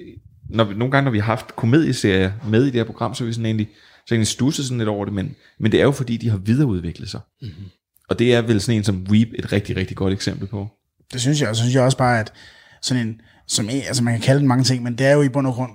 når 0.49 0.63
vi, 0.63 0.73
nogle 0.73 0.91
gange, 0.91 1.05
når 1.05 1.11
vi 1.11 1.19
har 1.19 1.25
haft 1.25 1.55
komedieserier 1.55 2.31
med 2.47 2.63
i 2.63 2.65
det 2.65 2.73
her 2.73 2.83
program, 2.83 3.15
så 3.15 3.23
er 3.23 3.25
vi 3.25 3.33
sådan 3.33 3.45
egentlig, 3.45 3.69
så 4.07 4.13
egentlig 4.13 4.27
stusset 4.27 4.65
sådan 4.65 4.77
lidt 4.77 4.89
over 4.89 5.05
det, 5.05 5.13
men, 5.13 5.35
men 5.59 5.71
det 5.71 5.79
er 5.79 5.83
jo 5.83 5.91
fordi, 5.91 6.17
de 6.17 6.29
har 6.29 6.37
videreudviklet 6.37 7.09
sig. 7.09 7.19
Mm-hmm. 7.41 7.65
Og 8.09 8.19
det 8.19 8.33
er 8.33 8.41
vel 8.41 8.61
sådan 8.61 8.77
en 8.77 8.83
som 8.83 9.05
Weep 9.09 9.27
et 9.39 9.51
rigtig, 9.53 9.75
rigtig 9.75 9.97
godt 9.97 10.13
eksempel 10.13 10.47
på. 10.47 10.69
Det 11.13 11.21
synes 11.21 11.41
jeg, 11.41 11.49
og 11.49 11.55
så 11.55 11.61
synes 11.61 11.75
jeg 11.75 11.83
også 11.83 11.97
bare, 11.97 12.19
at 12.19 12.33
sådan 12.81 13.07
en, 13.07 13.21
som 13.47 13.69
altså 13.69 14.03
man 14.03 14.13
kan 14.13 14.21
kalde 14.21 14.39
den 14.39 14.47
mange 14.47 14.63
ting, 14.63 14.83
men 14.83 14.97
det 14.97 15.07
er 15.07 15.13
jo 15.13 15.21
i 15.21 15.29
bund 15.29 15.47
og 15.47 15.53
grund 15.53 15.71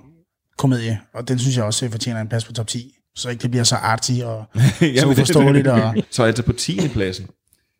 komedie, 0.57 0.99
og 1.13 1.27
den 1.27 1.39
synes 1.39 1.57
jeg 1.57 1.65
også 1.65 1.85
øh, 1.85 1.91
fortjener 1.91 2.21
en 2.21 2.27
plads 2.27 2.45
på 2.45 2.53
top 2.53 2.67
10, 2.67 2.95
så 3.15 3.29
ikke 3.29 3.41
det 3.41 3.51
bliver 3.51 3.63
så 3.63 3.75
arty 3.75 4.11
og 4.23 4.45
så 4.55 5.05
men 5.05 5.05
uforståeligt. 5.05 5.67
Og, 5.67 5.95
så 6.09 6.23
altså 6.23 6.43
på 6.43 6.53
10. 6.53 6.87
pladsen, 6.87 7.27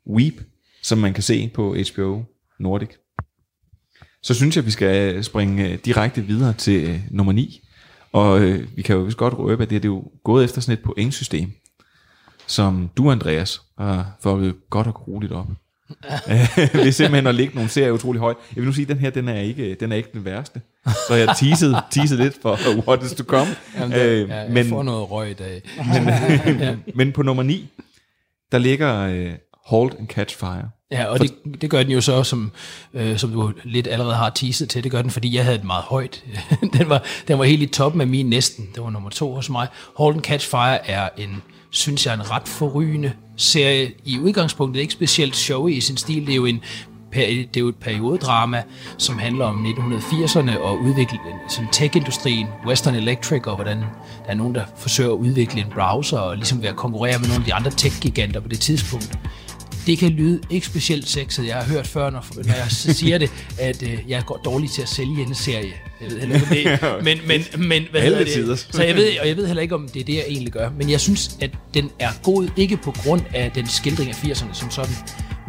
Weep, 0.09 0.33
som 0.83 0.97
man 0.97 1.13
kan 1.13 1.23
se 1.23 1.51
på 1.53 1.75
HBO 1.93 2.23
Nordic. 2.59 2.89
Så 4.23 4.33
synes 4.33 4.55
jeg, 4.55 4.65
vi 4.65 4.71
skal 4.71 5.15
øh, 5.15 5.23
springe 5.23 5.69
øh, 5.69 5.77
direkte 5.85 6.21
videre 6.21 6.53
til 6.53 6.89
øh, 6.89 6.99
nummer 7.11 7.33
9. 7.33 7.61
Og 8.11 8.41
øh, 8.41 8.67
vi 8.75 8.81
kan 8.81 8.95
jo 8.95 9.01
vist 9.01 9.17
godt 9.17 9.33
røbe, 9.33 9.63
at 9.63 9.69
det, 9.69 9.83
det 9.83 9.89
er 9.89 9.93
jo 9.93 10.03
gået 10.23 10.43
efter 10.45 10.61
sådan 10.61 10.73
et 10.73 10.83
pointsystem, 10.83 11.51
som 12.47 12.89
du, 12.97 13.11
Andreas, 13.11 13.61
har 13.77 14.17
fået 14.23 14.55
godt 14.69 14.87
og 14.87 15.07
roligt 15.07 15.31
op. 15.31 15.47
Ved 16.73 16.91
simpelthen 16.91 17.27
at 17.27 17.35
lægge 17.35 17.55
nogle 17.55 17.69
serier 17.69 17.91
utrolig 17.91 18.19
højt. 18.19 18.37
Jeg 18.55 18.61
vil 18.61 18.65
nu 18.65 18.73
sige, 18.73 18.83
at 18.83 18.89
den 18.89 18.97
her, 18.97 19.09
den 19.09 19.27
er 19.27 19.39
ikke 19.39 19.75
den, 19.75 19.91
er 19.91 19.95
ikke 19.95 20.09
den 20.13 20.25
værste. 20.25 20.61
Så 21.07 21.15
jeg 21.15 21.35
teasede, 21.37 21.77
teasede 21.91 22.23
lidt 22.23 22.41
for 22.41 22.57
what 22.87 23.03
is 23.03 23.13
to 23.13 23.23
come. 23.23 23.47
Jamen, 23.75 23.91
det, 23.91 24.01
Øh, 24.01 24.29
ja, 24.29 24.35
jeg 24.35 24.51
men, 24.51 24.69
får 24.69 24.83
noget 24.83 25.11
røg 25.11 25.29
i 25.29 25.33
dag. 25.33 25.61
men, 26.59 26.83
men 26.95 27.11
på 27.11 27.23
nummer 27.23 27.43
9, 27.43 27.69
der 28.51 28.57
ligger 28.57 28.99
øh, 28.99 29.31
Halt 29.69 29.99
and 29.99 30.07
Catch 30.07 30.37
Fire. 30.37 30.69
Ja, 30.91 31.05
og 31.05 31.19
det, 31.19 31.33
det 31.61 31.69
gør 31.69 31.83
den 31.83 31.91
jo 31.91 32.01
så, 32.01 32.23
som, 32.23 32.51
øh, 32.93 33.17
som 33.17 33.31
du 33.31 33.51
lidt 33.63 33.87
allerede 33.87 34.15
har 34.15 34.29
teaset 34.29 34.69
til, 34.69 34.83
det 34.83 34.91
gør 34.91 35.01
den, 35.01 35.11
fordi 35.11 35.35
jeg 35.35 35.43
havde 35.43 35.57
et 35.57 35.63
meget 35.63 35.83
højt. 35.83 36.23
den, 36.77 36.89
var, 36.89 37.03
den 37.27 37.39
var 37.39 37.43
helt 37.43 37.61
i 37.61 37.65
toppen 37.65 38.01
af 38.01 38.07
min 38.07 38.25
næsten. 38.25 38.69
Det 38.75 38.83
var 38.83 38.89
nummer 38.89 39.09
to 39.09 39.33
hos 39.35 39.49
mig. 39.49 39.67
Hold 39.95 40.15
and 40.15 40.23
Catch 40.23 40.49
Fire 40.49 40.89
er 40.89 41.09
en, 41.17 41.41
synes 41.69 42.05
jeg, 42.05 42.13
en 42.13 42.31
ret 42.31 42.47
forrygende 42.47 43.13
serie. 43.37 43.91
I 44.05 44.19
udgangspunktet 44.19 44.81
ikke 44.81 44.93
specielt 44.93 45.35
showy 45.35 45.71
i 45.71 45.81
sin 45.81 45.97
stil. 45.97 46.25
Det 46.25 46.31
er 46.31 46.35
jo 46.35 46.45
en 46.45 46.61
det 47.13 47.57
er 47.57 47.59
jo 47.59 47.67
et 47.67 47.75
periodedrama, 47.75 48.63
som 48.97 49.17
handler 49.17 49.45
om 49.45 49.65
1980'erne 49.65 50.57
og 50.57 50.79
udvikle 50.79 51.19
sådan 51.49 51.69
tech-industrien, 51.71 52.47
Western 52.67 52.95
Electric, 52.95 53.47
og 53.47 53.55
hvordan 53.55 53.77
der 53.77 53.85
er 54.27 54.33
nogen, 54.33 54.55
der 54.55 54.63
forsøger 54.77 55.09
at 55.09 55.15
udvikle 55.15 55.61
en 55.61 55.67
browser 55.73 56.17
og 56.17 56.35
ligesom 56.35 56.61
ved 56.61 56.69
at 56.69 56.75
konkurrere 56.75 57.19
med 57.19 57.27
nogle 57.27 57.41
af 57.41 57.45
de 57.45 57.53
andre 57.53 57.71
tech-giganter 57.71 58.39
på 58.39 58.47
det 58.47 58.59
tidspunkt 58.59 59.19
det 59.89 59.97
kan 59.97 60.11
lyde 60.11 60.41
ikke 60.49 60.65
specielt 60.65 61.09
sexet. 61.09 61.47
Jeg 61.47 61.55
har 61.55 61.63
hørt 61.63 61.87
før, 61.87 62.09
når, 62.09 62.25
når 62.35 62.53
jeg 62.53 62.65
siger 62.69 63.17
det, 63.17 63.31
at 63.59 63.83
øh, 63.83 63.99
jeg 64.07 64.23
går 64.25 64.37
dårligt 64.45 64.73
til 64.73 64.81
at 64.81 64.89
sælge 64.89 65.21
en 65.21 65.35
serie. 65.35 65.73
Jeg 66.01 66.11
ved 66.11 66.19
heller 66.19 66.35
ikke, 66.35 66.71
om 66.71 67.03
det, 67.03 67.03
men, 67.27 67.27
men, 67.27 67.67
men 67.67 67.87
hvad 67.91 68.01
hedder 68.01 68.23
det? 68.23 68.59
Så 68.71 68.83
jeg 68.83 68.95
ved, 68.95 69.19
og 69.19 69.27
jeg 69.27 69.37
ved 69.37 69.47
heller 69.47 69.61
ikke, 69.61 69.75
om 69.75 69.89
det 69.93 69.99
er 69.99 70.03
det, 70.03 70.15
jeg 70.15 70.25
egentlig 70.27 70.53
gør. 70.53 70.69
Men 70.77 70.89
jeg 70.89 71.01
synes, 71.01 71.37
at 71.41 71.51
den 71.73 71.91
er 71.99 72.09
god, 72.23 72.49
ikke 72.57 72.77
på 72.77 72.91
grund 72.91 73.21
af 73.33 73.51
den 73.51 73.67
skildring 73.67 74.09
af 74.09 74.13
80'erne 74.13 74.53
som 74.53 74.71
sådan, 74.71 74.95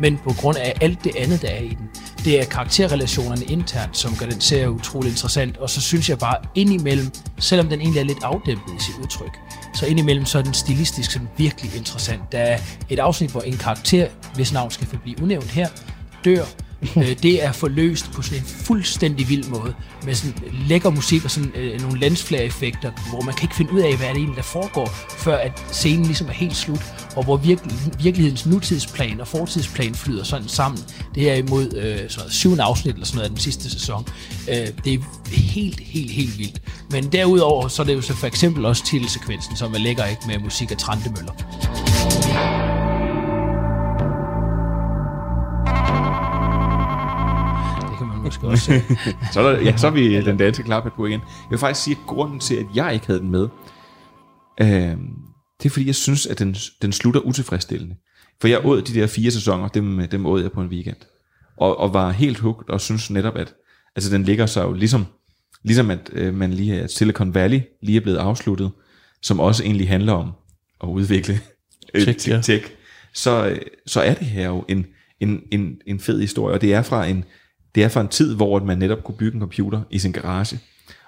men 0.00 0.18
på 0.24 0.34
grund 0.38 0.56
af 0.56 0.74
alt 0.80 1.04
det 1.04 1.16
andet, 1.16 1.42
der 1.42 1.48
er 1.48 1.60
i 1.60 1.68
den. 1.68 1.88
Det 2.24 2.40
er 2.40 2.44
karakterrelationerne 2.44 3.44
internt, 3.44 3.96
som 3.96 4.16
gør 4.16 4.26
den 4.26 4.40
serie 4.40 4.70
utrolig 4.70 5.10
interessant, 5.10 5.56
og 5.56 5.70
så 5.70 5.80
synes 5.80 6.08
jeg 6.08 6.18
bare 6.18 6.36
indimellem, 6.54 7.10
selvom 7.38 7.68
den 7.68 7.80
egentlig 7.80 8.00
er 8.00 8.04
lidt 8.04 8.22
afdæmpet 8.22 8.72
i 8.78 8.82
sit 8.82 8.94
udtryk, 9.02 9.38
så 9.74 9.86
indimellem 9.86 10.24
så 10.24 10.38
er 10.38 10.42
den 10.42 10.54
stilistisk 10.54 11.10
sådan 11.10 11.28
virkelig 11.36 11.76
interessant. 11.76 12.32
Der 12.32 12.38
er 12.38 12.58
et 12.88 12.98
afsnit, 12.98 13.30
hvor 13.30 13.40
en 13.40 13.56
karakter, 13.56 14.08
hvis 14.34 14.52
navn 14.52 14.70
skal 14.70 14.86
forblive 14.86 15.22
unævnt 15.22 15.50
her, 15.50 15.68
dør. 16.24 16.44
Øh, 16.96 17.16
det 17.22 17.44
er 17.44 17.52
forløst 17.52 18.12
på 18.12 18.22
sådan 18.22 18.38
en 18.38 18.44
fuldstændig 18.44 19.28
vild 19.28 19.48
måde, 19.48 19.74
med 20.04 20.14
sådan 20.14 20.34
lækker 20.68 20.90
musik 20.90 21.24
og 21.24 21.30
sådan 21.30 21.52
øh, 21.54 21.80
nogle 21.80 22.00
lensflare-effekter, 22.00 22.92
hvor 23.10 23.20
man 23.20 23.34
kan 23.34 23.44
ikke 23.44 23.54
finde 23.54 23.72
ud 23.72 23.80
af, 23.80 23.96
hvad 23.96 24.08
det 24.08 24.16
egentlig 24.16 24.36
der 24.36 24.42
foregår, 24.42 24.88
før 25.18 25.36
at 25.36 25.62
scenen 25.72 26.06
ligesom 26.06 26.28
er 26.28 26.32
helt 26.32 26.56
slut, 26.56 26.80
og 27.16 27.24
hvor 27.24 27.36
virkelig, 27.36 27.72
virkelighedens 28.02 28.46
nutidsplan 28.46 29.20
og 29.20 29.28
fortidsplan 29.28 29.94
flyder 29.94 30.24
sådan 30.24 30.48
sammen. 30.48 30.80
Det 31.14 31.30
er 31.30 31.34
imod 31.34 31.74
øh, 31.76 32.10
sådan 32.10 32.30
syvende 32.30 32.62
afsnit 32.62 32.94
eller 32.94 33.06
sådan 33.06 33.16
noget 33.16 33.24
af 33.24 33.30
den 33.30 33.40
sidste 33.40 33.70
sæson. 33.70 34.06
Øh, 34.48 34.68
det 34.84 34.94
er 34.94 34.98
helt, 35.30 35.80
helt, 35.80 36.10
helt 36.10 36.38
vildt. 36.38 36.62
Men 36.90 37.12
derudover, 37.12 37.68
så 37.68 37.82
er 37.82 37.86
det 37.86 37.94
jo 37.94 38.00
så 38.00 38.14
for 38.14 38.26
eksempel 38.26 38.64
også 38.64 38.86
titelsekvensen, 38.86 39.56
som 39.56 39.74
er 39.74 39.78
lækker 39.78 40.04
ikke 40.04 40.22
med 40.26 40.38
musik 40.38 40.70
af 40.70 40.76
Trantemøller. 40.76 41.32
Måske 48.30 48.46
også 48.46 48.80
så, 49.32 49.40
er 49.40 49.52
der, 49.52 49.60
ja, 49.60 49.76
så 49.76 49.86
er 49.86 49.90
vi 49.90 50.20
den 50.20 50.36
danske 50.36 50.62
klaphat 50.62 50.92
på 50.92 51.06
igen. 51.06 51.20
Jeg 51.20 51.50
vil 51.50 51.58
faktisk 51.58 51.84
sige, 51.84 51.96
at 52.00 52.06
grunden 52.06 52.40
til, 52.40 52.54
at 52.54 52.66
jeg 52.74 52.94
ikke 52.94 53.06
havde 53.06 53.20
den 53.20 53.30
med, 53.30 53.48
øh, 54.60 54.96
det 55.62 55.66
er 55.66 55.70
fordi, 55.70 55.86
jeg 55.86 55.94
synes, 55.94 56.26
at 56.26 56.38
den, 56.38 56.56
den 56.82 56.92
slutter 56.92 57.20
utilfredsstillende. 57.20 57.94
For 58.40 58.48
jeg 58.48 58.66
åd 58.66 58.82
de 58.82 58.94
der 58.94 59.06
fire 59.06 59.30
sæsoner, 59.30 59.68
dem, 59.68 60.08
dem 60.10 60.26
åd 60.26 60.42
jeg 60.42 60.52
på 60.52 60.60
en 60.60 60.68
weekend. 60.68 60.96
Og, 61.56 61.80
og 61.80 61.94
var 61.94 62.10
helt 62.10 62.38
hooked, 62.38 62.70
og 62.70 62.80
synes 62.80 63.10
netop, 63.10 63.36
at 63.36 63.54
altså, 63.96 64.10
den 64.10 64.24
ligger 64.24 64.46
sig 64.46 64.62
jo 64.62 64.72
ligesom, 64.72 65.06
ligesom 65.64 65.90
at 65.90 66.10
øh, 66.12 66.34
man 66.34 66.52
lige 66.52 66.80
at 66.80 66.92
Silicon 66.92 67.34
Valley 67.34 67.60
lige 67.82 67.96
er 67.96 68.00
blevet 68.00 68.18
afsluttet, 68.18 68.70
som 69.22 69.40
også 69.40 69.64
egentlig 69.64 69.88
handler 69.88 70.12
om 70.12 70.32
at 70.82 70.88
udvikle 70.88 71.40
øh, 71.94 72.04
Tech, 72.04 72.28
ja. 72.28 72.40
tech 72.40 72.66
så, 73.14 73.48
øh, 73.48 73.60
så 73.86 74.00
er 74.00 74.14
det 74.14 74.26
her 74.26 74.46
jo 74.46 74.64
en, 74.68 74.86
en, 75.20 75.42
en, 75.50 75.80
en 75.86 76.00
fed 76.00 76.20
historie, 76.20 76.54
og 76.54 76.60
det 76.60 76.74
er 76.74 76.82
fra 76.82 77.06
en, 77.06 77.24
det 77.74 77.82
er 77.82 77.88
fra 77.88 78.00
en 78.00 78.08
tid, 78.08 78.34
hvor 78.34 78.64
man 78.64 78.78
netop 78.78 79.04
kunne 79.04 79.16
bygge 79.16 79.34
en 79.34 79.40
computer 79.40 79.80
i 79.90 79.98
sin 79.98 80.12
garage, 80.12 80.58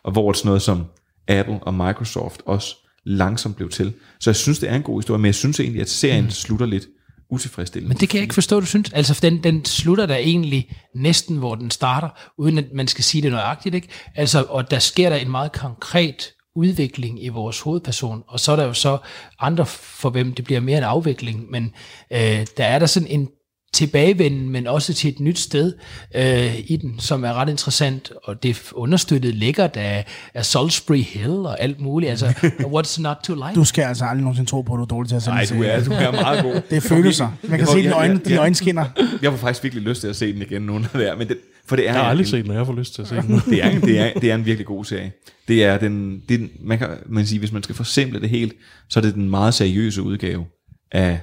og 0.04 0.12
hvor 0.12 0.32
sådan 0.32 0.48
noget 0.48 0.62
som 0.62 0.84
Apple 1.28 1.58
og 1.62 1.74
Microsoft 1.74 2.42
også 2.46 2.76
langsomt 3.04 3.56
blev 3.56 3.68
til. 3.68 3.92
Så 4.20 4.30
jeg 4.30 4.36
synes, 4.36 4.58
det 4.58 4.70
er 4.70 4.74
en 4.74 4.82
god 4.82 5.00
historie, 5.00 5.18
men 5.18 5.26
jeg 5.26 5.34
synes 5.34 5.60
egentlig, 5.60 5.80
at 5.80 5.90
serien 5.90 6.24
mm. 6.24 6.30
slutter 6.30 6.66
lidt 6.66 6.86
utilfredsstillende. 7.30 7.88
Men 7.88 8.00
det 8.00 8.08
kan 8.08 8.16
jeg 8.16 8.22
ikke 8.22 8.34
forstå, 8.34 8.60
du 8.60 8.66
synes. 8.66 8.92
Altså, 8.92 9.18
den, 9.22 9.44
den 9.44 9.64
slutter 9.64 10.06
der 10.06 10.16
egentlig 10.16 10.76
næsten, 10.94 11.36
hvor 11.36 11.54
den 11.54 11.70
starter, 11.70 12.08
uden 12.38 12.58
at 12.58 12.64
man 12.74 12.88
skal 12.88 13.04
sige 13.04 13.22
det 13.22 13.30
nøjagtigt, 13.30 13.74
ikke? 13.74 13.88
Altså, 14.14 14.44
og 14.48 14.70
der 14.70 14.78
sker 14.78 15.08
der 15.10 15.16
en 15.16 15.30
meget 15.30 15.52
konkret 15.52 16.32
udvikling 16.56 17.24
i 17.24 17.28
vores 17.28 17.60
hovedperson, 17.60 18.22
og 18.28 18.40
så 18.40 18.52
er 18.52 18.56
der 18.56 18.64
jo 18.64 18.72
så 18.72 18.98
andre, 19.38 19.66
for 19.66 20.10
hvem 20.10 20.34
det 20.34 20.44
bliver 20.44 20.60
mere 20.60 20.78
en 20.78 20.84
afvikling, 20.84 21.50
men 21.50 21.74
øh, 22.12 22.46
der 22.56 22.64
er 22.64 22.78
der 22.78 22.86
sådan 22.86 23.08
en 23.08 23.28
tilbagevenden, 23.72 24.50
men 24.50 24.66
også 24.66 24.94
til 24.94 25.10
et 25.10 25.20
nyt 25.20 25.38
sted 25.38 25.72
øh, 26.16 26.58
i 26.66 26.76
den, 26.76 26.98
som 26.98 27.24
er 27.24 27.32
ret 27.34 27.48
interessant, 27.48 28.12
og 28.24 28.42
det 28.42 28.50
er 28.50 28.60
understøttet 28.74 29.34
lækkert 29.34 29.76
af, 29.76 30.06
af 30.34 30.44
Salisbury 30.46 31.02
Hill 31.02 31.30
og 31.30 31.60
alt 31.60 31.80
muligt. 31.80 32.10
Altså, 32.10 32.26
what's 32.74 33.00
not 33.02 33.16
to 33.24 33.34
like? 33.34 33.54
Du 33.54 33.64
skal 33.64 33.82
altså 33.82 34.04
aldrig 34.04 34.22
nogensinde 34.22 34.50
tro 34.50 34.62
på, 34.62 34.72
at 34.74 34.78
du 34.78 34.82
er 34.82 34.86
dårlig 34.86 35.08
til 35.08 35.16
at 35.16 35.26
Nej, 35.26 35.46
du 35.50 35.62
er, 35.62 35.84
du 35.84 35.92
er 35.92 36.10
meget 36.12 36.42
god. 36.42 36.54
Det 36.70 36.76
er 36.76 36.80
følelser. 36.80 37.28
Man 37.42 37.58
kan 37.58 37.68
se 37.68 37.76
dine 37.78 37.92
øjne, 37.94 38.20
dine 38.24 38.38
øjne 38.38 38.54
skinner. 38.54 38.84
Jeg 39.22 39.30
får 39.30 39.38
faktisk 39.38 39.62
virkelig 39.64 39.84
lyst 39.84 40.00
til 40.00 40.08
at 40.08 40.16
se 40.16 40.32
den 40.32 40.42
igen, 40.42 40.62
nogen 40.62 40.84
af 40.92 40.98
der, 41.00 41.16
men 41.16 41.28
det, 41.28 41.38
for 41.66 41.76
det 41.76 41.88
er 41.88 41.92
Jeg 41.92 42.00
har 42.02 42.08
aldrig 42.08 42.24
en- 42.24 42.30
set 42.30 42.42
den, 42.44 42.50
og 42.50 42.56
jeg 42.56 42.66
får 42.66 42.74
lyst 42.74 42.94
til 42.94 43.02
at 43.02 43.08
se 43.08 43.14
den. 43.16 43.40
det, 43.50 43.64
er, 43.64 43.70
en- 43.70 43.80
det, 43.80 43.98
er, 44.00 44.12
det 44.20 44.30
er 44.30 44.34
en 44.34 44.44
virkelig 44.46 44.66
god 44.66 44.84
serie. 44.84 45.12
Det 45.48 45.64
er 45.64 45.78
den, 45.78 46.22
det 46.28 46.40
er, 46.42 46.46
man 46.60 46.78
kan 46.78 46.88
man 47.06 47.26
sige, 47.26 47.38
hvis 47.38 47.52
man 47.52 47.62
skal 47.62 47.74
forsimple 47.74 48.20
det 48.20 48.28
helt, 48.28 48.52
så 48.88 49.00
er 49.00 49.04
det 49.04 49.14
den 49.14 49.30
meget 49.30 49.54
seriøse 49.54 50.02
udgave 50.02 50.44
af 50.92 51.20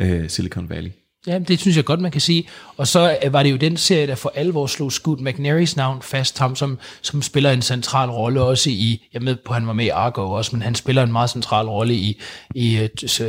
øh, 0.00 0.28
Silicon 0.30 0.68
Valley. 0.70 0.90
Ja, 1.26 1.38
det 1.38 1.60
synes 1.60 1.76
jeg 1.76 1.84
godt, 1.84 2.00
man 2.00 2.10
kan 2.10 2.20
sige. 2.20 2.48
Og 2.76 2.88
så 2.88 3.18
øh, 3.24 3.32
var 3.32 3.42
det 3.42 3.50
jo 3.50 3.56
den 3.56 3.76
serie, 3.76 4.06
der 4.06 4.14
for 4.14 4.32
alvor 4.34 4.66
slog 4.66 4.92
Scoot 4.92 5.20
McNairys 5.20 5.76
navn 5.76 6.02
fast, 6.02 6.38
ham 6.38 6.56
som, 6.56 6.78
som 7.02 7.22
spiller 7.22 7.50
en 7.50 7.62
central 7.62 8.10
rolle 8.10 8.42
også 8.42 8.70
i, 8.70 9.08
jeg 9.12 9.22
med 9.22 9.36
på, 9.36 9.52
han 9.52 9.66
var 9.66 9.72
med 9.72 9.84
i 9.84 9.88
Argo 9.88 10.30
også, 10.30 10.56
men 10.56 10.62
han 10.62 10.74
spiller 10.74 11.02
en 11.02 11.12
meget 11.12 11.30
central 11.30 11.66
rolle 11.66 11.94
i, 11.94 12.20
i 12.54 12.78
uh, 12.82 12.88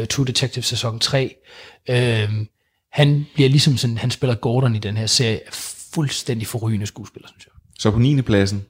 True 0.10 0.26
Detective 0.26 0.64
sæson 0.64 1.00
3. 1.00 1.36
Øhm, 1.90 2.48
han 2.92 3.26
bliver 3.34 3.50
ligesom 3.50 3.78
sådan, 3.78 3.98
han 3.98 4.12
spiller 4.12 4.36
Gordon 4.36 4.76
i 4.76 4.80
den 4.80 4.98
her 4.98 5.06
serie, 5.06 5.40
fuldstændig 5.94 6.48
forrygende 6.48 6.86
skuespiller, 6.86 7.28
synes 7.28 7.46
jeg. 7.46 7.54
Så 7.80 7.92
på 7.92 8.00
9. 8.00 8.22
pladsen, 8.22 8.66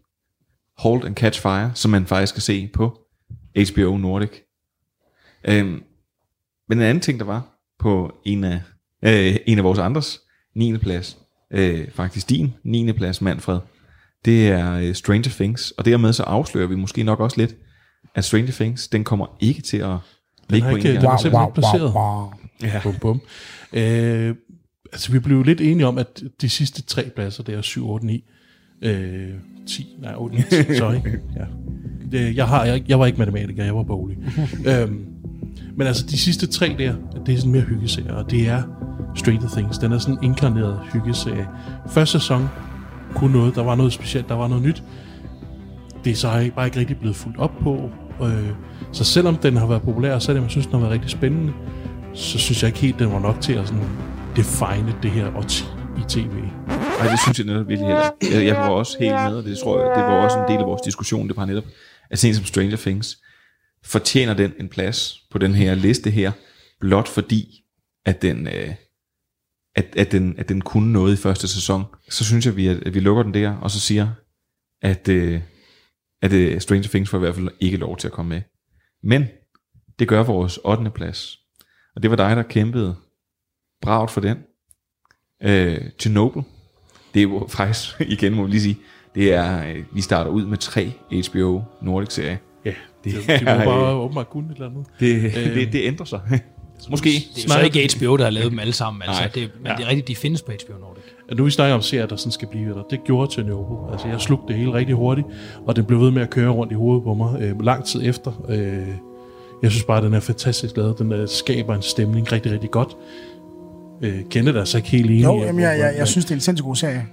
Hold 0.77 1.05
and 1.05 1.15
Catch 1.15 1.41
Fire, 1.41 1.71
som 1.75 1.91
man 1.91 2.05
faktisk 2.05 2.33
kan 2.33 2.41
se 2.41 2.67
på 2.73 2.99
HBO 3.55 3.97
Nordic. 3.97 4.29
Øhm, 5.45 5.83
men 6.69 6.77
en 6.77 6.83
anden 6.83 7.01
ting, 7.01 7.19
der 7.19 7.25
var 7.25 7.41
på 7.79 8.13
en 8.25 8.43
af, 8.43 8.61
øh, 9.05 9.35
en 9.45 9.57
af 9.57 9.63
vores 9.63 9.79
andres 9.79 10.19
9. 10.55 10.77
plads, 10.77 11.17
øh, 11.51 11.87
faktisk 11.95 12.29
din 12.29 12.53
9. 12.63 12.91
plads, 12.91 13.21
Manfred, 13.21 13.59
det 14.25 14.47
er 14.47 14.73
øh, 14.73 14.93
Stranger 14.93 15.31
Things, 15.31 15.71
og 15.71 15.85
dermed 15.85 16.13
så 16.13 16.23
afslører 16.23 16.67
vi 16.67 16.75
måske 16.75 17.03
nok 17.03 17.19
også 17.19 17.37
lidt, 17.37 17.55
at 18.15 18.25
Stranger 18.25 18.51
Things, 18.51 18.87
den 18.87 19.03
kommer 19.03 19.25
ikke 19.39 19.61
til 19.61 19.77
at 19.77 19.95
ligge 20.49 20.69
på 20.69 20.75
ikke, 20.75 20.89
en 20.89 20.95
den 20.95 21.05
er 21.05 21.07
gang. 21.09 21.19
simpelthen 21.19 21.53
placeret. 21.53 21.93
wow. 21.93 22.33
Ja. 22.63 22.79
Bum, 22.83 22.95
bum. 23.01 23.21
Øh, 23.73 24.35
altså, 24.91 25.11
vi 25.11 25.19
blev 25.19 25.43
lidt 25.43 25.61
enige 25.61 25.87
om, 25.87 25.97
at 25.97 26.23
de 26.41 26.49
sidste 26.49 26.81
tre 26.81 27.11
pladser, 27.15 27.43
det 27.43 27.55
er 27.55 27.61
7, 27.61 27.89
8, 27.89 28.05
9, 28.05 28.23
øh, 28.81 29.29
10, 29.67 29.95
nej, 30.01 30.13
8, 30.17 30.35
9, 30.35 30.41
10, 30.41 30.75
sorry. 30.75 30.95
Ja. 31.35 31.45
Det, 32.11 32.35
jeg, 32.35 32.47
har, 32.47 32.65
jeg, 32.65 32.83
jeg 32.87 32.99
var 32.99 33.05
ikke 33.05 33.19
matematiker, 33.19 33.63
jeg 33.63 33.75
var 33.75 33.83
boglig. 33.83 34.17
øhm, 34.69 35.05
men 35.75 35.87
altså, 35.87 36.05
de 36.05 36.17
sidste 36.17 36.47
tre 36.47 36.75
der, 36.77 36.95
det 37.25 37.33
er 37.33 37.37
sådan 37.37 37.51
mere 37.51 37.61
hyggeserie, 37.61 38.15
og 38.15 38.31
det 38.31 38.47
er 38.47 38.63
Stranger 39.15 39.49
Things. 39.49 39.77
Den 39.77 39.91
er 39.91 39.97
sådan 39.97 40.17
en 40.17 40.23
inkarneret 40.23 40.79
hyggeserie. 40.93 41.47
Første 41.89 42.19
sæson 42.19 42.49
kunne 43.15 43.33
noget, 43.33 43.55
der 43.55 43.63
var 43.63 43.75
noget 43.75 43.93
specielt, 43.93 44.29
der 44.29 44.35
var 44.35 44.47
noget 44.47 44.63
nyt. 44.63 44.83
Det 46.03 46.11
er 46.11 46.15
så 46.15 46.51
bare 46.55 46.65
ikke 46.65 46.79
rigtig 46.79 46.97
blevet 46.97 47.15
fuldt 47.15 47.37
op 47.37 47.51
på. 47.61 47.89
Øh, 48.23 48.49
så 48.91 49.03
selvom 49.03 49.35
den 49.35 49.57
har 49.57 49.67
været 49.67 49.81
populær, 49.81 50.13
og 50.13 50.21
selvom 50.21 50.43
jeg 50.43 50.51
synes, 50.51 50.65
den 50.65 50.73
har 50.73 50.79
været 50.79 50.91
rigtig 50.91 51.09
spændende, 51.09 51.53
så 52.13 52.39
synes 52.39 52.63
jeg 52.63 52.67
ikke 52.67 52.79
helt, 52.79 52.99
den 52.99 53.11
var 53.11 53.19
nok 53.19 53.41
til 53.41 53.53
at 53.53 53.67
sådan 53.67 53.83
define 54.35 54.95
det 55.03 55.11
her 55.11 55.37
årti 55.37 55.63
i 55.97 56.01
tv. 56.09 56.33
Nej, 56.99 57.11
det 57.11 57.19
synes 57.19 57.39
jeg 57.39 57.47
netop 57.47 57.67
virkelig 57.67 57.87
heller. 57.87 58.09
Jeg, 58.33 58.45
jeg 58.45 58.55
var 58.55 58.69
også 58.69 58.97
helt 58.99 59.13
med, 59.13 59.35
og 59.35 59.43
det 59.43 59.57
tror 59.57 59.79
jeg, 59.79 59.97
det 59.97 60.03
var 60.03 60.23
også 60.23 60.37
en 60.39 60.51
del 60.51 60.59
af 60.59 60.65
vores 60.65 60.81
diskussion, 60.81 61.27
det 61.27 61.37
var 61.37 61.45
netop, 61.45 61.63
at 62.09 62.19
sådan 62.19 62.35
som 62.35 62.45
Stranger 62.45 62.77
Things, 62.77 63.17
fortjener 63.85 64.33
den 64.33 64.53
en 64.59 64.69
plads 64.69 65.19
på 65.31 65.37
den 65.37 65.55
her 65.55 65.75
liste 65.75 66.09
her, 66.09 66.31
blot 66.79 67.07
fordi, 67.07 67.63
at 68.05 68.21
den, 68.21 68.47
øh, 68.47 68.69
at, 69.75 69.85
at, 69.97 70.11
den, 70.11 70.35
at 70.37 70.49
den 70.49 70.61
kunne 70.61 70.93
noget 70.93 71.13
i 71.13 71.21
første 71.21 71.47
sæson, 71.47 71.83
så 72.09 72.25
synes 72.25 72.45
jeg, 72.45 72.55
vi, 72.55 72.67
at, 72.67 72.77
at 72.87 72.93
vi 72.93 72.99
lukker 72.99 73.23
den 73.23 73.33
der, 73.33 73.55
og 73.55 73.71
så 73.71 73.79
siger, 73.79 74.09
at, 74.81 75.07
øh, 75.09 75.41
at 76.21 76.33
øh, 76.33 76.61
Stranger 76.61 76.87
Things 76.89 77.09
får 77.09 77.17
i 77.17 77.19
hvert 77.19 77.35
fald 77.35 77.49
ikke 77.59 77.77
lov 77.77 77.97
til 77.97 78.07
at 78.07 78.11
komme 78.13 78.29
med. 78.29 78.41
Men 79.03 79.25
det 79.99 80.07
gør 80.07 80.23
vores 80.23 80.59
8. 80.63 80.91
plads. 80.91 81.39
Og 81.95 82.03
det 82.03 82.11
var 82.11 82.17
dig, 82.17 82.35
der 82.35 82.43
kæmpede 82.43 82.95
bragt 83.81 84.11
for 84.11 84.21
den. 84.21 84.37
Øh, 85.43 85.81
Chernobyl. 85.99 86.41
Det 87.13 87.19
er 87.19 87.23
jo 87.23 87.47
faktisk, 87.57 88.01
igen 88.01 88.33
må 88.33 88.43
vi 88.43 88.49
lige 88.51 88.61
sige, 88.61 88.77
det 89.15 89.33
er, 89.33 89.67
øh, 89.67 89.83
vi 89.93 90.01
starter 90.01 90.31
ud 90.31 90.45
med 90.45 90.57
tre 90.57 90.91
HBO 91.29 91.61
Nordic-serier. 91.81 92.37
Ja, 92.65 92.73
det, 93.03 93.13
det 93.13 93.39
de 93.39 93.45
må 93.45 93.51
bare 93.51 93.93
åbenbart 93.93 94.29
kunne 94.29 94.51
et 94.51 94.53
eller 94.55 94.69
andet. 94.69 94.85
Det, 94.99 95.23
Øhm, 95.23 95.53
det, 95.53 95.73
det 95.73 95.87
ændrer 95.87 96.05
sig. 96.05 96.41
Måske. 96.89 97.09
Det 97.35 97.45
er 97.45 97.49
så 97.49 97.59
ikke 97.59 97.89
HBO, 97.97 98.17
der 98.17 98.23
har 98.23 98.31
lavet 98.31 98.51
dem 98.51 98.59
alle 98.59 98.73
sammen. 98.73 99.01
Altså, 99.07 99.21
Nej. 99.21 99.31
det, 99.35 99.49
men 99.61 99.67
Ja. 99.71 99.75
det 99.77 99.83
er 99.85 99.87
rigtigt, 99.89 100.07
de 100.07 100.15
findes 100.15 100.41
på 100.41 100.51
HBO 100.51 100.73
Nordic. 100.79 101.03
at 101.29 101.37
nu 101.37 101.43
vi 101.43 101.51
snakker 101.51 101.75
om 101.75 101.81
serier, 101.81 102.05
der 102.05 102.15
sådan 102.15 102.31
skal 102.31 102.47
blive 102.47 102.69
der, 102.73 102.81
det 102.89 102.99
gjorde 103.05 103.31
Chernobyl. 103.31 103.91
Altså, 103.91 104.07
jeg 104.07 104.21
slugte 104.21 104.47
det 104.47 104.55
hele 104.55 104.73
rigtig 104.73 104.95
hurtigt, 104.95 105.27
og 105.65 105.75
det 105.75 105.87
blev 105.87 105.99
ved 106.01 106.11
med 106.11 106.21
at 106.21 106.29
køre 106.29 106.49
rundt 106.49 106.71
i 106.71 106.75
hovedet 106.75 107.03
på 107.03 107.13
mig 107.13 107.41
øh, 107.41 107.61
lang 107.61 107.85
tid 107.85 108.01
efter. 108.03 108.45
Øh, 108.49 108.87
jeg 109.63 109.71
synes 109.71 109.83
bare, 109.83 109.97
at 109.97 110.03
den 110.03 110.13
er 110.13 110.19
fantastisk 110.19 110.77
lavet. 110.77 110.99
Den 110.99 111.11
øh, 111.11 111.27
skaber 111.27 111.75
en 111.75 111.81
stemning 111.81 112.31
rigtig, 112.31 112.51
rigtig 112.51 112.71
godt. 112.71 112.97
Øh, 114.01 114.19
Kenneth 114.29 114.55
er 114.55 114.59
altså 114.59 114.77
ikke 114.77 114.89
helt 114.89 115.05
enig. 115.11 115.23
Jo, 115.23 115.39
jamen, 115.39 115.61
jeg, 115.61 115.69
jeg, 115.69 115.79
jeg 115.79 115.93
hvad- 115.95 116.05
synes, 116.05 116.25
det 116.25 116.31
er 116.31 116.35
en 116.35 116.41
sindssygt 116.41 116.65
god 116.65 116.75
serie. 116.75 117.05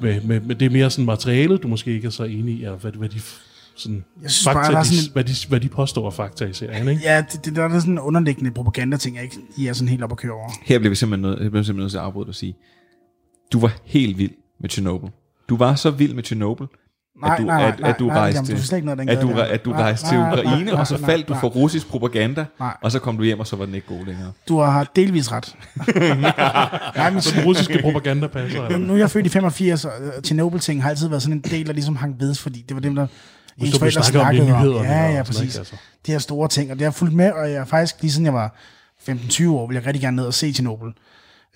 med, 0.00 0.20
med, 0.20 0.40
med 0.40 0.54
det 0.54 0.66
er 0.66 0.70
mere 0.70 0.90
sådan 0.90 1.04
materialet, 1.04 1.62
du 1.62 1.68
måske 1.68 1.90
ikke 1.94 2.06
er 2.06 2.10
så 2.10 2.24
enig 2.24 2.54
i, 2.60 2.64
og 2.64 2.76
hvad, 2.76 2.92
hvad 2.92 3.08
de 3.08 3.20
sådan, 3.76 4.04
Jeg 4.22 4.30
synes 4.30 4.44
fakta, 4.44 4.60
bare, 4.60 4.72
der 4.72 4.78
er 4.78 4.82
de, 4.82 4.88
sådan 4.88 5.04
en- 5.08 5.12
hvad, 5.12 5.24
de, 5.24 5.32
hvad 5.48 5.60
de 5.60 5.68
påstår 5.68 6.10
fakta 6.10 6.44
i 6.44 6.52
serien, 6.52 6.88
ikke? 6.88 7.02
Ja, 7.04 7.24
det, 7.32 7.44
det 7.44 7.56
der 7.56 7.62
er 7.64 7.78
sådan 7.78 7.92
en 7.94 7.98
underliggende 7.98 8.50
propaganda-ting, 8.50 9.16
jeg 9.16 9.24
ikke 9.24 9.36
I 9.56 9.66
er 9.66 9.72
sådan 9.72 9.88
helt 9.88 10.02
op 10.02 10.12
at 10.12 10.18
køre 10.18 10.32
over. 10.32 10.50
Her 10.62 10.78
bliver 10.78 10.90
vi 10.90 10.94
simpelthen 10.96 11.22
nødt, 11.30 11.38
bliver 11.38 11.50
simpelthen 11.50 11.76
nødt 11.76 11.90
til 11.90 11.98
at 11.98 12.04
afbryde 12.04 12.28
og 12.28 12.34
sige, 12.34 12.56
du 13.52 13.60
var 13.60 13.72
helt 13.84 14.18
vild 14.18 14.32
med 14.60 14.70
Chernobyl. 14.70 15.08
Du 15.48 15.56
var 15.56 15.74
så 15.74 15.90
vild 15.90 16.14
med 16.14 16.22
Chernobyl, 16.24 16.66
Nej, 17.22 17.32
at 17.34 17.40
du, 17.40 17.46
nej, 17.46 17.58
nej, 17.60 17.68
at, 17.68 17.80
at 17.84 17.98
du 17.98 18.06
nej, 18.06 18.16
rejste, 18.18 18.36
jamen, 18.38 18.56
du 18.56 18.62
slet 18.62 18.78
ikke 18.78 18.86
noget 18.86 18.98
af 19.00 19.06
den 19.06 19.16
at 19.16 19.64
du, 19.64 19.70
at 19.72 19.76
rejste 19.78 20.06
nej, 20.16 20.32
til 20.32 20.40
Ukraine, 20.42 20.64
nej, 20.70 20.80
og 20.80 20.86
så 20.86 20.96
nej, 20.96 21.10
faldt 21.10 21.28
du 21.28 21.34
for 21.34 21.48
russisk 21.48 21.88
propaganda, 21.88 22.44
Nej. 22.60 22.76
og 22.82 22.92
så 22.92 22.98
kom 22.98 23.16
du 23.16 23.22
hjem, 23.24 23.40
og 23.40 23.46
så 23.46 23.56
var 23.56 23.64
den 23.66 23.74
ikke 23.74 23.86
god 23.86 24.06
længere. 24.06 24.32
Du 24.48 24.58
har 24.58 24.90
delvis 24.96 25.32
ret. 25.32 25.56
Nej, 26.96 27.10
men 27.10 27.20
Så 27.20 27.34
den 27.36 27.44
russiske 27.44 27.78
propaganda 27.82 28.26
passer. 28.26 28.58
Nu, 28.58 28.64
eller? 28.64 28.78
nu 28.78 28.92
er 28.94 28.98
jeg 28.98 29.10
født 29.10 29.26
i 29.26 29.28
85, 29.28 29.84
og 29.84 29.92
øh, 30.02 30.22
Chernobyl-ting 30.24 30.82
har 30.82 30.90
altid 30.90 31.08
været 31.08 31.22
sådan 31.22 31.36
en 31.36 31.40
del, 31.50 31.66
der 31.66 31.72
ligesom 31.72 31.96
hang 31.96 32.20
ved, 32.20 32.34
fordi 32.34 32.64
det 32.68 32.74
var 32.74 32.80
dem, 32.80 32.94
der 32.94 33.06
Hvis 33.56 33.70
ens 33.70 33.78
forældre 33.78 34.00
om 34.00 34.04
det 34.04 34.12
snakkede 34.12 34.52
om. 34.52 34.62
nyhederne 34.62 34.88
Ja, 34.88 35.10
ja, 35.10 35.22
præcis. 35.22 35.42
ikke, 35.42 35.58
altså. 35.58 35.76
De 36.06 36.12
her 36.12 36.18
store 36.18 36.48
ting, 36.48 36.70
og 36.70 36.78
det 36.78 36.84
har 36.84 36.90
fulgt 36.90 37.14
med, 37.14 37.32
og 37.32 37.50
jeg 37.50 37.56
er 37.56 37.64
faktisk 37.64 38.02
lige 38.02 38.12
siden 38.12 38.24
jeg 38.24 38.34
var 38.34 38.54
15-20 39.08 39.48
år, 39.48 39.66
vil 39.66 39.74
jeg 39.74 39.86
rigtig 39.86 40.02
gerne 40.02 40.16
ned 40.16 40.24
og 40.24 40.34
se 40.34 40.52
Chernobyl. 40.52 40.90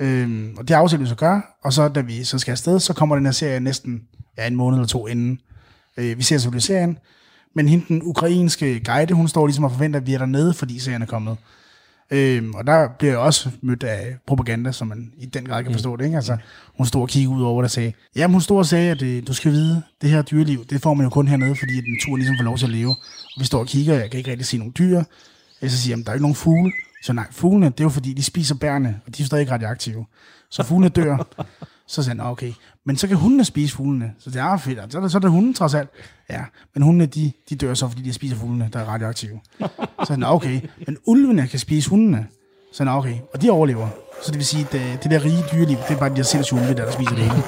Øhm, 0.00 0.54
og 0.58 0.68
det 0.68 0.74
aftalte 0.74 1.02
vi 1.02 1.08
så 1.08 1.14
gør, 1.14 1.58
og 1.64 1.72
så 1.72 1.88
da 1.88 2.00
vi 2.00 2.24
så 2.24 2.38
skal 2.38 2.52
afsted, 2.52 2.80
så 2.80 2.92
kommer 2.92 3.16
den 3.16 3.24
her 3.24 3.32
serie 3.32 3.60
næsten 3.60 4.02
ja, 4.38 4.46
en 4.46 4.56
måned 4.56 4.78
eller 4.78 4.88
to 4.88 5.06
inden. 5.06 5.40
Øh, 5.96 6.18
vi 6.18 6.22
ser 6.22 6.38
selvfølgelig 6.38 6.62
serien, 6.62 6.98
men 7.54 7.68
hende, 7.68 7.84
den 7.88 8.02
ukrainske 8.02 8.80
guide, 8.80 9.14
hun 9.14 9.28
står 9.28 9.46
ligesom 9.46 9.64
og 9.64 9.72
forventer, 9.72 10.00
at 10.00 10.06
vi 10.06 10.14
er 10.14 10.18
dernede, 10.18 10.54
fordi 10.54 10.78
serien 10.78 11.02
er 11.02 11.06
kommet. 11.06 11.36
Øhm, 12.10 12.54
og 12.54 12.66
der 12.66 12.88
bliver 12.98 13.12
jeg 13.12 13.18
også 13.18 13.50
mødt 13.62 13.84
af 13.84 14.16
propaganda, 14.26 14.72
som 14.72 14.86
man 14.88 15.12
i 15.18 15.26
den 15.26 15.46
grad 15.46 15.62
kan 15.64 15.72
forstå 15.72 15.96
det. 15.96 16.04
Ikke? 16.04 16.16
Altså, 16.16 16.36
hun 16.76 16.86
stod 16.86 17.02
og 17.02 17.08
kiggede 17.08 17.34
ud 17.34 17.42
over 17.42 17.62
det 17.62 17.66
og 17.66 17.70
sagde, 17.70 17.92
jamen 18.16 18.34
hun 18.34 18.40
stod 18.40 18.58
og 18.58 18.66
sagde, 18.66 18.90
at 18.90 19.02
øh, 19.02 19.26
du 19.26 19.34
skal 19.34 19.52
vide, 19.52 19.82
det 20.02 20.10
her 20.10 20.22
dyreliv, 20.22 20.64
det 20.64 20.82
får 20.82 20.94
man 20.94 21.04
jo 21.04 21.10
kun 21.10 21.28
hernede, 21.28 21.56
fordi 21.56 21.78
at 21.78 21.84
naturen 21.96 22.18
ligesom 22.18 22.36
får 22.38 22.44
lov 22.44 22.58
til 22.58 22.66
at 22.66 22.72
leve. 22.72 22.90
Og 23.36 23.40
vi 23.40 23.44
står 23.44 23.58
og 23.58 23.66
kigger, 23.66 23.94
og 23.94 24.00
jeg 24.00 24.10
kan 24.10 24.18
ikke 24.18 24.30
rigtig 24.30 24.46
se 24.46 24.58
nogen 24.58 24.74
dyr. 24.78 25.02
Jeg 25.62 25.70
så 25.70 25.78
siger, 25.78 25.92
jamen 25.92 26.04
der 26.04 26.10
er 26.10 26.14
ikke 26.14 26.22
nogen 26.22 26.34
fugle. 26.34 26.72
Så 27.02 27.12
nej, 27.12 27.26
fuglene, 27.30 27.66
det 27.66 27.80
er 27.80 27.84
jo 27.84 27.88
fordi, 27.88 28.12
de 28.12 28.22
spiser 28.22 28.54
bærne, 28.54 29.00
og 29.06 29.16
de 29.16 29.22
er 29.22 29.26
stadig 29.26 29.50
radioaktive. 29.50 30.06
Så 30.50 30.62
fuglene 30.62 30.88
dør. 30.88 31.16
Så 31.88 32.02
sagde 32.02 32.08
han, 32.18 32.26
"Nå, 32.26 32.30
okay. 32.32 32.52
Men 32.86 32.96
så 32.96 33.06
kan 33.08 33.16
hundene 33.16 33.44
spise 33.44 33.74
fuglene. 33.76 34.12
Så 34.18 34.30
det 34.30 34.40
er 34.40 34.56
fedt. 34.56 34.78
Så 34.92 34.98
er 34.98 35.02
det, 35.02 35.10
så 35.12 35.18
er 35.18 35.20
det 35.20 35.30
hunden 35.30 35.54
trods 35.54 35.74
alt. 35.74 35.88
Ja, 36.30 36.40
men 36.74 36.82
hundene, 36.82 37.06
de, 37.06 37.32
de 37.50 37.56
dør 37.56 37.74
så, 37.74 37.88
fordi 37.88 38.02
de 38.02 38.12
spiser 38.12 38.36
fuglene, 38.36 38.70
der 38.72 38.78
er 38.78 38.84
radioaktive. 38.84 39.40
Så 40.06 40.12
han, 40.12 40.22
okay. 40.24 40.60
Men 40.86 40.96
ulvene 41.06 41.46
kan 41.48 41.58
spise 41.58 41.90
hundene. 41.90 42.26
Så 42.72 42.84
han, 42.84 42.92
okay. 42.92 43.14
Og 43.34 43.42
de 43.42 43.50
overlever. 43.50 43.88
Så 44.22 44.30
det 44.30 44.38
vil 44.38 44.46
sige, 44.46 44.62
at 44.64 44.72
det, 44.72 45.02
det 45.02 45.10
der 45.10 45.24
rige 45.24 45.44
dyreliv, 45.52 45.76
det 45.88 45.94
er 45.94 45.98
bare 45.98 46.10
de 46.10 46.16
der 46.16 46.22
sindssyge 46.22 46.60
ulve, 46.60 46.74
der, 46.74 46.84
der 46.84 46.92
spiser 46.92 47.10
det 47.14 47.18
hele. 47.24 47.34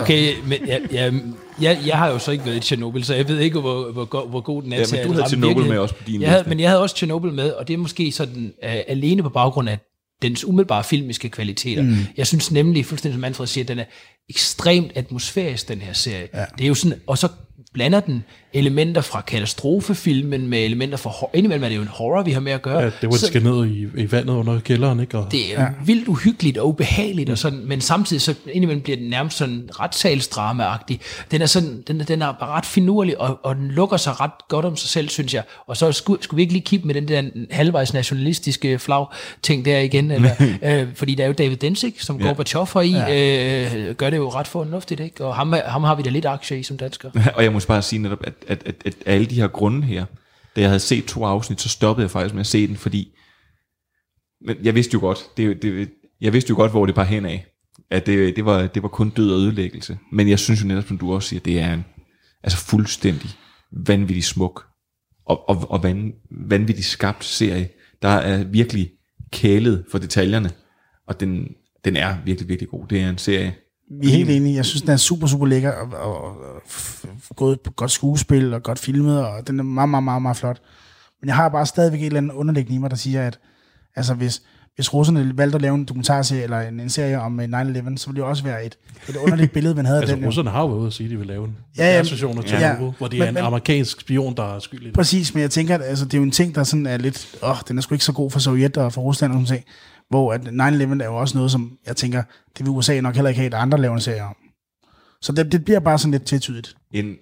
Okay, 0.00 0.32
men 0.46 0.58
jeg, 0.68 0.80
jeg, 0.92 1.14
jeg, 1.60 1.78
jeg 1.86 1.98
har 1.98 2.08
jo 2.08 2.18
så 2.18 2.30
ikke 2.30 2.44
været 2.44 2.56
i 2.56 2.60
Chernobyl, 2.60 3.02
så 3.04 3.14
jeg 3.14 3.28
ved 3.28 3.38
ikke, 3.38 3.60
hvor, 3.60 3.92
hvor, 3.92 4.04
go- 4.04 4.26
hvor 4.26 4.40
god 4.40 4.62
den 4.62 4.72
er 4.72 4.76
Ja, 4.76 4.80
men 4.80 4.86
til 4.86 5.04
du 5.04 5.12
havde 5.12 5.30
virkeligheden. 5.30 5.68
med 5.68 5.78
også 5.78 5.94
på 5.94 6.02
din 6.06 6.20
jeg 6.22 6.30
havde. 6.30 6.44
Men 6.48 6.60
jeg 6.60 6.68
havde 6.68 6.82
også 6.82 6.96
Chernobyl 6.96 7.32
med, 7.32 7.52
og 7.52 7.68
det 7.68 7.74
er 7.74 7.78
måske 7.78 8.12
sådan 8.12 8.52
uh, 8.62 8.68
alene 8.88 9.22
på 9.22 9.28
baggrund 9.28 9.68
af 9.68 9.78
dens 10.22 10.44
umiddelbare 10.44 10.84
filmiske 10.84 11.28
kvaliteter. 11.28 11.82
Mm. 11.82 11.96
Jeg 12.16 12.26
synes 12.26 12.50
nemlig, 12.52 12.86
fuldstændig 12.86 13.14
som 13.14 13.20
Manfred 13.20 13.46
siger, 13.46 13.64
at 13.64 13.68
den 13.68 13.78
er 13.78 13.84
ekstremt 14.30 14.92
atmosfærisk, 14.94 15.68
den 15.68 15.80
her 15.80 15.92
serie. 15.92 16.28
Ja. 16.34 16.44
Det 16.58 16.64
er 16.64 16.68
jo 16.68 16.74
sådan, 16.74 17.00
og 17.06 17.18
så 17.18 17.28
blander 17.72 18.00
den 18.00 18.24
elementer 18.58 19.00
fra 19.00 19.20
katastrofefilmen 19.20 20.48
med 20.48 20.64
elementer 20.64 20.96
fra. 20.98 21.12
Indimellem 21.34 21.64
er 21.64 21.68
det 21.68 21.76
jo 21.76 21.82
en 21.82 21.88
horror, 21.88 22.22
vi 22.22 22.32
har 22.32 22.40
med 22.40 22.52
at 22.52 22.62
gøre. 22.62 22.78
Ja, 22.78 22.84
det 22.84 22.92
var, 23.02 23.08
de 23.10 23.18
Så- 23.18 23.26
skal 23.26 23.42
ned 23.42 23.66
i, 23.66 23.86
i 23.96 24.12
vandet 24.12 24.32
under 24.34 24.60
kælderen, 24.60 25.00
ikke? 25.00 25.18
Og, 25.18 25.32
det 25.32 25.54
er 25.58 25.62
ja. 25.62 25.68
vildt 25.84 26.08
uhyggeligt 26.08 26.58
og 26.58 26.68
ubehageligt, 26.68 27.30
og 27.30 27.38
sådan, 27.38 27.60
men 27.64 27.80
samtidig 27.80 28.22
så 28.22 28.34
indimellem 28.52 28.82
bliver 28.82 28.96
den 28.96 29.08
nærmest 29.10 29.36
sådan 29.36 29.68
retssalsdrama-agtig. 29.80 30.98
Den 31.30 31.42
er, 31.42 31.46
sådan, 31.46 31.82
den, 31.88 32.00
er- 32.00 32.04
den 32.04 32.22
er 32.22 32.32
bare 32.32 32.50
ret 32.50 32.66
finurlig, 32.66 33.20
og, 33.20 33.40
og 33.42 33.56
den 33.56 33.68
lukker 33.68 33.96
sig 33.96 34.20
ret 34.20 34.30
godt 34.48 34.64
om 34.64 34.76
sig 34.76 34.88
selv, 34.88 35.08
synes 35.08 35.34
jeg. 35.34 35.42
Og 35.66 35.76
så 35.76 35.92
skulle, 35.92 36.22
skulle 36.22 36.36
vi 36.36 36.42
ikke 36.42 36.52
lige 36.52 36.64
kigge 36.64 36.86
med 36.86 36.94
den 36.94 37.08
der 37.08 37.22
halvvejs 37.50 37.94
nationalistiske 37.94 38.78
flag 38.78 39.06
ting 39.42 39.64
der 39.64 39.78
igen, 39.78 40.10
eller, 40.10 40.30
øh, 40.62 40.86
fordi 40.94 41.14
der 41.14 41.22
er 41.24 41.26
jo 41.28 41.32
David 41.38 41.56
Densig, 41.56 41.94
som 41.98 42.20
Ja. 42.20 42.26
Gorbachev 42.26 42.68
har 42.72 42.80
i, 42.80 42.90
ja. 42.90 43.76
øh, 43.88 43.94
gør 43.94 44.10
det 44.10 44.16
jo 44.16 44.28
ret 44.28 44.46
fornuftigt, 44.46 45.00
ikke? 45.00 45.24
Og 45.24 45.34
ham, 45.34 45.54
ham 45.66 45.84
har 45.84 45.94
vi 45.94 46.02
da 46.02 46.10
lidt 46.10 46.26
aktie 46.26 46.58
i 46.58 46.62
som 46.62 46.76
dansker. 46.78 47.10
Og 47.36 47.44
jeg 47.44 47.52
må 47.52 47.60
bare 47.68 47.82
sige 47.82 48.02
netop, 48.02 48.18
at, 48.26 48.32
at, 48.48 48.62
at, 48.66 48.74
at 48.84 48.94
alle 49.06 49.26
de 49.26 49.34
her 49.34 49.48
grunde 49.48 49.82
her, 49.82 50.04
da 50.56 50.60
jeg 50.60 50.70
havde 50.70 50.80
set 50.80 51.04
to 51.04 51.24
afsnit, 51.24 51.60
så 51.60 51.68
stoppede 51.68 52.04
jeg 52.04 52.10
faktisk 52.10 52.34
med 52.34 52.40
at 52.40 52.46
se 52.46 52.66
den, 52.66 52.76
fordi 52.76 53.14
men 54.40 54.56
jeg 54.62 54.74
vidste 54.74 54.94
jo 54.94 55.00
godt, 55.00 55.18
det, 55.36 55.62
det, 55.62 55.90
jeg 56.20 56.32
vidste 56.32 56.50
jo 56.50 56.56
godt, 56.56 56.70
hvor 56.70 56.86
det 56.86 56.94
bare 56.94 57.06
hen 57.06 57.26
af. 57.26 57.46
At 57.90 58.06
det, 58.06 58.36
det, 58.36 58.44
var, 58.44 58.66
det 58.66 58.82
var 58.82 58.88
kun 58.88 59.10
død 59.10 59.32
og 59.32 59.38
ødelæggelse. 59.38 59.98
Men 60.12 60.28
jeg 60.28 60.38
synes 60.38 60.62
jo 60.62 60.66
netop, 60.66 60.84
som 60.88 60.98
du 60.98 61.14
også 61.14 61.28
siger, 61.28 61.40
det 61.40 61.58
er 61.60 61.74
en 61.74 61.84
altså 62.42 62.58
fuldstændig 62.58 63.30
vanvittig 63.72 64.24
smuk 64.24 64.66
og, 65.26 65.48
og, 65.48 65.70
og 65.70 65.82
van, 65.82 66.12
vanvittig 66.30 66.84
skabt 66.84 67.24
serie. 67.24 67.68
Der 68.02 68.08
er 68.08 68.44
virkelig 68.44 68.90
kælet 69.32 69.84
for 69.90 69.98
detaljerne, 69.98 70.50
og 71.06 71.20
den, 71.20 71.48
den 71.84 71.96
er 71.96 72.16
virkelig, 72.24 72.48
virkelig 72.48 72.68
god. 72.68 72.86
Det 72.86 73.00
er 73.00 73.10
en 73.10 73.18
serie, 73.18 73.54
vi 74.00 74.06
er 74.08 74.12
helt 74.12 74.30
enige. 74.30 74.56
Jeg 74.56 74.64
synes, 74.64 74.82
den 74.82 74.90
er 74.90 74.96
super, 74.96 75.26
super 75.26 75.46
lækker, 75.46 75.72
og, 75.72 75.88
og, 76.12 76.24
og 76.24 77.36
gået 77.36 77.60
på 77.60 77.72
godt 77.72 77.90
skuespil, 77.90 78.54
og 78.54 78.62
godt 78.62 78.78
filmet, 78.78 79.26
og 79.26 79.46
den 79.46 79.58
er 79.58 79.62
meget, 79.64 79.88
meget, 79.88 80.04
meget, 80.04 80.22
meget 80.22 80.36
flot. 80.36 80.60
Men 81.22 81.28
jeg 81.28 81.36
har 81.36 81.48
bare 81.48 81.66
stadigvæk 81.66 82.00
et 82.00 82.06
eller 82.06 82.18
andet 82.20 82.34
underliggende 82.34 82.74
i 82.76 82.78
mig, 82.78 82.90
der 82.90 82.96
siger, 82.96 83.26
at 83.26 83.38
altså, 83.96 84.14
hvis, 84.14 84.42
hvis 84.74 84.94
russerne 84.94 85.32
valgte 85.38 85.56
at 85.56 85.62
lave 85.62 85.74
en 85.74 85.84
dokumentarserie, 85.84 86.42
eller 86.42 86.60
en, 86.60 86.80
en 86.80 86.90
serie 86.90 87.20
om 87.20 87.40
øh, 87.40 87.44
9-11, 87.44 87.50
så 87.96 88.06
ville 88.06 88.16
det 88.16 88.22
også 88.22 88.42
være 88.44 88.64
et, 88.66 88.78
et 89.08 89.16
underligt 89.16 89.52
billede, 89.52 89.74
man 89.74 89.86
havde 89.86 90.00
altså, 90.00 90.16
den. 90.16 90.24
russerne 90.26 90.50
har 90.50 90.60
jo 90.60 90.66
været 90.66 90.78
ude 90.78 90.86
at 90.86 90.92
sige, 90.92 91.04
at 91.06 91.10
de 91.10 91.16
vil 91.16 91.26
lave 91.26 91.44
en 91.44 91.56
Ja, 91.78 91.92
ja, 91.92 91.96
version 91.98 92.38
af 92.38 92.52
ja. 92.60 92.74
Hvor 92.98 93.08
det 93.08 93.16
er 93.16 93.20
Men- 93.22 93.28
en 93.28 93.34
men- 93.34 93.42
amerikansk 93.44 94.00
spion, 94.00 94.34
der 94.36 94.54
er 94.54 94.58
skyld 94.58 94.82
i 94.82 94.84
det. 94.86 94.94
Præcis, 94.94 95.34
men 95.34 95.40
jeg 95.40 95.50
tænker, 95.50 95.74
at 95.74 95.82
altså, 95.84 96.04
det 96.04 96.14
er 96.14 96.18
jo 96.18 96.24
en 96.24 96.30
ting, 96.30 96.54
der 96.54 96.64
sådan 96.64 96.86
er 96.86 96.96
lidt, 96.96 97.36
åh, 97.42 97.56
den 97.68 97.78
er 97.78 97.82
sgu 97.82 97.94
ikke 97.94 98.04
så 98.04 98.12
god 98.12 98.30
for 98.30 98.38
Sovjet 98.40 98.76
og 98.76 98.92
for 98.92 99.00
Rusland, 99.00 99.32
og 99.32 99.46
sådan 99.46 99.56
ting. 99.58 99.64
Hvor 100.10 100.32
at 100.32 100.40
9-11 100.40 101.02
er 101.02 101.04
jo 101.04 101.16
også 101.16 101.36
noget, 101.36 101.50
som 101.50 101.78
jeg 101.86 101.96
tænker, 101.96 102.22
det 102.58 102.66
vil 102.66 102.68
USA 102.68 103.00
nok 103.00 103.14
heller 103.14 103.28
ikke 103.28 103.40
have, 103.40 103.54
at 103.54 103.62
andre 103.62 103.78
laver 103.78 103.94
en 103.94 104.00
serie 104.00 104.22
om. 104.22 104.36
Så 105.22 105.32
det, 105.32 105.52
det 105.52 105.64
bliver 105.64 105.80
bare 105.80 105.98
sådan 105.98 106.10
lidt 106.10 106.24
tvetydigt. 106.24 106.76
en, 106.92 107.16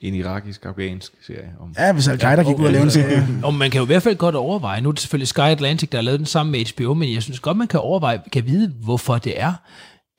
en 0.00 0.14
irakisk-afghansk 0.14 1.12
serie. 1.26 1.52
Om, 1.60 1.74
Ja, 1.78 1.92
hvis 1.92 2.08
Al-Qaida 2.08 2.42
gik 2.42 2.58
ud 2.58 2.64
og 2.64 2.72
lavede 2.72 2.84
en 2.84 2.90
serie. 2.90 3.28
Og 3.42 3.54
man 3.54 3.70
kan 3.70 3.78
jo 3.78 3.84
i 3.84 3.86
hvert 3.86 4.02
fald 4.02 4.16
godt 4.16 4.34
overveje, 4.34 4.80
nu 4.80 4.88
er 4.88 4.92
det 4.92 5.00
selvfølgelig 5.00 5.28
Sky 5.28 5.40
Atlantic, 5.40 5.88
der 5.88 5.98
har 5.98 6.02
lavet 6.02 6.18
den 6.18 6.26
sammen 6.26 6.52
med 6.52 6.74
HBO, 6.74 6.94
men 6.94 7.14
jeg 7.14 7.22
synes 7.22 7.40
godt, 7.40 7.56
man 7.56 7.66
kan 7.66 7.80
overveje, 7.80 8.20
kan 8.32 8.46
vide, 8.46 8.72
hvorfor 8.82 9.18
det 9.18 9.40
er, 9.40 9.52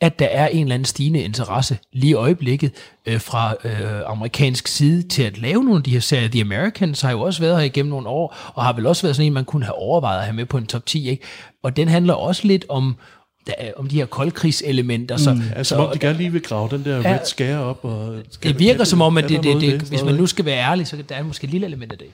at 0.01 0.19
der 0.19 0.25
er 0.25 0.47
en 0.47 0.61
eller 0.61 0.73
anden 0.73 0.85
stigende 0.85 1.19
interesse 1.19 1.77
lige 1.93 2.11
i 2.11 2.13
øjeblikket 2.13 2.71
øh, 3.05 3.21
fra 3.21 3.55
øh, 3.63 4.01
amerikansk 4.05 4.67
side 4.67 5.07
til 5.07 5.23
at 5.23 5.37
lave 5.37 5.63
nogle 5.63 5.77
af 5.77 5.83
de 5.83 5.91
her 5.91 5.99
serier. 5.99 6.27
The 6.27 6.41
Americans 6.41 7.01
har 7.01 7.11
jo 7.11 7.21
også 7.21 7.41
været 7.41 7.57
her 7.57 7.63
igennem 7.63 7.89
nogle 7.89 8.07
år, 8.07 8.35
og 8.53 8.63
har 8.63 8.73
vel 8.73 8.85
også 8.85 9.01
været 9.01 9.15
sådan 9.15 9.27
en, 9.27 9.33
man 9.33 9.45
kunne 9.45 9.65
have 9.65 9.75
overvejet 9.75 10.17
at 10.17 10.23
have 10.23 10.35
med 10.35 10.45
på 10.45 10.57
en 10.57 10.65
top 10.65 10.85
10. 10.85 11.09
Ikke? 11.09 11.23
Og 11.65 11.75
den 11.75 11.87
handler 11.87 12.13
også 12.13 12.47
lidt 12.47 12.65
om, 12.69 12.95
der, 13.47 13.53
om 13.77 13.87
de 13.89 13.95
her 13.95 14.05
koldkrigselementer. 14.05 15.17
Så, 15.17 15.33
Mm. 15.33 15.41
Altså, 15.55 15.75
som 15.75 15.85
om 15.85 15.93
de 15.93 15.99
gerne 15.99 16.17
lige 16.17 16.31
vil 16.31 16.41
grave 16.41 16.69
den 16.69 16.85
der 16.85 17.01
Ja. 17.01 17.13
Red 17.13 17.25
Scare 17.25 17.57
op. 17.63 17.85
Og 17.85 18.23
skal 18.29 18.51
det 18.51 18.59
virker 18.59 18.83
som 18.83 19.01
om, 19.01 19.17
at 19.17 19.29
det, 19.29 19.43
det, 19.43 19.63
i 19.63 19.71
det, 19.71 19.81
hvis 19.81 20.03
man 20.03 20.15
nu 20.15 20.25
skal 20.27 20.45
være 20.45 20.57
ærlig, 20.57 20.87
så 20.87 21.03
der 21.09 21.15
er 21.15 21.23
måske 21.23 21.45
et 21.45 21.51
lille 21.51 21.67
element 21.67 21.91
af 21.91 21.97
det. 21.97 22.07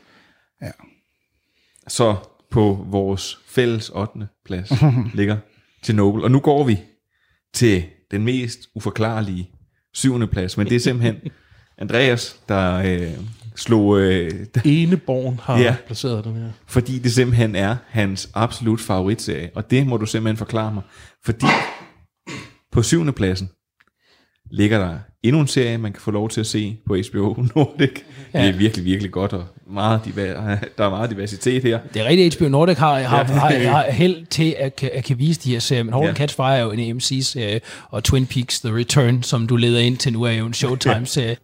Så 1.88 2.16
på 2.52 2.86
vores 2.89 3.38
fælles 3.49 3.89
8. 3.89 4.28
plads 4.45 4.72
ligger 5.14 5.38
Chernobyl. 5.84 6.22
Og 6.24 6.32
nu 6.32 6.39
går 6.39 6.64
vi 6.64 6.80
til 7.54 7.84
den 8.12 8.24
mest 8.24 8.60
uforklarlige 8.76 9.49
syvende 9.93 10.28
plads. 10.28 10.58
Men 10.58 10.68
det 10.70 10.76
er 10.76 10.80
simpelthen 10.80 11.16
Andreas, 11.78 12.39
der, 12.49 12.76
øh, 12.76 13.12
slog... 13.56 13.99
Øh, 13.99 14.32
Eneborn 14.66 15.39
har 15.43 15.60
ja. 15.60 15.76
placeret 15.86 16.24
den 16.24 16.36
her. 16.36 16.49
Fordi 16.68 16.99
det 16.99 17.12
simpelthen 17.12 17.56
er 17.56 17.76
hans 17.89 18.30
absolut 18.34 18.82
favoritserie. 18.82 19.49
Og 19.56 19.72
det 19.72 19.88
må 19.88 19.97
du 19.97 20.06
simpelthen 20.06 20.38
forklare 20.38 20.74
mig. 20.74 20.84
Fordi 21.26 21.45
på 22.72 22.82
syvende 22.84 23.14
pladsen 23.14 23.49
ligger 24.52 24.80
der 24.80 24.97
endnu 25.24 25.41
en 25.41 25.47
serie, 25.47 25.78
man 25.78 25.93
kan 25.93 26.02
få 26.02 26.12
lov 26.12 26.30
til 26.30 26.39
at 26.39 26.47
se 26.47 26.78
på 26.88 26.97
HBO 27.12 27.36
Nordic. 27.56 27.91
Ja. 28.34 28.41
Det 28.41 28.49
er 28.49 28.58
virkelig, 28.58 28.86
virkelig 28.86 29.12
godt, 29.12 29.34
og 29.34 29.43
meget 29.68 30.02
diver- 30.06 30.58
der 30.78 30.86
er 30.86 30.89
meget 30.89 31.10
diversitet 31.10 31.64
her. 31.64 31.80
Det 31.93 32.02
er 32.02 32.06
rigtigt, 32.06 32.38
HBO 32.38 32.47
Nordic 32.47 32.78
har, 32.78 32.99
har, 32.99 33.24
har, 33.24 33.70
har 33.70 33.91
held 33.91 34.26
til 34.26 34.56
at, 34.60 34.84
at, 34.84 35.04
kan 35.04 35.20
vise 35.20 35.41
de 35.41 35.52
her 35.52 35.60
serier, 35.60 35.84
men 35.84 35.93
Holden 35.93 36.10
ja. 36.10 36.16
Catch 36.16 36.36
Fire 36.36 36.58
er 36.58 36.64
jo 36.64 36.72
en 36.72 36.89
AMC-serie, 36.89 37.62
og 37.89 38.04
Twin 38.04 38.26
Peaks 38.26 38.60
The 38.62 38.76
Return, 38.76 39.24
som 39.24 39.47
du 39.47 39.56
leder 39.56 39.80
ind 39.80 39.97
til 39.97 40.14
nu, 40.14 40.24
er 40.24 40.32
jo 40.32 40.45
en 40.45 40.54
Showtime-serie. 40.54 41.36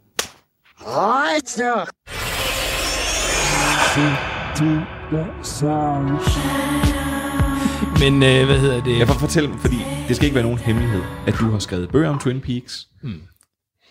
Men 7.99 8.23
øh, 8.23 8.45
hvad 8.45 8.59
hedder 8.59 8.83
det? 8.83 8.99
Jeg 8.99 9.07
får 9.07 9.13
fortælle, 9.19 9.49
fordi 9.59 9.75
det 10.07 10.15
skal 10.15 10.25
ikke 10.25 10.35
være 10.35 10.43
nogen 10.43 10.59
hemmelighed, 10.59 11.01
at 11.27 11.33
du 11.39 11.51
har 11.51 11.59
skrevet 11.59 11.89
bøger 11.89 12.09
om 12.09 12.19
Twin 12.19 12.41
Peaks. 12.41 12.87
Hmm. 13.03 13.21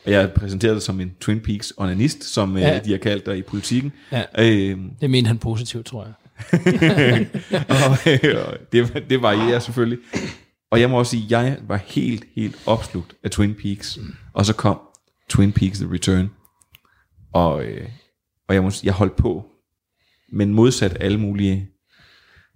Og 0.07 0.13
jeg 0.13 0.33
præsenterede 0.33 0.75
dig 0.75 0.83
som 0.83 1.01
en 1.01 1.13
Twin 1.21 1.41
Peaks 1.41 1.73
onanist, 1.77 2.25
som 2.25 2.57
ja. 2.57 2.69
Ja. 2.69 2.77
øh, 2.79 2.85
de 2.85 2.91
har 2.91 2.99
kaldt 2.99 3.27
dig 3.27 3.39
i 3.39 3.43
politikken. 3.43 3.93
Ja. 4.13 4.23
Øhm, 4.39 4.91
Det 5.01 5.11
mente 5.11 5.29
han 5.29 5.39
positivt, 5.39 5.87
tror 5.87 6.05
jeg. 6.05 6.13
og, 7.69 7.99
øh, 8.07 8.59
det, 8.73 9.05
det 9.11 9.23
varierer 9.23 9.59
selvfølgelig. 9.59 9.99
Og 10.71 10.81
jeg 10.81 10.91
må 10.91 10.99
også 10.99 11.11
sige, 11.11 11.25
at 11.25 11.31
jeg 11.31 11.57
var 11.69 11.81
helt, 11.87 12.25
helt 12.37 12.57
opslugt 12.67 13.15
af 13.25 13.31
Twin 13.31 13.55
Peaks. 13.63 13.97
Mm. 13.97 14.15
Og 14.33 14.47
så 14.47 14.53
kom 14.53 14.81
Twin 15.29 15.53
Peaks 15.53 15.79
The 15.79 15.89
Return. 15.93 16.31
Og, 17.33 17.65
øh, 17.65 17.89
og 18.49 18.55
jeg, 18.55 18.63
må, 18.63 18.71
jeg 18.85 18.93
holdt 18.93 19.17
på. 19.17 19.47
Men 20.33 20.55
modsat 20.55 20.97
alle 21.01 21.19
mulige 21.21 21.69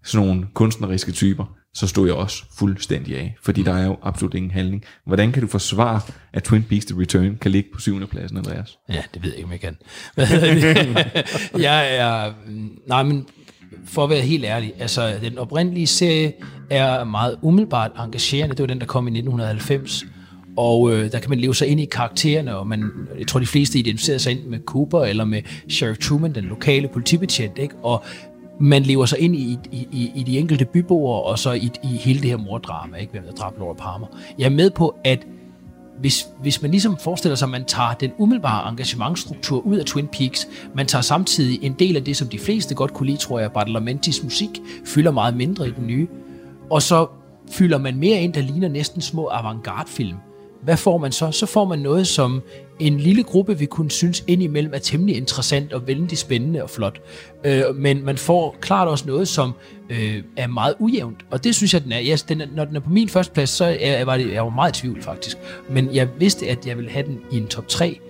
sådan 0.05 0.27
nogle 0.27 0.47
kunstneriske 0.55 1.13
typer, 1.13 1.57
så 1.75 1.87
stod 1.87 2.07
jeg 2.07 2.17
også 2.17 2.45
fuldstændig 2.59 3.19
af. 3.19 3.37
Fordi 3.43 3.63
der 3.63 3.75
er 3.75 3.87
jo 3.87 3.97
absolut 4.03 4.35
ingen 4.35 4.51
handling. 4.51 4.85
Hvordan 5.07 5.33
kan 5.33 5.43
du 5.43 5.49
forsvare, 5.49 6.01
at 6.33 6.43
Twin 6.43 6.63
Peaks 6.63 6.87
The 6.87 7.01
Return 7.01 7.37
kan 7.37 7.51
ligge 7.51 7.71
på 7.75 7.81
syvende 7.81 8.07
pladsen, 8.07 8.39
Andreas? 8.39 8.79
Ja, 8.89 9.03
det 9.15 9.23
ved 9.23 9.31
jeg 9.31 9.39
ikke, 9.39 9.47
om 9.47 9.53
jeg 9.53 9.61
kan. 9.61 9.77
Jeg 11.63 11.97
er... 11.97 12.33
Nej, 12.87 13.03
men 13.03 13.27
for 13.85 14.05
at 14.05 14.11
være 14.11 14.21
helt 14.21 14.45
ærlig, 14.45 14.73
altså 14.79 15.19
den 15.23 15.39
oprindelige 15.39 15.87
serie 15.87 16.33
er 16.71 17.05
meget 17.05 17.39
umiddelbart 17.43 17.91
engagerende. 17.99 18.55
Det 18.55 18.63
var 18.63 18.67
den, 18.67 18.81
der 18.81 18.87
kom 18.87 19.07
i 19.07 19.11
1990. 19.11 20.05
Og 20.57 20.93
øh, 20.93 21.13
der 21.13 21.19
kan 21.19 21.31
man 21.31 21.39
leve 21.39 21.55
sig 21.55 21.69
ind 21.69 21.81
i 21.81 21.85
karaktererne, 21.85 22.57
og 22.57 22.67
man, 22.67 22.91
jeg 23.19 23.27
tror, 23.27 23.41
de 23.41 23.47
fleste 23.47 23.79
identificerer 23.79 24.19
sig 24.19 24.33
ind 24.33 24.45
med 24.45 24.59
Cooper 24.67 25.01
eller 25.01 25.25
med 25.25 25.43
Sheriff 25.69 25.99
Truman, 25.99 26.35
den 26.35 26.45
lokale 26.45 26.89
politibetjent, 26.89 27.59
ikke? 27.59 27.75
Og 27.83 28.05
man 28.61 28.83
lever 28.83 29.07
sig 29.07 29.19
ind 29.19 29.37
i, 29.37 29.59
i, 29.73 29.89
i, 29.93 30.13
i 30.15 30.23
de 30.23 30.39
enkelte 30.39 30.65
byboere, 30.65 31.23
og 31.23 31.39
så 31.39 31.53
i, 31.53 31.71
i 31.85 31.87
hele 31.87 32.21
det 32.21 32.31
her 32.31 32.37
mordrama, 32.37 32.97
ikke? 32.97 33.13
hvem 33.13 33.23
der 33.23 33.33
dræbte 33.33 33.59
Laura 33.59 33.75
Palmer. 33.75 34.07
Jeg 34.39 34.45
er 34.45 34.51
med 34.51 34.71
på, 34.71 34.95
at 35.05 35.27
hvis, 36.01 36.29
hvis 36.43 36.63
man 36.63 36.71
ligesom 36.71 36.97
forestiller 36.97 37.37
sig, 37.37 37.47
at 37.47 37.51
man 37.51 37.65
tager 37.65 37.95
den 37.95 38.13
umiddelbare 38.19 38.69
engagementstruktur 38.69 39.61
ud 39.61 39.77
af 39.77 39.85
Twin 39.85 40.09
Peaks, 40.09 40.49
man 40.75 40.87
tager 40.87 41.03
samtidig 41.03 41.59
en 41.63 41.73
del 41.73 41.97
af 41.97 42.05
det, 42.05 42.17
som 42.17 42.29
de 42.29 42.39
fleste 42.39 42.75
godt 42.75 42.95
kunne 42.95 43.07
lide, 43.07 43.19
tror 43.19 43.39
jeg, 43.39 43.51
Badalamenti's 43.57 44.25
musik, 44.25 44.51
fylder 44.85 45.11
meget 45.11 45.37
mindre 45.37 45.69
i 45.69 45.71
den 45.71 45.87
nye, 45.87 46.07
og 46.71 46.83
så 46.83 47.07
fylder 47.51 47.79
man 47.79 47.97
mere 47.97 48.21
ind, 48.21 48.33
der 48.33 48.41
ligner 48.41 48.69
næsten 48.69 49.01
små 49.01 49.27
avantgarde-film. 49.27 50.17
Hvad 50.63 50.77
får 50.77 50.99
man 50.99 51.13
så? 51.13 51.31
Så 51.31 51.47
får 51.47 51.65
man 51.65 51.79
noget, 51.79 52.07
som 52.07 52.43
en 52.79 52.99
lille 52.99 53.23
gruppe 53.23 53.59
vil 53.59 53.69
kunne 53.69 53.91
synes 53.91 54.25
indimellem 54.27 54.75
er 54.75 54.79
temmelig 54.79 55.17
interessant 55.17 55.73
og 55.73 55.87
vældig 55.87 56.19
spændende 56.19 56.63
og 56.63 56.71
flot. 56.71 57.01
Øh, 57.45 57.63
men 57.75 58.05
man 58.05 58.19
får 58.19 58.57
klart 58.61 58.89
også 58.89 59.05
noget, 59.07 59.29
som 59.29 59.53
øh, 59.91 60.23
er 60.37 60.47
meget 60.47 60.75
ujævnt. 60.79 61.25
Og 61.31 61.45
det 61.45 61.55
synes 61.55 61.75
jeg, 61.75 61.85
den 61.85 61.93
er. 61.93 62.01
Yes, 62.03 62.23
den 62.23 62.41
er 62.41 62.47
når 62.55 62.65
den 62.65 62.77
er 62.77 62.81
på 62.81 62.91
min 62.91 63.09
første 63.09 63.33
plads, 63.33 63.51
så 63.51 63.77
er, 63.81 64.05
var 64.05 64.17
det, 64.17 64.33
jeg 64.33 64.45
var 64.45 64.51
meget 64.51 64.77
i 64.77 64.81
tvivl 64.81 65.03
faktisk. 65.03 65.37
Men 65.71 65.95
jeg 65.95 66.09
vidste, 66.19 66.49
at 66.49 66.67
jeg 66.67 66.77
ville 66.77 66.91
have 66.91 67.07
den 67.07 67.21
i 67.33 67.37
en 67.37 67.47
top 67.47 67.69
3. 67.69 68.01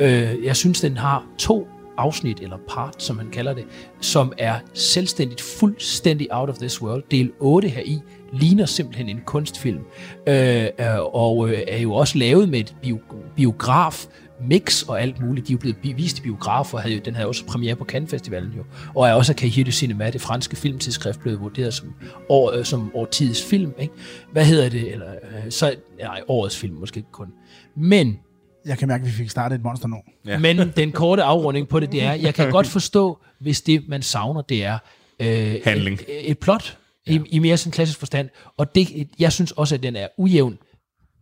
Øh, 0.00 0.44
jeg 0.44 0.56
synes, 0.56 0.80
den 0.80 0.96
har 0.96 1.26
to 1.38 1.68
afsnit, 1.96 2.40
eller 2.40 2.56
part, 2.68 2.94
som 3.02 3.16
man 3.16 3.28
kalder 3.32 3.54
det, 3.54 3.64
som 4.00 4.32
er 4.38 4.54
selvstændigt, 4.74 5.40
fuldstændig 5.40 6.28
out 6.30 6.48
of 6.48 6.58
this 6.58 6.82
world. 6.82 7.02
Del 7.10 7.32
8 7.40 7.68
her 7.68 7.82
i 7.84 7.98
ligner 8.32 8.66
simpelthen 8.66 9.08
en 9.08 9.20
kunstfilm, 9.26 9.80
øh, 10.28 10.62
øh, 10.64 10.98
og 10.98 11.48
øh, 11.48 11.58
er 11.68 11.78
jo 11.78 11.94
også 11.94 12.18
lavet 12.18 12.48
med 12.48 12.60
et 12.60 12.76
bio, 12.82 12.98
biograf 13.36 14.06
mix 14.48 14.82
og 14.82 15.02
alt 15.02 15.20
muligt. 15.20 15.48
De 15.48 15.52
er 15.52 15.54
jo 15.54 15.58
blevet 15.58 15.96
vist 15.98 16.18
i 16.18 16.22
biografer, 16.22 16.78
havde 16.78 16.94
jo, 16.94 17.00
den 17.04 17.14
havde 17.14 17.28
også 17.28 17.44
premiere 17.44 17.76
på 17.76 17.84
Cannes 17.84 18.10
Festivalen 18.10 18.52
jo, 18.56 18.64
og 18.94 19.08
er 19.08 19.12
også 19.12 19.32
af 19.32 19.36
Cahiers 19.36 19.66
du 19.66 19.72
Cinema, 19.72 20.10
det 20.10 20.20
franske 20.20 20.56
filmtidsskrift, 20.56 21.20
blevet 21.20 21.40
vurderet 21.40 21.74
som, 21.74 21.94
år, 22.28 22.52
øh, 22.52 22.64
som 22.64 22.90
årtidets 22.94 23.44
film. 23.44 23.72
Ikke? 23.78 23.94
Hvad 24.32 24.44
hedder 24.44 24.68
det? 24.68 24.92
Eller, 24.92 25.06
øh, 25.10 25.50
så, 25.50 25.74
nej, 26.00 26.20
årets 26.28 26.56
film 26.56 26.74
måske 26.74 26.98
ikke 26.98 27.12
kun. 27.12 27.28
Men 27.76 28.18
Jeg 28.66 28.78
kan 28.78 28.88
mærke, 28.88 29.02
at 29.02 29.06
vi 29.06 29.12
fik 29.12 29.30
startet 29.30 29.56
et 29.56 29.62
monster 29.64 29.88
nu. 29.88 29.96
Ja. 30.26 30.38
Men 30.38 30.72
den 30.76 30.92
korte 30.92 31.22
afrunding 31.22 31.68
på 31.68 31.80
det, 31.80 31.92
det 31.92 32.02
er, 32.02 32.12
jeg 32.12 32.34
kan 32.34 32.50
godt 32.50 32.66
forstå, 32.66 33.18
hvis 33.40 33.60
det, 33.60 33.88
man 33.88 34.02
savner, 34.02 34.42
det 34.42 34.64
er 34.64 34.78
øh, 35.20 35.54
Handling. 35.64 36.00
Et, 36.08 36.30
et 36.30 36.38
plot 36.38 36.78
ja. 37.06 37.12
i, 37.12 37.20
i 37.30 37.38
mere 37.38 37.56
sådan 37.56 37.72
klassisk 37.72 37.98
forstand. 37.98 38.28
Og 38.58 38.74
det, 38.74 39.08
jeg 39.18 39.32
synes 39.32 39.52
også, 39.52 39.74
at 39.74 39.82
den 39.82 39.96
er 39.96 40.08
ujævn. 40.18 40.58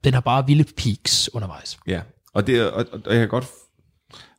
Den 0.04 0.14
har 0.14 0.20
bare 0.20 0.46
vilde 0.46 0.64
peaks 0.76 1.30
undervejs. 1.34 1.78
Ja, 1.86 2.00
og, 2.34 2.46
det, 2.46 2.58
er- 2.58 2.64
og, 2.66 2.86
og, 2.92 3.00
jeg 3.06 3.18
kan 3.20 3.28
godt... 3.28 3.46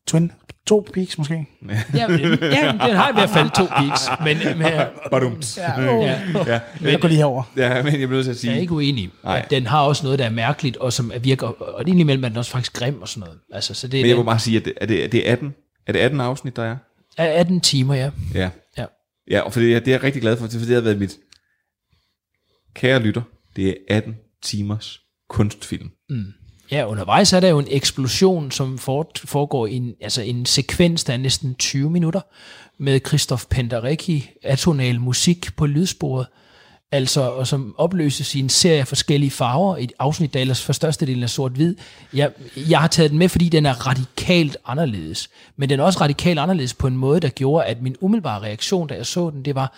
Twin, 0.08 0.32
to 0.68 0.88
peaks 0.94 1.18
måske. 1.18 1.34
Ja, 1.94 2.08
men, 2.08 2.20
ja, 2.42 2.72
den 2.72 2.96
har 2.96 3.10
i 3.10 3.14
hvert 3.14 3.30
fald 3.30 3.50
to 3.50 3.66
peaks. 3.66 4.02
Men, 4.24 4.58
men, 4.58 4.72
Badums. 5.12 5.58
Ja, 5.58 5.82
ja. 5.82 6.20
ja. 6.48 6.60
Jeg 6.82 7.02
går 7.02 7.08
lige 7.08 7.18
herover. 7.18 7.44
Ja, 7.58 7.84
men 7.84 7.86
jeg 7.86 8.08
bliver 8.08 8.10
nødt 8.10 8.24
til 8.26 8.32
at 8.32 8.38
sige... 8.38 8.52
Jeg 8.52 8.58
er 8.58 8.62
ikke 8.62 8.74
uenig. 8.74 9.10
Nej. 9.24 9.46
Den 9.50 9.68
har 9.68 9.82
også 9.82 10.04
noget, 10.04 10.20
der 10.20 10.26
er 10.26 10.30
mærkeligt, 10.30 10.78
og 10.78 10.94
som 10.94 11.12
virker, 11.22 11.48
og 11.48 11.88
indimellem 11.88 12.24
er 12.24 12.28
den 12.30 12.38
også 12.38 12.52
faktisk 12.52 12.74
grim 12.74 13.02
og 13.02 13.08
sådan 13.10 13.20
noget. 13.20 13.39
Altså, 13.54 13.74
så 13.74 13.88
det 13.88 14.00
er 14.00 14.04
Men 14.04 14.10
jeg 14.10 14.16
må 14.16 14.22
den- 14.22 14.26
bare 14.26 14.39
sige, 14.39 14.58
at 14.58 14.66
det, 14.66 14.74
er, 14.82 14.86
det, 14.86 15.04
er 15.04 15.08
det 15.08 15.22
18? 15.22 15.54
Er 15.88 15.92
det 15.92 16.00
18 16.00 16.22
afsnit, 16.22 16.56
der 16.56 16.64
er? 16.64 16.76
er 17.18 17.26
18 17.39 17.62
timer, 17.62 17.96
ja. 17.96 18.12
Ja. 18.34 18.50
Ja. 18.78 18.86
Ja, 19.32 19.39
og 19.42 19.54
for 19.54 19.60
det, 19.60 19.86
det 19.86 19.92
er 19.92 19.96
jeg 19.96 20.04
rigtig 20.04 20.22
glad 20.22 20.38
for, 20.38 20.48
for 20.48 20.58
det 20.66 20.70
har 20.76 20.82
været 20.82 20.98
mit... 21.00 21.18
Kære 22.74 23.00
lytter, 23.00 23.22
det 23.56 23.70
er 23.70 23.74
18 23.90 24.16
timers 24.44 25.02
kunstfilm. 25.30 25.92
Mm. 26.10 26.34
Ja, 26.72 26.86
undervejs 26.88 27.34
er 27.34 27.40
der 27.40 27.50
jo 27.50 27.60
en 27.60 27.68
eksplosion, 27.70 28.52
som 28.52 28.78
foregår 28.78 29.68
i 29.68 29.74
en, 29.74 29.94
altså 30.02 30.22
en 30.22 30.46
sekvens, 30.46 31.04
der 31.04 31.14
er 31.14 31.18
næsten 31.18 31.56
20 31.56 31.90
minutter, 31.90 32.22
med 32.80 33.00
Christoph 33.08 33.44
Penderecki, 33.50 34.30
atonal 34.44 35.00
musik 35.00 35.56
på 35.56 35.66
lydsporet, 35.66 36.28
altså, 36.92 37.22
og 37.22 37.48
som 37.48 37.76
opløses 37.78 38.36
i 38.36 38.40
en 38.40 38.50
serie 38.50 38.80
af 38.80 38.88
forskellige 38.88 39.32
farver, 39.32 39.78
et 39.78 39.92
afsnit, 40.00 40.34
der 40.34 40.40
ellers 40.40 40.64
for 40.64 40.74
størstedelen 40.74 41.24
er 41.24 41.28
sort-hvid. 41.28 41.76
Jeg, 42.14 42.32
jeg 42.70 42.80
har 42.80 42.88
taget 42.88 43.12
den 43.12 43.20
med, 43.20 43.30
fordi 43.30 43.50
den 43.50 43.66
er 43.66 43.88
radikalt 43.88 44.58
anderledes, 44.66 45.30
men 45.56 45.70
den 45.70 45.80
er 45.80 45.84
også 45.84 46.02
radikalt 46.02 46.40
anderledes 46.40 46.74
på 46.74 46.88
en 46.88 46.98
måde, 46.98 47.20
der 47.20 47.30
gjorde, 47.30 47.66
at 47.66 47.82
min 47.82 47.96
umiddelbare 48.02 48.42
reaktion, 48.42 48.88
da 48.88 48.96
jeg 48.96 49.06
så 49.06 49.30
den, 49.30 49.46
det 49.46 49.56
var, 49.56 49.78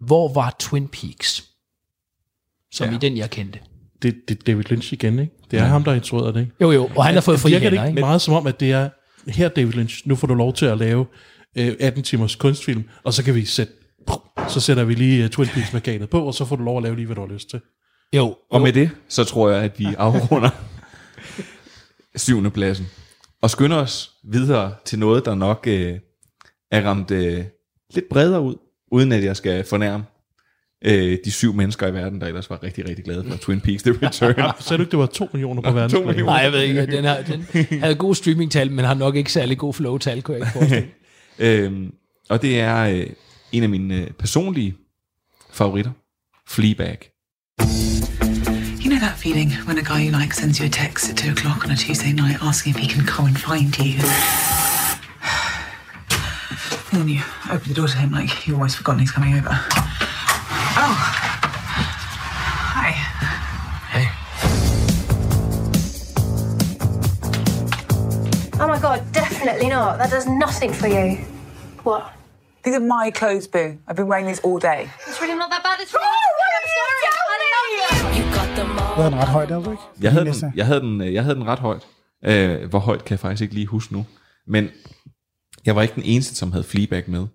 hvor 0.00 0.32
var 0.32 0.56
Twin 0.58 0.88
Peaks? 0.88 1.53
Som 2.74 2.88
ja. 2.88 2.94
i 2.94 2.98
den, 2.98 3.16
jeg 3.16 3.30
kendte. 3.30 3.58
Det, 4.02 4.14
det 4.28 4.38
er 4.38 4.42
David 4.46 4.64
Lynch 4.64 4.92
igen, 4.92 5.18
ikke? 5.18 5.32
Det 5.50 5.58
er 5.58 5.62
ja. 5.62 5.68
ham, 5.68 5.84
der 5.84 5.90
har 5.90 5.96
instrueret 5.96 6.34
det, 6.34 6.40
ikke? 6.40 6.52
Jo, 6.60 6.70
jo, 6.72 6.90
og 6.96 7.04
han 7.04 7.14
har 7.14 7.20
fået 7.20 7.40
fri 7.40 7.50
hænder, 7.50 7.70
ikke 7.70 7.88
ikke? 7.88 8.00
meget 8.00 8.20
som 8.20 8.34
om, 8.34 8.46
at 8.46 8.60
det 8.60 8.72
er, 8.72 8.88
her 9.28 9.48
David 9.48 9.72
Lynch, 9.72 10.08
nu 10.08 10.16
får 10.16 10.26
du 10.26 10.34
lov 10.34 10.52
til 10.52 10.66
at 10.66 10.78
lave 10.78 11.06
øh, 11.58 11.76
18 11.80 12.02
timers 12.02 12.36
kunstfilm, 12.36 12.84
og 13.04 13.14
så 13.14 13.24
kan 13.24 13.34
vi 13.34 13.44
sætte, 13.44 13.72
så 14.48 14.60
sætter 14.60 14.84
vi 14.84 14.94
lige 14.94 15.24
uh, 15.24 15.30
Twin 15.30 15.48
Peaks 15.48 15.72
markadet 15.72 16.10
på, 16.10 16.26
og 16.26 16.34
så 16.34 16.44
får 16.44 16.56
du 16.56 16.62
lov 16.62 16.76
at 16.76 16.82
lave 16.82 16.96
lige, 16.96 17.06
hvad 17.06 17.16
du 17.16 17.26
har 17.26 17.32
lyst 17.34 17.50
til. 17.50 17.60
Jo, 18.16 18.36
Og 18.50 18.60
med 18.60 18.72
det, 18.72 18.90
så 19.08 19.24
tror 19.24 19.50
jeg, 19.50 19.62
at 19.62 19.78
vi 19.78 19.86
afrunder 19.98 20.50
syvende 22.16 22.50
pladsen. 22.50 22.86
Og 23.42 23.50
skynder 23.50 23.76
os 23.76 24.10
videre 24.24 24.74
til 24.84 24.98
noget, 24.98 25.24
der 25.24 25.34
nok 25.34 25.64
øh, 25.66 25.98
er 26.70 26.82
ramt 26.82 27.10
øh, 27.10 27.44
lidt 27.94 28.04
bredere 28.10 28.40
ud, 28.40 28.54
uden 28.92 29.12
at 29.12 29.24
jeg 29.24 29.36
skal 29.36 29.64
fornærme 29.64 30.04
øh, 30.84 31.18
de 31.24 31.30
syv 31.30 31.54
mennesker 31.54 31.86
i 31.86 31.94
verden, 31.94 32.20
der 32.20 32.26
ellers 32.26 32.50
var 32.50 32.62
rigtig, 32.62 32.88
rigtig 32.88 33.04
glade 33.04 33.24
for 33.28 33.36
Twin 33.36 33.60
Peaks 33.60 33.82
The 33.82 33.92
Return. 34.02 34.52
Så 34.60 34.76
du 34.76 34.82
ikke, 34.82 34.90
det 34.90 34.98
var 34.98 35.06
2 35.06 35.28
millioner 35.32 35.62
på 35.62 35.68
to 35.96 36.04
millioner. 36.04 36.32
Nej, 36.32 36.42
jeg 36.42 36.52
ved 36.52 36.60
ikke. 36.60 36.86
Den, 36.86 37.04
har, 37.04 37.22
den 37.22 37.46
havde 37.80 37.94
god 37.94 38.14
streaming-tal, 38.14 38.72
men 38.72 38.84
har 38.84 38.94
nok 38.94 39.16
ikke 39.16 39.32
særlig 39.32 39.58
god 39.58 39.74
flow-tal, 39.74 40.22
kunne 40.22 40.36
jeg 40.36 40.46
ikke 40.46 40.52
forestille. 40.52 40.88
øhm, 41.64 41.92
og 42.30 42.42
det 42.42 42.60
er 42.60 42.84
øh, 42.84 43.06
en 43.52 43.62
af 43.62 43.68
mine 43.68 43.94
øh, 43.94 44.10
personlige 44.10 44.74
favoritter, 45.52 45.90
Fleabag. 46.48 46.98
You 48.82 48.90
know 48.90 48.98
that 48.98 49.18
feeling 49.18 49.52
when 49.66 49.78
a 49.78 49.82
guy 49.82 50.00
you 50.06 50.18
like 50.20 50.36
sends 50.36 50.58
you 50.58 50.66
a 50.66 50.68
text 50.68 51.10
at 51.10 51.16
2 51.16 51.30
o'clock 51.30 51.64
on 51.64 51.70
a 51.70 51.76
Tuesday 51.76 52.12
night 52.12 52.38
asking 52.42 52.74
if 52.74 52.80
he 52.82 52.88
can 52.94 53.06
come 53.06 53.28
and 53.28 53.36
find 53.36 53.78
you? 53.78 53.94
And 56.92 57.00
then 57.00 57.08
you 57.08 57.20
open 57.54 57.68
the 57.68 57.74
door 57.80 57.88
to 57.88 57.98
him 57.98 58.10
like 58.10 58.46
you've 58.46 58.58
always 58.58 58.74
forgotten 58.76 59.00
he's 59.00 59.14
coming 59.16 59.34
over. 59.38 59.93
Oh. 60.76 60.94
Hi. 62.78 62.90
Hey. 63.94 64.06
Oh 68.60 68.66
my 68.66 68.78
god, 68.80 69.00
definitely 69.12 69.68
not. 69.68 69.98
That 69.98 70.10
does 70.10 70.26
nothing 70.26 70.72
for 70.72 70.88
you. 70.88 71.18
What? 71.84 72.12
These 72.64 72.74
are 72.74 72.80
my 72.80 73.10
clothes, 73.10 73.46
Boo. 73.46 73.78
I've 73.86 73.96
been 73.96 74.08
wearing 74.08 74.26
these 74.26 74.40
all 74.40 74.58
day. 74.58 74.88
It's 75.06 75.20
really 75.20 75.36
not 75.36 75.50
that 75.50 75.62
bad. 75.62 75.78
It's 75.80 75.94
really 75.94 76.08
sorry. 76.76 77.04
I 77.34 77.46
love 77.54 78.16
you. 78.16 78.24
You 78.24 78.24
all. 78.38 78.94
Du 78.96 79.00
havde 79.00 79.10
den 79.10 79.18
ret 79.20 79.28
højt, 79.28 79.48
du 79.48 79.70
ikke? 79.70 79.82
Jeg 80.00 80.12
havde, 80.12 80.24
den, 80.24 80.52
jeg, 80.56 80.66
havde 80.66 80.80
den, 80.80 81.00
øh, 81.00 81.14
jeg 81.14 81.22
havde 81.22 81.36
den 81.36 81.46
ret 81.46 81.58
højt. 81.58 81.86
Øh, 82.24 82.68
hvor 82.70 82.78
højt 82.78 83.04
kan 83.04 83.10
jeg 83.10 83.20
faktisk 83.20 83.42
ikke 83.42 83.54
lige 83.54 83.66
huske 83.66 83.92
nu. 83.92 84.06
Men 84.46 84.68
jeg 85.66 85.76
var 85.76 85.82
ikke 85.82 85.94
den 85.94 86.02
eneste, 86.02 86.34
som 86.34 86.52
havde 86.52 86.64
Fleabag 86.64 87.04
med. 87.06 87.26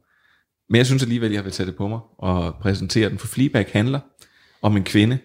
Men 0.70 0.78
jeg 0.78 0.86
synes 0.86 1.04
alligevel, 1.04 1.32
jeg 1.32 1.44
vil 1.44 1.52
tage 1.52 1.68
det 1.68 1.76
på 1.76 1.88
mig 1.88 2.00
og 2.18 2.56
præsentere 2.62 3.10
den. 3.10 3.18
For 3.18 3.28
Fleabag 3.28 3.66
handler 3.74 4.00
om 4.62 4.78
en 4.78 4.84
kvinde, 4.84 5.18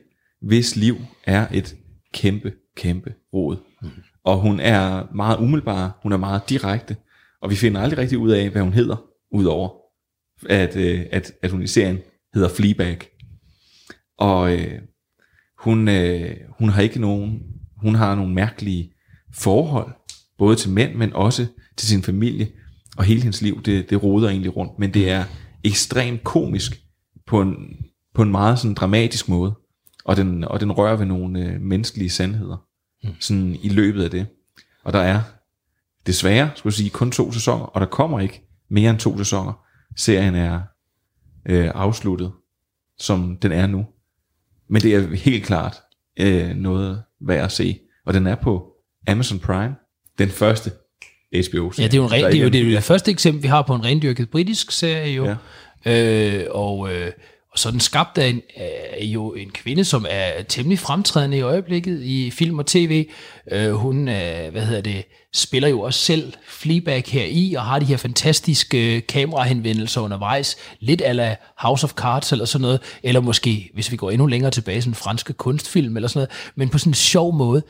hvis 0.42 0.76
liv 0.76 0.96
er 1.24 1.46
et 1.52 1.76
kæmpe, 2.14 2.52
kæmpe 2.76 3.14
rod. 3.32 3.56
Mm. 3.82 3.88
Og 4.24 4.40
hun 4.40 4.60
er 4.60 5.06
meget 5.14 5.38
umiddelbar, 5.38 5.98
hun 6.02 6.12
er 6.12 6.16
meget 6.16 6.48
direkte, 6.48 6.96
og 7.42 7.50
vi 7.50 7.56
finder 7.56 7.80
aldrig 7.80 7.98
rigtig 7.98 8.18
ud 8.18 8.30
af, 8.30 8.50
hvad 8.50 8.62
hun 8.62 8.72
hedder, 8.72 8.96
udover 9.32 9.70
at, 10.48 10.76
øh, 10.76 11.06
at, 11.12 11.32
at 11.42 11.50
hun 11.50 11.62
i 11.62 11.66
serien 11.66 11.98
hedder 12.34 12.48
Fleabag. 12.48 12.98
Og 14.18 14.58
øh, 14.58 14.80
hun, 15.58 15.88
øh, 15.88 16.36
hun 16.58 16.68
har 16.68 16.82
ikke 16.82 17.00
nogen, 17.00 17.42
hun 17.76 17.94
har 17.94 18.14
nogle 18.14 18.34
mærkelige 18.34 18.92
forhold, 19.34 19.92
både 20.38 20.56
til 20.56 20.70
mænd, 20.70 20.94
men 20.94 21.12
også 21.12 21.46
til 21.76 21.88
sin 21.88 22.02
familie, 22.02 22.48
og 22.96 23.04
hele 23.04 23.22
hendes 23.22 23.42
liv, 23.42 23.62
det, 23.62 23.90
det 23.90 24.02
roder 24.02 24.28
egentlig 24.28 24.56
rundt, 24.56 24.78
men 24.78 24.94
det 24.94 25.10
er 25.10 25.24
ekstremt 25.64 26.24
komisk 26.24 26.80
på 27.26 27.40
en, 27.40 27.56
på 28.14 28.22
en 28.22 28.30
meget 28.30 28.58
sådan 28.58 28.74
dramatisk 28.74 29.28
måde, 29.28 29.54
og 30.04 30.16
den, 30.16 30.44
og 30.44 30.60
den 30.60 30.72
rører 30.72 30.96
ved 30.96 31.06
nogle 31.06 31.40
øh, 31.40 31.60
menneskelige 31.60 32.10
sandheder, 32.10 32.56
mm. 33.04 33.10
sådan 33.20 33.56
i 33.62 33.68
løbet 33.68 34.04
af 34.04 34.10
det. 34.10 34.26
Og 34.84 34.92
der 34.92 34.98
er 34.98 35.20
desværre, 36.06 36.50
skulle 36.54 36.70
jeg 36.70 36.76
sige, 36.76 36.90
kun 36.90 37.10
to 37.10 37.32
sæsoner, 37.32 37.64
og 37.64 37.80
der 37.80 37.86
kommer 37.86 38.20
ikke 38.20 38.42
mere 38.70 38.90
end 38.90 38.98
to 38.98 39.18
sæsoner. 39.18 39.52
Serien 39.96 40.34
er 40.34 40.60
øh, 41.46 41.70
afsluttet, 41.74 42.32
som 42.98 43.36
den 43.36 43.52
er 43.52 43.66
nu. 43.66 43.86
Men 44.68 44.82
det 44.82 44.94
er 44.94 45.16
helt 45.16 45.44
klart 45.44 45.76
øh, 46.20 46.56
noget 46.56 47.02
værd 47.20 47.44
at 47.44 47.52
se. 47.52 47.78
Og 48.06 48.14
den 48.14 48.26
er 48.26 48.34
på 48.34 48.72
Amazon 49.08 49.38
Prime, 49.38 49.74
den 50.18 50.28
første 50.28 50.70
HBO. 51.34 51.72
Ja, 51.78 51.82
det 51.82 51.94
er 51.94 51.96
jo, 51.96 52.04
en 52.04 52.12
ren, 52.12 52.24
det, 52.24 52.34
er 52.34 52.42
jo, 52.42 52.48
det 52.48 52.60
er 52.60 52.64
jo 52.64 52.70
det 52.70 52.82
første 52.82 53.10
eksempel, 53.10 53.42
vi 53.42 53.48
har 53.48 53.62
på 53.62 53.74
en 53.74 53.84
rendyrket 53.84 54.30
britisk 54.30 54.72
serie 54.72 55.12
jo. 55.12 55.24
Ja. 55.24 55.34
Øh, 55.86 56.46
og, 56.50 56.94
øh, 56.94 57.10
og 57.52 57.58
så 57.58 57.68
er 57.68 57.70
den 57.70 57.80
skabt 57.80 58.18
af 58.18 58.28
en, 58.28 58.42
af 58.56 58.98
jo 59.02 59.32
en 59.32 59.50
kvinde, 59.50 59.84
som 59.84 60.06
er 60.10 60.42
temmelig 60.48 60.78
fremtrædende 60.78 61.36
i 61.36 61.40
øjeblikket 61.40 62.02
i 62.02 62.30
film 62.30 62.58
og 62.58 62.66
tv. 62.66 63.06
Øh, 63.52 63.72
hun 63.72 64.08
øh, 64.08 64.52
hvad 64.52 64.62
hedder 64.62 64.80
det, 64.80 65.04
spiller 65.34 65.68
jo 65.68 65.80
også 65.80 66.00
selv 66.00 66.32
Fleabag 66.48 67.04
her 67.06 67.24
i, 67.24 67.54
og 67.54 67.62
har 67.62 67.78
de 67.78 67.84
her 67.84 67.96
fantastiske 67.96 69.00
kamerahenvendelser 69.00 70.00
undervejs. 70.00 70.56
Lidt 70.80 71.02
ala 71.04 71.36
House 71.58 71.84
of 71.84 71.92
Cards 71.92 72.32
eller 72.32 72.44
sådan 72.44 72.62
noget. 72.62 72.80
Eller 73.02 73.20
måske, 73.20 73.70
hvis 73.74 73.92
vi 73.92 73.96
går 73.96 74.10
endnu 74.10 74.26
længere 74.26 74.50
tilbage, 74.50 74.82
sådan 74.82 74.90
en 74.90 74.94
franske 74.94 75.32
kunstfilm 75.32 75.96
eller 75.96 76.08
sådan 76.08 76.18
noget. 76.18 76.52
Men 76.54 76.68
på 76.68 76.78
sådan 76.78 76.90
en 76.90 76.94
sjov 76.94 77.34
måde. 77.34 77.62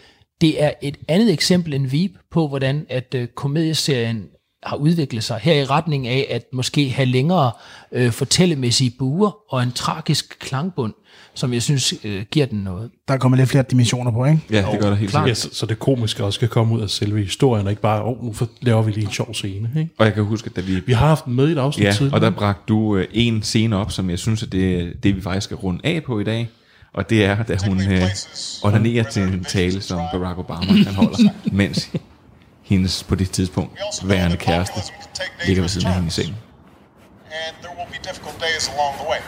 Det 0.45 0.63
er 0.63 0.71
et 0.83 0.97
andet 1.09 1.33
eksempel 1.33 1.75
end 1.75 1.87
Veep 1.87 2.11
på, 2.33 2.49
hvordan 2.49 2.87
at 2.91 3.15
øh, 3.17 3.27
komedieserien 3.37 4.25
har 4.63 4.77
udviklet 4.77 5.25
sig 5.25 5.39
her 5.43 5.55
i 5.55 5.65
retning 5.65 6.07
af 6.09 6.27
at 6.31 6.43
måske 6.53 6.91
have 6.91 7.07
længere 7.07 7.51
øh, 7.93 8.13
fortællemæssige 8.13 8.93
buer 8.99 9.37
og 9.55 9.63
en 9.63 9.73
tragisk 9.73 10.37
klangbund, 10.41 10.93
som 11.35 11.53
jeg 11.53 11.63
synes 11.63 11.95
øh, 12.05 12.23
giver 12.31 12.47
den 12.47 12.59
noget. 12.59 12.91
Der 13.09 13.17
kommer 13.17 13.37
lidt 13.39 13.49
flere 13.49 13.65
dimensioner 13.71 14.11
på, 14.11 14.25
ikke? 14.25 14.41
Ja, 14.51 14.67
det 14.73 14.81
gør 14.81 14.89
der 14.89 14.97
helt 14.97 15.11
klart. 15.11 15.29
Ja, 15.29 15.35
så, 15.35 15.49
så 15.53 15.67
det 15.67 15.79
komiske 15.79 16.25
også 16.25 16.35
skal 16.37 16.49
komme 16.49 16.75
ud 16.75 16.81
af 16.81 16.91
selve 16.91 17.23
historien, 17.23 17.67
og 17.67 17.73
ikke 17.73 17.83
bare, 17.83 18.03
åh, 18.03 18.09
oh, 18.19 18.25
nu 18.25 18.33
for- 18.33 18.49
laver 18.61 18.83
vi 18.83 18.91
lige 18.93 19.05
en 19.07 19.13
sjov 19.13 19.35
scene. 19.35 19.71
Ikke? 19.79 19.91
Og 19.99 20.07
jeg 20.07 20.15
kan 20.15 20.25
huske, 20.25 20.47
at 20.51 20.57
da 20.57 20.61
vi... 20.61 20.81
Vi 20.87 20.93
har 20.93 21.07
haft 21.07 21.27
med 21.27 21.49
i 21.49 21.53
et 21.53 21.59
afsnit 21.59 21.87
Ja, 21.87 21.93
tidligere. 21.93 22.15
og 22.17 22.21
der 22.21 22.31
bragte 22.31 22.63
du 22.69 22.97
øh, 22.97 23.07
en 23.13 23.43
scene 23.43 23.77
op, 23.77 23.93
som 23.93 24.11
jeg 24.11 24.19
synes, 24.19 24.43
at 24.43 24.53
det, 24.53 24.93
det 25.03 25.17
vi 25.17 25.21
faktisk 25.21 25.45
skal 25.45 25.57
runde 25.57 25.81
af 25.85 26.03
på 26.05 26.21
i 26.21 26.25
dag. 26.25 26.49
Og 26.95 27.11
det 27.11 27.25
er, 27.25 27.43
da 27.43 27.57
hun 27.67 27.93
øh, 27.93 28.03
onanerer 28.63 29.11
til 29.11 29.23
en 29.23 29.45
tale, 29.45 29.83
som 29.83 29.99
Barack 30.13 30.39
Obama 30.39 30.85
han 30.85 30.95
holder, 30.95 31.19
mens 31.53 31.91
hendes 32.63 33.03
på 33.03 33.15
det 33.15 33.31
tidspunkt 33.31 33.79
værende 34.05 34.37
kæreste 34.37 34.81
ligger 35.47 35.63
ved 35.63 35.69
siden 35.69 35.87
af 35.87 35.95
hende 35.95 36.09
i 36.09 36.11
sengen. 36.11 36.37
and 37.47 37.57
there 37.63 37.75
will 37.79 37.91
be 37.91 37.99
difficult 38.09 38.39
days 38.39 38.69
along 38.75 38.93
the 39.03 39.07
way. 39.13 39.21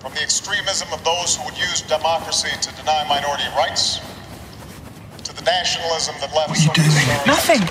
From 0.00 0.12
the 0.12 0.22
extremism 0.22 0.88
of 0.92 1.00
those 1.04 1.36
who 1.36 1.44
would 1.44 1.58
use 1.70 1.78
democracy 1.82 2.52
to 2.66 2.70
deny 2.80 3.00
minority 3.16 3.48
rights, 3.62 4.00
to 5.26 5.32
the 5.38 5.44
nationalism 5.56 6.14
that 6.22 6.30
left 6.34 6.48
what 6.50 6.58
are 6.58 6.64
you 6.66 6.72
doing? 6.74 7.06
Nothing. 7.36 7.62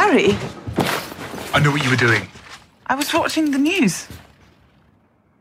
Harry, 0.00 0.30
I 1.54 1.58
know 1.62 1.72
what 1.72 1.82
you 1.84 1.90
were 1.90 2.04
doing. 2.08 2.22
I 2.90 2.96
was 2.96 3.14
watching 3.14 3.52
the 3.52 3.58
news. 3.58 4.08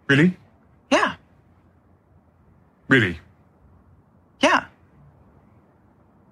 Really? 0.08 0.38
Yeah, 0.92 1.16
Really? 2.88 3.20
yeah. 4.40 4.66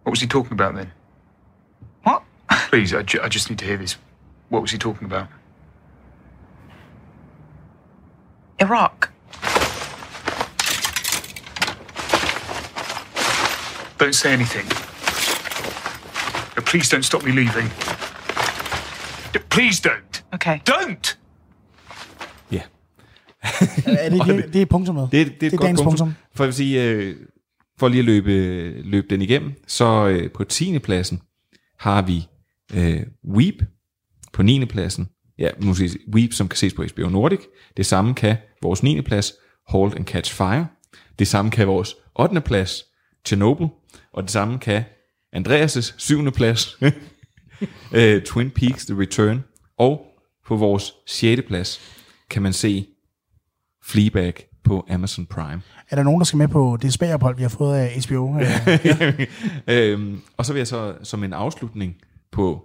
What 0.04 0.12
was 0.12 0.22
he 0.22 0.28
talking 0.28 0.54
about 0.54 0.76
then? 0.76 0.92
What? 2.04 2.22
Please, 2.70 2.94
I, 2.94 3.02
ju- 3.02 3.20
I 3.24 3.30
just 3.30 3.50
need 3.50 3.58
to 3.60 3.66
hear 3.66 3.78
this. 3.78 3.96
What 4.50 4.62
was 4.62 4.70
he 4.70 4.78
talking 4.78 5.06
about? 5.06 5.28
Iraq. 8.60 9.10
Don't 13.98 14.14
say 14.14 14.34
anything. 14.34 14.68
Please 16.66 16.90
don't 16.90 17.04
stop 17.04 17.24
me 17.24 17.32
leaving. 17.32 17.70
Please 19.58 19.90
don't. 19.90 20.24
Okay. 20.34 20.60
Don't! 20.70 21.18
Ja. 22.52 22.62
Er 23.86 24.10
det, 24.10 24.26
det, 24.26 24.54
det 24.54 24.62
er 24.62 24.66
punktummet. 24.66 25.10
Det, 25.12 25.28
det, 25.28 25.42
det 25.42 25.48
er 25.48 25.52
et 25.52 25.52
godt 25.52 25.62
dagens 25.62 25.82
punktum. 25.82 26.08
punktum. 26.08 26.24
For, 26.36 26.44
jeg 26.44 26.48
vil 26.48 26.54
sige, 26.54 26.84
øh, 26.84 27.16
for 27.80 27.88
lige 27.88 28.00
at 28.00 28.06
løbe, 28.06 28.32
løbe 28.82 29.08
den 29.10 29.22
igennem, 29.22 29.54
så 29.68 30.08
øh, 30.08 30.32
på 30.32 30.44
10. 30.44 30.80
pladsen 30.80 31.22
har 31.80 32.02
vi 32.02 32.28
øh, 32.74 33.04
Weep. 33.36 33.56
På 34.34 34.44
9. 34.44 34.66
pladsen, 34.66 35.10
ja, 35.38 35.50
sige, 35.74 36.00
Weep, 36.14 36.34
som 36.34 36.48
kan 36.48 36.58
ses 36.58 36.74
på 36.74 36.84
HBO 36.84 37.10
Nordic. 37.10 37.40
Det 37.78 37.86
samme 37.86 38.14
kan 38.14 38.38
vores 38.62 38.84
9. 38.84 39.02
plads, 39.02 39.34
Halt 39.70 39.96
and 39.96 40.06
Catch 40.06 40.34
Fire. 40.34 40.68
Det 41.20 41.28
samme 41.28 41.52
kan 41.52 41.68
vores 41.68 41.96
8. 42.16 42.42
plads, 42.42 42.84
Chernobyl. 43.26 43.68
Og 44.14 44.24
det 44.24 44.32
samme 44.32 44.60
kan 44.60 44.84
Andreas' 45.36 45.94
7. 45.98 46.32
plads, 46.32 46.78
øh, 47.98 48.22
Twin 48.22 48.50
Peaks 48.50 48.86
The 48.86 49.00
Return. 49.00 49.44
Og 49.78 50.06
på 50.46 50.56
vores 50.56 50.94
6. 51.08 51.42
plads 51.48 51.82
kan 52.30 52.42
man 52.42 52.54
se 52.54 52.88
Fleabag 53.84 54.34
på 54.64 54.86
Amazon 54.90 55.26
Prime. 55.26 55.62
Er 55.90 55.96
der 55.96 56.04
nogen, 56.04 56.20
der 56.20 56.26
skal 56.26 56.38
med 56.38 56.48
på 56.48 56.78
det 56.82 56.94
spagophold, 56.94 57.36
vi 57.36 57.42
har 57.42 57.50
fået 57.50 57.78
af 57.78 58.02
HBO? 58.08 58.40
Øh, 58.40 59.28
øhm, 59.92 60.22
og 60.38 60.46
så 60.46 60.54
vil 60.54 60.60
jeg 60.60 60.68
så 60.68 60.96
som 61.04 61.24
en 61.24 61.34
afslutning 61.34 61.96
på 62.32 62.64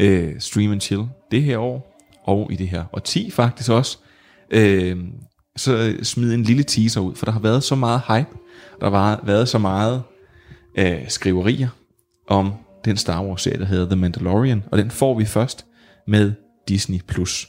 øh, 0.00 0.40
Stream 0.40 0.72
and 0.72 0.80
Chill 0.80 1.04
det 1.30 1.42
her 1.42 1.58
år, 1.58 1.98
og 2.24 2.52
i 2.52 2.56
det 2.56 2.68
her 2.68 2.84
årti 2.92 3.30
faktisk 3.30 3.70
også, 3.70 3.98
øh, 4.50 4.98
så 5.56 5.96
smide 6.02 6.34
en 6.34 6.42
lille 6.42 6.62
teaser 6.62 7.00
ud, 7.00 7.14
for 7.14 7.24
der 7.24 7.32
har 7.32 7.40
været 7.40 7.64
så 7.64 7.74
meget 7.74 8.00
hype, 8.08 8.38
der 8.80 8.90
har 8.90 9.20
været 9.24 9.48
så 9.48 9.58
meget 9.58 10.02
øh, 10.78 11.08
skriverier 11.08 11.68
om 12.28 12.52
den 12.84 12.96
Star 12.96 13.24
Wars 13.24 13.42
serie, 13.42 13.58
der 13.58 13.64
hedder 13.64 13.86
The 13.86 13.96
Mandalorian, 13.96 14.64
og 14.70 14.78
den 14.78 14.90
får 14.90 15.18
vi 15.18 15.24
først 15.24 15.66
med 16.06 16.32
Disney+. 16.68 17.00
Plus. 17.06 17.48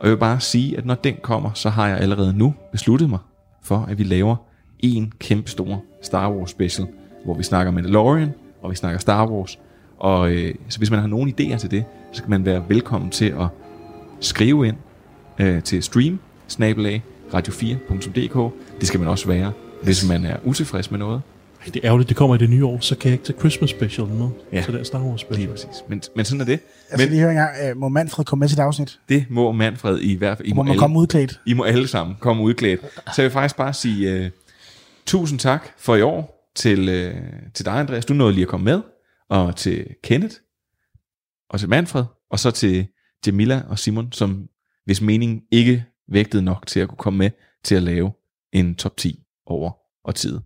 Og 0.00 0.06
jeg 0.06 0.10
vil 0.10 0.18
bare 0.18 0.40
sige, 0.40 0.78
at 0.78 0.86
når 0.86 0.94
den 0.94 1.16
kommer, 1.22 1.50
så 1.54 1.70
har 1.70 1.88
jeg 1.88 1.98
allerede 1.98 2.32
nu 2.38 2.54
besluttet 2.72 3.10
mig 3.10 3.18
for, 3.62 3.86
at 3.88 3.98
vi 3.98 4.04
laver 4.04 4.36
en 4.78 5.12
kæmpe 5.18 5.50
stor 5.50 5.84
Star 6.02 6.32
Wars 6.32 6.50
special, 6.50 6.88
hvor 7.24 7.34
vi 7.34 7.42
snakker 7.42 7.72
Mandalorian, 7.72 8.32
og 8.62 8.70
vi 8.70 8.76
snakker 8.76 8.98
Star 8.98 9.26
Wars. 9.26 9.58
Og 9.98 10.30
øh, 10.32 10.54
så 10.68 10.78
hvis 10.78 10.90
man 10.90 11.00
har 11.00 11.06
nogle 11.06 11.32
idéer 11.40 11.56
til 11.56 11.70
det, 11.70 11.84
så 12.12 12.22
kan 12.22 12.30
man 12.30 12.44
være 12.44 12.64
velkommen 12.68 13.10
til 13.10 13.34
at 13.40 13.46
skrive 14.20 14.68
ind 14.68 14.76
øh, 15.38 15.62
til 15.62 15.82
stream 15.82 16.18
radio4.dk. 17.34 18.52
Det 18.80 18.88
skal 18.88 19.00
man 19.00 19.08
også 19.08 19.26
være, 19.26 19.52
hvis 19.82 20.08
man 20.08 20.24
er 20.24 20.36
utilfreds 20.44 20.90
med 20.90 20.98
noget. 20.98 21.22
Det 21.66 21.76
er 21.76 21.80
ærgerligt, 21.84 22.08
det 22.08 22.16
kommer 22.16 22.34
i 22.34 22.38
det 22.38 22.50
nye 22.50 22.66
år, 22.66 22.78
så 22.80 22.96
kan 22.96 23.08
jeg 23.08 23.12
ikke 23.12 23.24
tage 23.24 23.38
Christmas 23.38 23.70
special 23.70 24.06
med. 24.06 24.28
Ja. 24.52 24.62
Så 24.62 24.72
det 24.72 24.80
er 24.80 24.84
Star 24.84 25.02
Wars 25.02 25.20
special. 25.20 25.38
Lige 25.38 25.50
præcis. 25.50 25.84
Men, 25.88 26.02
men 26.16 26.24
sådan 26.24 26.40
er 26.40 26.44
det. 26.44 26.60
jeg 26.90 26.98
skal 26.98 27.10
lige 27.10 27.20
høre 27.20 27.30
engang, 27.30 27.50
øh, 27.68 27.76
må 27.76 27.88
Manfred 27.88 28.24
komme 28.24 28.40
med 28.40 28.48
til 28.48 28.58
et 28.58 28.62
afsnit? 28.62 29.00
Det 29.08 29.26
må 29.30 29.52
Manfred 29.52 29.98
i 29.98 30.14
hvert 30.14 30.36
fald. 30.38 30.48
I 30.48 30.52
Må 30.52 30.62
man 30.62 30.70
alle, 30.70 30.78
komme 30.78 30.98
udklædt? 30.98 31.40
I 31.46 31.54
må 31.54 31.62
alle 31.62 31.88
sammen 31.88 32.16
komme 32.20 32.42
udklædt. 32.42 32.80
Så 32.80 33.22
jeg 33.22 33.24
vil 33.24 33.30
faktisk 33.30 33.56
bare 33.56 33.72
sige 33.72 34.24
uh, 34.24 34.30
tusind 35.06 35.38
tak 35.38 35.68
for 35.78 35.96
i 35.96 36.02
år 36.02 36.50
til, 36.56 36.80
uh, 36.80 37.14
til 37.54 37.64
dig, 37.64 37.72
Andreas. 37.72 38.04
Du 38.04 38.14
nåede 38.14 38.32
lige 38.32 38.42
at 38.42 38.48
komme 38.48 38.64
med. 38.64 38.80
Og 39.30 39.56
til 39.56 39.86
Kenneth. 40.02 40.34
Og 41.50 41.60
til 41.60 41.68
Manfred. 41.68 42.04
Og 42.30 42.38
så 42.38 42.50
til 42.50 42.86
Jamila 43.26 43.62
og 43.68 43.78
Simon, 43.78 44.12
som 44.12 44.46
hvis 44.84 45.00
mening 45.00 45.42
ikke 45.52 45.84
vægtede 46.12 46.42
nok 46.42 46.66
til 46.66 46.80
at 46.80 46.88
kunne 46.88 46.98
komme 46.98 47.18
med 47.18 47.30
til 47.64 47.74
at 47.74 47.82
lave 47.82 48.12
en 48.52 48.74
top 48.74 48.96
10 48.96 49.22
over 49.46 49.70
og 50.04 50.14
tid. 50.14 50.40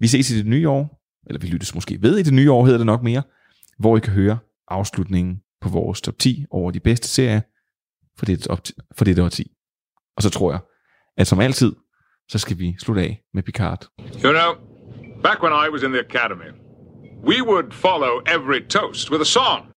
Vi 0.00 0.06
ses 0.06 0.30
i 0.30 0.38
det 0.38 0.46
nye 0.46 0.68
år. 0.68 1.02
eller 1.26 1.40
vi 1.40 1.46
lyttes 1.46 1.74
måske 1.74 2.02
ved 2.02 2.18
i 2.18 2.22
det 2.22 2.34
nye 2.34 2.52
år, 2.52 2.64
hedder 2.64 2.78
det 2.78 2.86
nok 2.86 3.02
mere, 3.02 3.22
hvor 3.78 3.96
I 3.96 4.00
kan 4.00 4.12
høre 4.12 4.38
afslutningen 4.68 5.42
på 5.60 5.68
vores 5.68 6.00
top 6.00 6.18
10 6.18 6.44
over 6.50 6.70
de 6.70 6.80
bedste 6.80 7.08
serier 7.08 7.40
for 8.18 8.26
dette, 8.26 8.50
op 8.50 8.60
for 8.96 9.04
dette 9.04 9.24
årti. 9.24 9.50
Og 10.16 10.22
så 10.22 10.30
tror 10.30 10.52
jeg, 10.52 10.60
at 11.16 11.26
som 11.26 11.40
altid, 11.40 11.72
så 12.28 12.38
skal 12.38 12.58
vi 12.58 12.76
slutte 12.78 13.02
af 13.02 13.22
med 13.34 13.42
Picard. 13.42 13.86
You 14.24 14.32
know, 14.32 14.54
back 15.22 15.42
when 15.42 15.52
I 15.52 15.68
was 15.72 15.82
in 15.82 15.90
the 15.90 16.00
academy, 16.00 16.50
we 17.24 17.42
would 17.42 17.72
follow 17.72 18.20
every 18.26 18.68
toast 18.68 19.10
with 19.10 19.20
a 19.20 19.24
song. 19.24 19.72